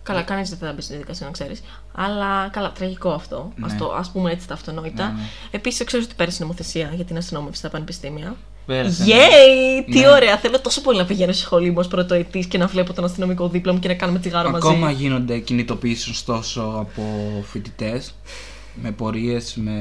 Καλά, 0.03 0.21
κανείς 0.21 0.49
δεν 0.49 0.57
θα 0.57 0.73
μπει 0.73 0.81
στη 0.81 0.91
διαδικασία 0.91 1.25
να 1.25 1.31
ξέρεις. 1.31 1.61
Αλλά 1.93 2.47
καλά, 2.51 2.71
τραγικό 2.71 3.09
αυτό. 3.11 3.51
Ναι. 3.55 3.65
Ας, 3.65 3.77
το, 3.77 3.93
ας 3.97 4.11
πούμε 4.11 4.31
έτσι 4.31 4.47
τα 4.47 4.53
αυτονόητα. 4.53 5.05
Ναι, 5.05 5.11
ναι. 5.11 5.19
Επίσης, 5.51 5.85
ξέρω 5.85 6.03
ότι 6.05 6.13
πέρασε 6.15 6.41
νομοθεσία 6.41 6.91
για 6.95 7.05
την 7.05 7.17
αστυνόμευση 7.17 7.59
στα 7.59 7.69
πανεπιστήμια. 7.69 8.35
Πέρασε. 8.65 9.03
Yay! 9.07 9.83
Τι 9.91 9.99
Ναι. 9.99 10.09
ωραία! 10.09 10.37
Θέλω 10.37 10.59
τόσο 10.61 10.81
πολύ 10.81 10.97
να 10.97 11.05
πηγαίνω 11.05 11.31
στη 11.31 11.41
σχολή 11.41 11.69
μου 11.69 11.75
ως 11.79 11.87
πρωτοετής 11.87 12.45
και 12.45 12.57
να 12.57 12.67
βλέπω 12.67 12.93
τον 12.93 13.03
αστυνομικό 13.03 13.47
δίπλα 13.49 13.73
μου 13.73 13.79
και 13.79 13.87
να 13.87 13.93
κάνουμε 13.93 14.19
τσιγάρο 14.19 14.49
μαζί. 14.49 14.67
Ακόμα 14.67 14.91
γίνονται 14.91 15.39
κινητοποιήσεις 15.39 16.07
ωστόσο 16.07 16.61
από 16.61 17.03
φοιτητές 17.51 18.13
με 18.81 18.91
πορείες, 18.91 19.55
με... 19.55 19.73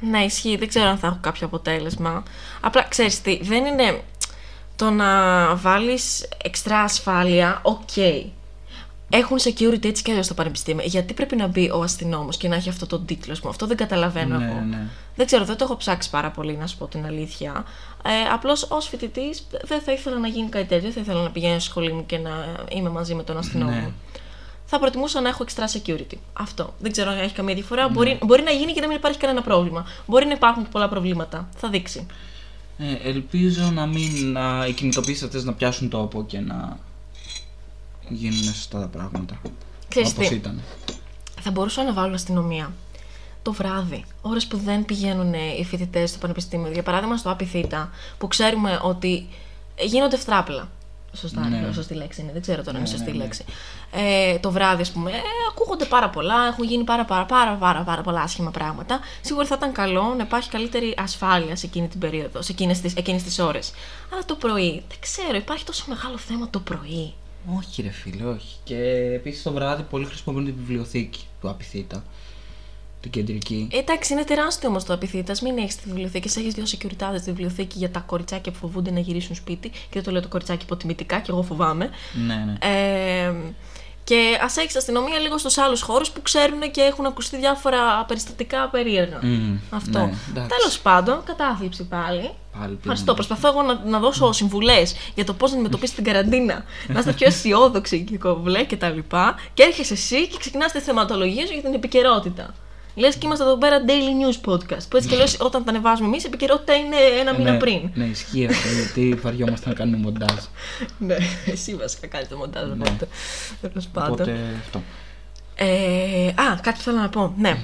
Ναι, 0.00 0.18
ισχύει. 0.24 0.56
Δεν 0.56 0.68
ξέρω 0.68 0.88
αν 0.88 0.98
θα 0.98 1.06
έχω 1.06 1.18
κάποιο 1.20 1.46
αποτέλεσμα. 1.46 2.22
Απλά 2.60 2.82
ξέρεις 2.88 3.20
τι, 3.22 3.38
δεν 3.42 3.64
είναι 3.64 4.02
το 4.76 4.90
να 4.90 5.54
βάλεις 5.56 6.28
εξτρά 6.44 6.80
ασφάλεια, 6.80 7.60
οκ. 7.62 7.96
Έχουν 9.10 9.38
security 9.38 9.84
έτσι 9.84 10.02
και 10.02 10.10
αλλιώς 10.10 10.24
στο 10.26 10.34
πανεπιστήμιο. 10.34 10.84
Γιατί 10.86 11.14
πρέπει 11.14 11.36
να 11.36 11.46
μπει 11.46 11.70
ο 11.70 11.82
αστυνόμος 11.82 12.36
και 12.36 12.48
να 12.48 12.54
έχει 12.54 12.68
αυτό 12.68 12.86
τον 12.86 13.06
τίτλο, 13.06 13.32
ας 13.32 13.38
πούμε. 13.38 13.50
Αυτό 13.50 13.66
δεν 13.66 13.76
καταλαβαίνω 13.76 14.38
Ναι, 14.38 14.44
εγώ. 14.44 14.60
ναι. 14.70 14.86
Δεν 15.16 15.26
ξέρω, 15.26 15.44
δεν 15.44 15.56
το 15.56 15.64
έχω 15.64 15.76
ψάξει 15.76 16.10
πάρα 16.10 16.30
πολύ 16.30 16.56
να 16.56 16.66
σου 16.66 16.76
πω 16.76 16.86
την 16.86 17.04
αλήθεια. 17.06 17.64
Ε, 18.04 18.32
Απλώς 18.32 18.62
ως 18.70 18.88
φοιτητής 18.88 19.46
δεν 19.64 19.80
θα 19.80 19.92
ήθελα 19.92 20.18
να 20.18 20.28
γίνει 20.28 20.48
κάτι 20.48 20.64
τέτοιο. 20.64 20.82
Δεν 20.82 20.92
θα 20.92 21.00
ήθελα 21.00 21.22
να 21.22 21.30
πηγαίνω 21.30 21.58
στη 21.58 21.68
σχολή 21.68 21.92
μου 21.92 22.06
και 22.06 22.18
να 22.18 22.30
είμαι 22.68 22.88
μαζί 22.88 23.14
με 23.14 23.22
τον 23.22 23.38
αστυνόμο. 23.38 23.70
Ναι. 23.70 23.90
Θα 24.66 24.78
προτιμούσα 24.78 25.20
να 25.20 25.28
έχω 25.28 25.44
extra 25.48 25.64
security. 25.78 26.16
Αυτό. 26.32 26.74
Δεν 26.78 26.92
ξέρω 26.92 27.10
αν 27.10 27.18
έχει 27.18 27.34
καμία 27.34 27.54
διαφορά. 27.54 27.86
Ναι. 27.86 27.92
Μπορεί, 27.92 28.18
μπορεί 28.24 28.42
να 28.42 28.50
γίνει 28.50 28.72
και 28.72 28.80
να 28.80 28.86
μην 28.86 28.96
υπάρχει 28.96 29.18
κανένα 29.18 29.42
πρόβλημα. 29.42 29.86
Μπορεί 30.06 30.26
να 30.26 30.32
υπάρχουν 30.32 30.68
πολλά 30.68 30.88
προβλήματα. 30.88 31.48
Θα 31.56 31.68
δείξει. 31.68 32.06
Ε, 32.78 33.08
ελπίζω 33.08 33.70
να 33.70 33.86
μην 33.86 34.32
να, 34.32 34.66
οι 34.66 34.72
κινητοποιήσεις 34.72 35.22
αυτές 35.22 35.44
να 35.44 35.52
πιάσουν 35.52 35.88
τόπο 35.88 36.24
και 36.24 36.40
να 36.40 36.78
γίνουν 38.08 38.42
σωστά 38.42 38.80
τα 38.80 38.86
πράγματα. 38.86 39.40
Ξέρεις 39.88 40.10
Όπως 40.10 40.28
τι, 40.28 40.34
ήταν. 40.34 40.60
θα 41.40 41.50
μπορούσα 41.50 41.84
να 41.84 41.92
βάλω 41.92 42.14
αστυνομία 42.14 42.72
το 43.42 43.52
βράδυ, 43.52 44.04
ώρες 44.22 44.46
που 44.46 44.56
δεν 44.56 44.84
πηγαίνουν 44.84 45.34
ε, 45.34 45.38
οι 45.58 45.64
φοιτητές 45.64 46.10
στο 46.10 46.18
πανεπιστήμιο. 46.18 46.70
Για 46.70 46.82
παράδειγμα, 46.82 47.16
στο 47.16 47.30
ΑΠΙΘΙΤΑ, 47.30 47.90
που 48.18 48.28
ξέρουμε 48.28 48.80
ότι 48.82 49.28
γίνονται 49.78 50.16
ευτράπλα. 50.16 50.68
Σωστά, 51.14 51.48
Ναι. 51.48 51.56
ναι. 51.58 51.72
σωστή 51.72 51.94
λέξη 51.94 52.20
είναι, 52.20 52.32
δεν 52.32 52.42
ξέρω 52.42 52.62
τώρα 52.62 52.76
αν 52.78 52.82
Ναι, 52.82 52.88
είναι 52.88 52.96
σωστή 52.98 53.10
ναι, 53.10 53.16
ναι. 53.16 53.22
λέξη. 53.24 53.44
Ε, 53.92 54.38
το 54.38 54.50
βράδυ, 54.50 54.82
ας 54.82 54.90
πούμε, 54.90 55.10
ε, 55.10 55.14
ακούγονται 55.50 55.84
πάρα 55.84 56.10
πολλά, 56.10 56.46
έχουν 56.52 56.64
γίνει 56.64 56.84
πάρα, 56.84 57.04
πάρα, 57.04 57.24
πάρα, 57.24 57.54
πάρα, 57.54 57.82
πάρα 57.82 58.02
πολλά 58.02 58.20
άσχημα 58.20 58.50
πράγματα. 58.50 59.00
Σίγουρα 59.20 59.46
θα 59.46 59.54
ήταν 59.58 59.72
καλό 59.72 60.14
να 60.16 60.22
υπάρχει 60.22 60.50
καλύτερη 60.50 60.94
ασφάλεια 60.98 61.56
σε 61.56 61.66
εκείνη 61.66 61.88
την 61.88 62.00
περίοδο, 62.00 62.42
σε 62.42 62.52
εκείνες 62.52 62.80
τις, 62.80 62.94
εκείνες 62.94 63.22
τις 63.22 63.38
ώρες. 63.38 63.72
Αλλά 64.12 64.24
το 64.24 64.34
πρωί, 64.34 64.82
δεν 64.88 64.98
ξέρω, 65.00 65.36
υπάρχει 65.36 65.64
τόσο 65.64 65.84
μεγάλο 65.88 66.18
θέμα 66.18 66.50
το 66.50 66.60
πρωί. 66.60 67.12
Όχι 67.58 67.82
ρε 67.82 67.90
φίλε, 67.90 68.24
όχι. 68.24 68.56
Και 68.64 68.76
επίσης 69.14 69.42
το 69.42 69.52
βράδυ 69.52 69.82
πολύ 69.82 70.04
χρησιμοποιούν 70.04 70.44
την 70.44 70.54
βιβλιοθήκη 70.58 71.20
του 71.40 71.48
Απιθύτα. 71.48 72.04
Την 73.04 73.10
κεντρική. 73.10 73.68
Ε, 73.72 73.78
Εντάξει, 73.78 74.12
είναι 74.12 74.24
τεράστιο 74.24 74.68
όμως 74.68 74.84
το 74.84 74.92
επιθύτας. 74.92 75.40
Μην 75.40 75.58
έχεις 75.58 75.76
τη 75.76 75.82
βιβλιοθήκη. 75.88 76.38
Έχεις 76.38 76.54
δύο 76.54 76.64
security 76.64 77.18
στη 77.18 77.30
βιβλιοθήκη 77.30 77.78
για 77.78 77.90
τα 77.90 78.00
κοριτσάκια 78.00 78.52
που 78.52 78.58
φοβούνται 78.58 78.90
να 78.90 79.00
γυρίσουν 79.00 79.34
σπίτι. 79.34 79.68
Και 79.68 79.76
δεν 79.92 80.02
το 80.02 80.10
λέω 80.10 80.20
το 80.22 80.28
κοριτσάκι 80.28 80.64
υποτιμητικά, 80.64 81.18
και 81.18 81.30
εγώ 81.30 81.42
φοβάμαι. 81.42 81.90
Ναι, 82.26 82.34
ναι. 82.34 82.56
Ε, 83.24 83.32
και 84.04 84.38
ας 84.42 84.56
έχεις 84.56 84.76
αστυνομία 84.76 85.18
λίγο 85.18 85.38
στους 85.38 85.58
άλλους 85.58 85.80
χώρους 85.80 86.10
που 86.10 86.22
ξέρουν 86.22 86.70
και 86.70 86.80
έχουν 86.80 87.06
ακουστεί 87.06 87.36
διάφορα 87.36 88.04
περιστατικά 88.04 88.68
περίεργα. 88.68 89.18
Μμμ, 89.22 89.58
Αυτό. 89.70 89.98
ναι, 89.98 90.12
εντάξει. 90.30 90.56
Τέλος 90.58 90.78
πάντων, 90.82 91.22
κατάθλιψη 91.24 91.84
πάλι. 91.84 92.30
Πάλι 92.58 92.76
Ευχαριστώ. 92.80 93.14
Προσπαθώ 93.14 93.48
εγώ 93.48 93.62
να, 93.62 93.80
να 93.84 93.98
δώσω 93.98 94.32
συμβουλές 94.32 94.94
για 95.14 95.24
το 95.24 95.32
πώς 95.32 95.50
να 95.50 95.56
αντιμετωπίσεις 95.56 95.94
την 95.94 96.04
καραντίνα. 96.04 96.64
να 96.92 96.98
είστε 96.98 97.12
πιο 97.12 97.26
αισιόδοξοι 97.26 98.04
και 98.04 98.18
κοβλέ 98.18 98.64
και 98.64 98.76
τα 98.76 98.88
λοιπά. 98.88 99.34
Και 99.54 99.62
έρχεσαι 99.62 99.92
εσύ 99.92 100.28
και 100.28 100.36
ξεκινάς 100.38 100.72
τη 100.72 100.80
θεματολογία 100.80 101.46
σου 101.46 101.52
για 101.52 101.62
την 101.62 101.74
επικαιρότητα. 101.74 102.54
Λες 102.94 103.16
και 103.16 103.26
είμαστε 103.26 103.44
εδώ 103.44 103.58
πέρα 103.58 103.84
daily 103.86 103.90
news 103.90 104.50
podcast. 104.50 104.88
Που 104.88 104.96
έτσι 104.96 105.08
και 105.08 105.16
λέω 105.16 105.26
όταν 105.38 105.64
τα 105.64 105.70
ανεβάζουμε 105.70 106.08
εμείς, 106.08 106.22
η 106.24 106.26
επικαιρότητα 106.26 106.74
είναι 106.74 106.96
ένα 107.20 107.34
μήνα 107.38 107.50
ναι, 107.50 107.58
πριν. 107.58 107.90
Ναι, 107.94 108.04
ισχύει 108.04 108.46
αυτό 108.46 108.68
γιατί 108.68 109.14
βαριόμαστε 109.14 109.68
να 109.68 109.74
κάνουμε 109.74 109.96
μοντάζ. 109.96 110.38
ναι, 110.98 111.16
εσύ 111.46 111.74
βασικά 111.74 112.06
κάνεις 112.06 112.28
το 112.28 112.36
μοντάζ. 112.36 112.70
Οπότε. 112.70 113.08
Τέλος 113.60 113.86
πάντων. 113.86 114.12
Οπότε 114.12 114.38
αυτό. 114.60 114.82
Ε, 115.54 116.28
α, 116.28 116.58
κάτι 116.60 116.76
που 116.76 116.82
θέλω 116.82 116.98
να 116.98 117.08
πω. 117.08 117.34
Ναι. 117.38 117.58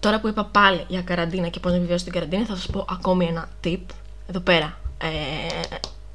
Τώρα 0.00 0.20
που 0.20 0.28
είπα 0.28 0.44
πάλι 0.44 0.84
για 0.88 1.02
καραντίνα 1.02 1.48
και 1.48 1.60
πώς 1.60 1.70
να 1.70 1.76
επιβιώσω 1.76 2.04
την 2.04 2.12
καραντίνα, 2.12 2.44
θα 2.44 2.54
σας 2.56 2.66
πω 2.66 2.86
ακόμη 2.88 3.26
ένα 3.26 3.48
tip. 3.64 3.80
Εδώ 4.26 4.40
πέρα. 4.40 4.78
Ε, 4.98 5.12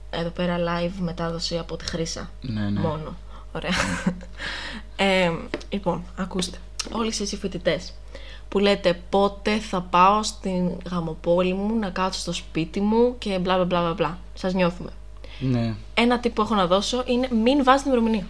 εδώ 0.09 0.29
πέρα 0.29 0.57
live 0.57 0.99
μετάδοση 0.99 1.57
από 1.57 1.77
τη 1.77 1.85
Χρύσα. 1.85 2.29
Ναι, 2.41 2.61
ναι. 2.61 2.79
Μόνο. 2.79 3.15
Ωραία. 3.51 3.71
Ε, 4.99 5.31
λοιπόν, 5.69 6.03
ακούστε. 6.15 6.57
Όλοι 6.91 7.07
εσείς 7.07 7.31
οι 7.31 7.37
φοιτητές 7.37 7.93
που 8.49 8.59
λέτε 8.59 8.99
πότε 9.09 9.57
θα 9.59 9.81
πάω 9.81 10.23
στην 10.23 10.71
γαμοπόλη 10.91 11.53
μου 11.53 11.79
να 11.79 11.89
κάτσω 11.89 12.19
στο 12.19 12.31
σπίτι 12.33 12.79
μου 12.81 13.15
και 13.17 13.39
μπλα 13.39 13.55
μπλα 13.65 13.65
μπλα 13.81 13.93
μπλα. 13.93 14.17
Σας 14.33 14.53
νιώθουμε. 14.53 14.89
Ναι. 15.39 15.73
Ένα 15.93 16.19
tip 16.23 16.29
που 16.33 16.41
έχω 16.41 16.55
να 16.55 16.67
δώσω 16.67 17.03
είναι 17.05 17.27
μην 17.43 17.63
βάζετε 17.63 17.89
ημερομηνία. 17.89 18.25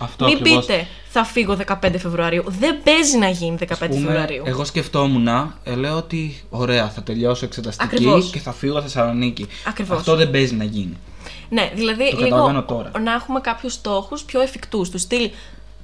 Αυτό 0.00 0.24
Μην 0.24 0.36
ακριβώς. 0.36 0.66
πείτε 0.66 0.86
θα 1.08 1.24
φύγω 1.24 1.56
15 1.66 1.94
Φεβρουαρίου. 1.98 2.44
Δεν 2.46 2.82
παίζει 2.82 3.18
να 3.18 3.28
γίνει 3.28 3.56
15 3.60 3.74
Πούμε, 3.78 4.00
Φεβρουαρίου. 4.00 4.42
εγώ 4.46 4.64
σκεφτόμουν, 4.64 5.28
ε, 5.64 5.74
λέω 5.74 5.96
ότι 5.96 6.42
ωραία, 6.50 6.88
θα 6.90 7.02
τελειώσω 7.02 7.44
εξεταστική 7.44 7.94
Ακριβώς. 7.94 8.30
και 8.30 8.38
θα 8.38 8.52
φύγω 8.52 8.82
Θεσσαλονίκη. 8.82 9.46
Ακριβώς. 9.66 9.98
Αυτό 9.98 10.16
δεν 10.16 10.30
παίζει 10.30 10.54
να 10.54 10.64
γίνει. 10.64 10.96
Ναι, 11.48 11.72
δηλαδή 11.74 12.10
Το 12.10 12.16
λίγο 12.16 12.28
καταλαβαίνω 12.28 12.62
τώρα. 12.62 12.90
να 13.00 13.12
έχουμε 13.12 13.40
κάποιους 13.40 13.72
στόχους 13.72 14.22
πιο 14.22 14.40
εφικτούς. 14.40 14.90
Του 14.90 14.98
στυλ 14.98 15.30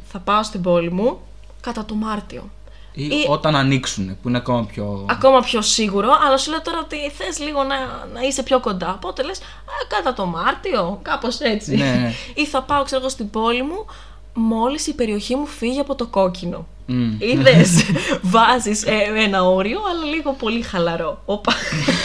θα 0.05 0.19
πάω 0.19 0.43
στην 0.43 0.63
πόλη 0.63 0.91
μου 0.93 1.19
κατά 1.65 1.85
το 1.85 1.95
Μάρτιο. 1.95 2.51
Ή, 2.93 3.05
Ή- 3.05 3.27
όταν 3.29 3.57
ανοίξουν, 3.57 4.17
που 4.23 4.29
είναι 4.29 4.37
ακόμα 4.39 4.65
πιο. 4.67 5.07
Ακόμα 5.11 5.41
πιο 5.41 5.63
σίγουρο, 5.63 6.09
αλλά 6.27 6.37
σου 6.39 6.51
λέω 6.51 6.63
τώρα 6.63 6.79
ότι 6.79 6.97
θες 7.11 7.39
λίγο 7.39 7.63
να, 7.63 7.77
να 8.15 8.21
είσαι 8.21 8.43
πιο 8.43 8.61
κοντά. 8.61 8.93
Οπότε 8.95 9.23
λες, 9.23 9.41
κατά 9.89 10.13
το 10.13 10.27
Μάρτιο, 10.27 10.99
κάπως 11.03 11.41
έτσι. 11.41 11.77
Ναι, 11.77 11.85
ναι. 11.85 12.13
Ή 12.43 12.47
θα 12.47 12.63
πάω, 12.63 12.83
ξέρω 12.85 13.01
εγώ, 13.01 13.09
στην 13.11 13.31
πόλη 13.31 13.63
μου 13.63 13.87
μόλις 14.35 14.87
η 14.87 14.95
περιοχή 14.95 15.35
μου 15.35 15.47
φύγει 15.47 15.79
από 15.79 15.95
το 15.95 16.07
κόκκινο. 16.07 16.67
Μμ. 16.87 17.17
Είδες, 17.19 17.85
βάζεις 18.35 18.85
ένα 19.17 19.43
όριο, 19.43 19.81
αλλά 19.91 20.05
λίγο 20.05 20.33
πολύ 20.33 20.63
χαλαρό. 20.63 21.23
Όπα. 21.25 21.53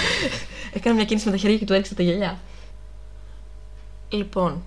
Έκανα 0.74 0.96
μια 0.96 1.06
κίνηση 1.06 1.26
με 1.26 1.32
τα 1.32 1.38
χέρια 1.38 1.58
και 1.58 1.66
του 1.66 1.74
έριξε 1.74 1.96
τα 1.96 2.04
γυαλιά. 2.04 2.38
Λοιπόν, 4.10 4.62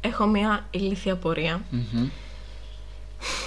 έχω 0.00 0.26
μια 0.26 0.66
ηλίθια 0.70 1.12
απορία, 1.12 1.62
Μμμ. 1.70 2.08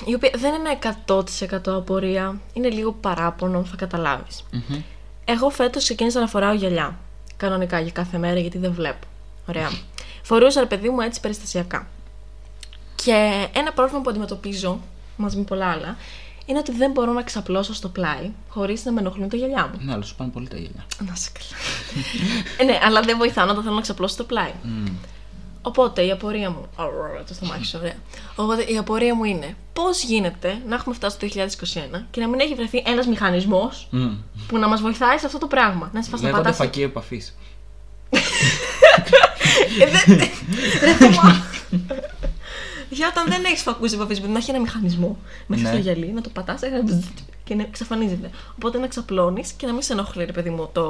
Η 0.06 0.14
οποία 0.14 0.32
δεν 0.36 0.54
είναι 0.54 0.80
100% 1.08 1.58
απορία, 1.66 2.40
είναι 2.54 2.70
λίγο 2.70 2.92
παράπονο, 2.92 3.64
θα 3.64 3.76
καταλάβεις. 3.76 4.44
Μμμ. 4.52 4.82
Εγώ 5.26 5.50
φέτος 5.50 5.84
ξεκίνησα 5.84 6.20
να 6.20 6.28
φοράω 6.28 6.54
γυαλιά. 6.54 6.98
Κανονικά 7.38 7.80
για 7.80 7.92
κάθε 7.92 8.18
μέρα 8.18 8.40
γιατί 8.40 8.58
δεν 8.58 8.74
βλέπω. 8.74 9.08
Ωραία. 9.48 9.70
Φορούσα 10.22 10.60
ρε 10.60 10.66
παιδί 10.66 10.90
μου 10.90 11.02
έτσι 11.02 11.20
περιστασιακά. 11.20 11.88
Και 12.96 13.48
ένα 13.54 13.72
πρόβλημα 13.74 14.02
που 14.02 14.10
αντιμετωπίζω, 14.10 14.80
μαζί 15.18 15.38
με 15.38 15.44
πολλά 15.44 15.72
άλλα, 15.72 15.98
είναι 16.46 16.60
ότι 16.60 16.72
δεν 16.72 16.92
μπορώ 16.92 17.12
να 17.12 17.24
ξαπλώσω 17.24 17.74
στο 17.74 17.90
πλάι 17.90 18.32
χωρίς 18.50 18.86
να 18.86 18.92
με 18.92 19.00
ενοχλούν 19.00 19.30
τα 19.30 19.38
γυαλιά 19.38 19.70
μου. 19.74 19.80
Ναι, 19.86 19.94
αλλά 19.94 20.04
σου 20.04 20.16
πάνε 20.16 20.30
πολύ 20.30 20.48
τα 20.48 20.56
γέλια. 20.56 20.86
Να 21.00 21.16
σε 21.16 21.30
καλά. 21.34 21.62
ε, 22.58 22.64
ναι, 22.64 22.80
αλλά 22.84 23.02
δεν 23.02 23.18
βοηθάω 23.18 23.50
όταν 23.50 23.64
θέλω 23.64 23.76
να 23.76 23.82
ξαπλώσω 23.82 24.16
το 24.16 24.24
πλάι. 24.24 24.52
Μμ. 24.64 24.86
Οπότε 25.66 26.06
η 26.06 26.12
απορία 26.12 26.50
μου. 26.50 26.66
Ωραία, 26.76 27.24
το 27.28 27.34
στομάχι 27.34 27.78
ωραία. 27.78 27.94
Οπότε 28.36 28.64
η 28.64 28.78
απορία 28.78 29.16
μου 29.16 29.24
είναι 29.24 29.56
πώ 29.74 29.84
γίνεται 30.06 30.58
να 30.68 30.76
έχουμε 30.76 30.96
φτάσει 30.96 31.18
το 31.20 31.28
2021 31.36 32.02
και 32.12 32.22
να 32.22 32.28
μην 32.28 32.40
έχει 32.40 32.54
βρεθεί 32.56 32.84
ένα 32.86 33.08
μηχανισμό 33.08 33.72
Μμ. 33.90 34.12
που 34.48 34.58
να 34.58 34.68
μα 34.68 34.76
βοηθάει 34.76 35.18
σε 35.18 35.26
αυτό 35.26 35.38
το 35.38 35.48
πράγμα. 35.48 35.90
Να 35.94 36.02
σε 36.04 36.10
φας 36.10 36.22
να 36.22 36.28
Λέγονται 36.28 36.44
πατάς 36.44 36.58
φακή 36.66 36.82
επαφή. 36.82 37.22
Ε, 39.80 39.86
δεν- 40.16 40.30
Ρε 40.84 40.94
Θωμά. 40.94 41.44
Για 42.94 43.08
όταν 43.08 43.26
δεν 43.28 43.44
έχεις 43.46 43.62
φακούς 43.62 43.92
επαφή, 43.92 44.22
να 44.28 44.38
έχει 44.38 44.50
ένα 44.50 44.60
μηχανισμό 44.60 45.18
μέσα 45.48 45.62
Ναι. 45.62 45.68
στο 45.70 45.78
γυαλί, 45.78 46.12
να 46.12 46.22
το 46.22 46.30
πατάς 46.30 46.62
και 47.44 47.56
να 47.56 47.62
εξαφανίζεται. 47.62 48.30
Οπότε 48.56 48.78
να 48.78 48.88
ξαπλώνεις 48.88 49.52
και 49.52 49.66
να 49.66 49.72
μην 49.72 49.82
σε 49.82 49.94
ενοχλεί, 49.94 50.26
ρε 50.26 50.32
παιδί 50.32 50.50
μου, 50.50 50.70
το 50.74 50.82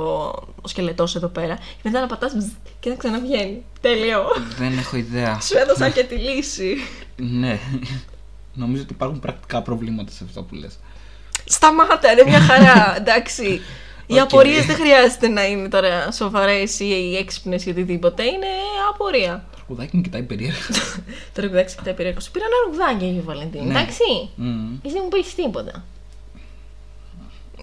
ο 0.62 0.68
σκελετός 0.68 1.16
εδώ 1.16 1.28
πέρα. 1.28 1.56
Και 1.56 1.82
μετά 1.84 2.00
να 2.00 2.08
πατάς 2.08 2.32
και 2.80 2.90
να 2.90 2.96
ξαναβγαίνει. 2.96 3.64
Τέλειο. 3.82 4.24
Δεν 4.58 4.78
έχω 4.78 4.98
ιδέα. 4.98 5.40
Σου 5.48 5.58
έδωσα 5.58 5.90
και 5.90 6.04
τη 6.04 6.16
λύση. 6.16 6.76
Ναι. 7.16 7.60
Νομίζω 8.62 8.84
ότι 8.84 8.94
υπάρχουν 8.94 9.20
πρακτικά 9.20 9.62
προβλήματα 9.62 10.12
σε 10.12 10.24
αυτό 10.28 10.42
που 10.44 10.56
λες. 10.56 10.80
Σταμάτα, 11.46 12.12
είναι 12.12 12.24
μια 12.26 12.40
χαρά, 12.40 12.94
εντάξει. 13.00 13.62
Οι 14.06 14.14
Οκ. 14.14 14.20
απορίες 14.20 14.66
δεν 14.66 14.76
χρειάζεται 14.76 15.28
να 15.28 15.46
είναι 15.46 15.68
τώρα 15.70 16.12
σοβαρές 16.12 16.64
ή 16.80 17.16
έξυπνες 17.18 17.66
ή 17.66 17.70
οτιδήποτε. 17.70 18.24
Είναι 18.24 18.48
απορία. 18.90 19.46
Το 19.52 19.58
ρουκουδάκι 19.60 19.96
μου 19.96 20.02
κοιτάει 20.02 20.24
περίεργα. 20.24 20.58
Το 21.34 21.42
ρουκουδάκι 21.42 21.76
κοιτάει 21.76 21.94
περίεργο. 21.94 22.20
Σου 22.20 22.32
πήρα 22.32 22.46
ένα 22.46 22.56
ρουκουδάκι, 22.66 23.06
Αγίου 23.06 23.24
Βαλεντίνη. 23.24 23.66
Ναι. 23.66 23.72
Εντάξει. 23.72 24.30
Μμ. 24.36 24.74
Εσύ 24.86 24.94
δεν 24.94 25.02
μου 25.04 25.10
πεις 25.10 25.36
τίποτα. 25.36 25.84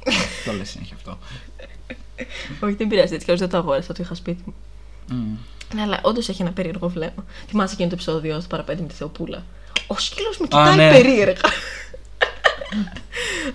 Το 0.45 0.53
λες 0.53 0.69
συνέχεια 0.69 0.97
αυτό. 0.97 1.19
Όχι, 2.61 2.75
δεν 2.75 2.87
πειράζει, 2.87 3.15
έτσι 3.15 3.25
κι 3.25 3.31
αλλιώς 3.31 3.49
δεν 3.49 3.49
το 3.49 3.57
αγόρασα, 3.57 3.93
το 3.93 4.03
είχα 4.03 4.15
σπίτι 4.15 4.43
μου. 4.47 4.55
Μμ. 5.09 5.37
Ναι, 5.75 5.83
αλλά 5.83 6.01
όντως 6.03 6.29
έχει 6.29 6.43
ένα 6.43 6.53
περίεργο 6.53 6.89
βλέμμα. 6.89 7.25
Θυμάσαι 7.49 7.75
εκείνο 7.75 7.89
το 7.89 7.95
επεισόδιο 7.95 8.39
στο 8.39 8.49
παραπέντε 8.49 8.83
με 8.83 8.89
τη 8.89 8.95
Θεοπούλα. 8.95 9.45
Ο 9.87 9.99
σκύλος 9.99 10.39
με 10.39 10.47
κοιτάει 10.47 10.77
ναι. 10.77 10.91
περίεργα. 10.91 11.49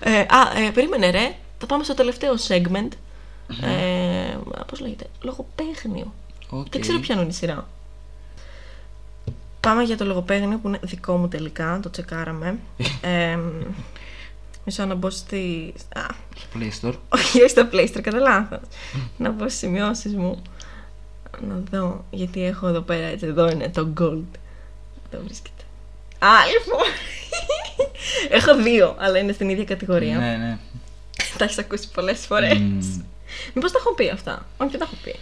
ε, 0.00 0.18
α, 0.18 0.58
ε, 0.66 0.70
περίμενε 0.70 1.10
ρε. 1.10 1.34
Θα 1.58 1.66
πάμε 1.66 1.84
στο 1.84 1.94
τελευταίο 1.94 2.34
segment. 2.48 2.88
Ε, 3.62 4.36
Πώς 4.66 4.80
λέγεται, 4.80 5.06
λογοπαίγνιο. 5.22 6.12
Οκ. 6.50 6.66
Δεν 6.70 6.80
ξέρω 6.80 6.98
ποια 6.98 7.14
είναι 7.14 7.24
η 7.24 7.32
σειρά. 7.32 7.68
Πάμε 9.60 9.82
για 9.82 9.96
το 9.96 10.04
λογοπαίγνιο 10.04 10.58
που 10.58 10.68
είναι 10.68 10.78
δικό 10.82 11.16
μου 11.16 11.28
τελικά, 11.28 11.80
το 11.82 11.90
τσεκάραμε. 11.90 12.58
ε, 13.00 13.38
μισό 14.64 14.86
να 14.86 14.94
μπω 14.94 15.10
στη. 15.10 15.74
Α, 15.94 16.00
Στο 16.36 16.46
Play 16.54 16.70
Store. 16.86 16.94
όχι, 17.08 17.40
όχι 17.40 17.50
στα 17.50 17.68
Play 17.72 17.83
Store, 17.83 18.00
κατά 18.02 18.18
λάθος. 18.18 18.60
να 19.18 19.30
μπω 19.30 19.48
στις 19.48 19.58
σημειώσεις 19.58 20.14
μου. 20.14 20.42
Να 21.48 21.62
δω, 21.70 22.04
γιατί 22.10 22.44
έχω 22.44 22.66
εδώ 22.66 22.80
πέρα, 22.80 23.06
έτσι, 23.06 23.26
εδώ 23.26 23.50
είναι 23.50 23.68
το 23.68 23.88
gold. 24.00 24.38
Εδώ 25.10 25.22
βρίσκεται. 25.24 25.62
Α, 26.18 26.28
λοιπόν. 26.52 26.86
έχω 28.38 28.62
δύο, 28.62 28.94
αλλά 28.98 29.18
είναι 29.18 29.32
στην 29.32 29.48
ίδια 29.48 29.64
κατηγορία. 29.64 30.18
Ναι, 30.18 30.36
ναι. 30.36 30.58
Τα 31.36 31.44
έχεις 31.44 31.58
ακούσει 31.58 31.90
πολλές 31.94 32.26
φορές. 32.26 32.58
Μμ. 32.58 33.04
Μήπως 33.54 33.72
τα 33.72 33.78
έχω 33.78 33.94
πει 33.94 34.08
αυτά. 34.08 34.46
Όχι, 34.56 34.70
δεν 34.70 34.80
τα 34.80 34.86
έχω 34.86 34.96
πει. 35.02 35.14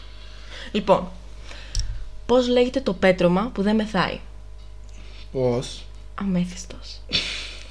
Λοιπόν, 0.72 1.08
πώς 2.26 2.48
λέγεται 2.48 2.80
το 2.80 2.92
πέτρωμα 2.92 3.50
που 3.54 3.62
δεν 3.62 3.74
μεθάει; 3.74 4.20
Πώς; 5.32 5.84
Αμέθιστος. 6.14 7.00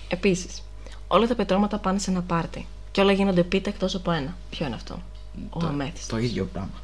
Επίσης, 0.08 0.64
όλα 1.08 1.28
τα 1.28 1.36
πετρώματα 1.36 1.78
πάνε 1.78 2.00
σε 2.00 2.12
ένα 2.12 2.22
πάρτι. 2.22 2.68
Και 2.92 3.02
όλα 3.02 3.12
γίνονται 3.12 3.44
πίτα 3.44 3.70
εκτός 3.70 3.96
από 3.96 4.12
ένα. 4.12 4.38
Ποιο 4.50 4.66
είναι 4.66 4.76
αυτό; 4.76 5.02
Ο 5.50 5.66
αμέθιστος. 5.66 6.08
Το 6.08 6.18
ίδιο 6.18 6.50
πράγμα. 6.54 6.80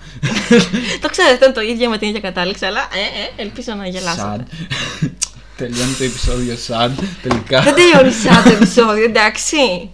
το 1.01 1.09
ξέρω, 1.09 1.29
δεν 1.37 1.41
είναι 1.41 1.51
το 1.53 1.61
ίδιο 1.61 1.89
με 1.89 1.97
την 1.97 2.07
ίδια 2.07 2.19
κατάληξη, 2.19 2.65
αλλά 2.65 2.79
ε, 2.79 3.41
ε, 3.41 3.41
ελπίζω 3.41 3.73
να 3.73 3.87
γελάσετε. 3.87 4.45
Sad. 4.47 5.09
Τελειώνει 5.57 5.93
το 5.93 6.03
επεισόδιο 6.03 6.55
sad. 6.67 6.91
Τελικά. 7.21 7.61
Δεν 7.61 7.75
τελειώνει 7.75 8.11
σαν 8.11 8.43
το 8.43 8.49
επεισόδιο, 8.49 9.03
εντάξει. 9.03 9.89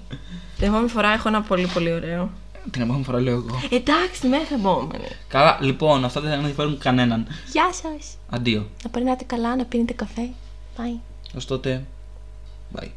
Την 0.66 0.74
επόμενη 0.74 0.94
φορά 0.94 1.10
έχω 1.10 1.28
ένα 1.28 1.42
πολύ 1.42 1.68
πολύ 1.74 1.92
ωραίο. 1.94 2.30
Την 2.72 2.82
επόμενη 2.82 3.04
φορά 3.04 3.20
λέω 3.20 3.34
εγώ. 3.34 3.60
Εντάξει, 3.70 4.22
τη 4.22 4.28
μέχρι 4.28 4.56
επόμενη. 4.56 5.08
Καλά, 5.28 5.58
λοιπόν, 5.62 6.06
αυτά 6.06 6.22
δεν 6.22 6.30
θα 6.30 6.36
ενδιαφέρουν 6.36 6.78
κανέναν. 6.78 7.28
Γεια 7.52 7.70
σας. 7.74 8.18
Αντίο. 8.30 8.70
Να 8.84 8.90
περνάτε 8.90 9.24
καλά, 9.24 9.56
να 9.56 9.66
πίνετε 9.66 9.94
καφέ. 9.94 10.30
Bye. 10.78 11.00
Ως 11.36 11.46
τότε. 11.46 11.86
Bye. 12.76 12.88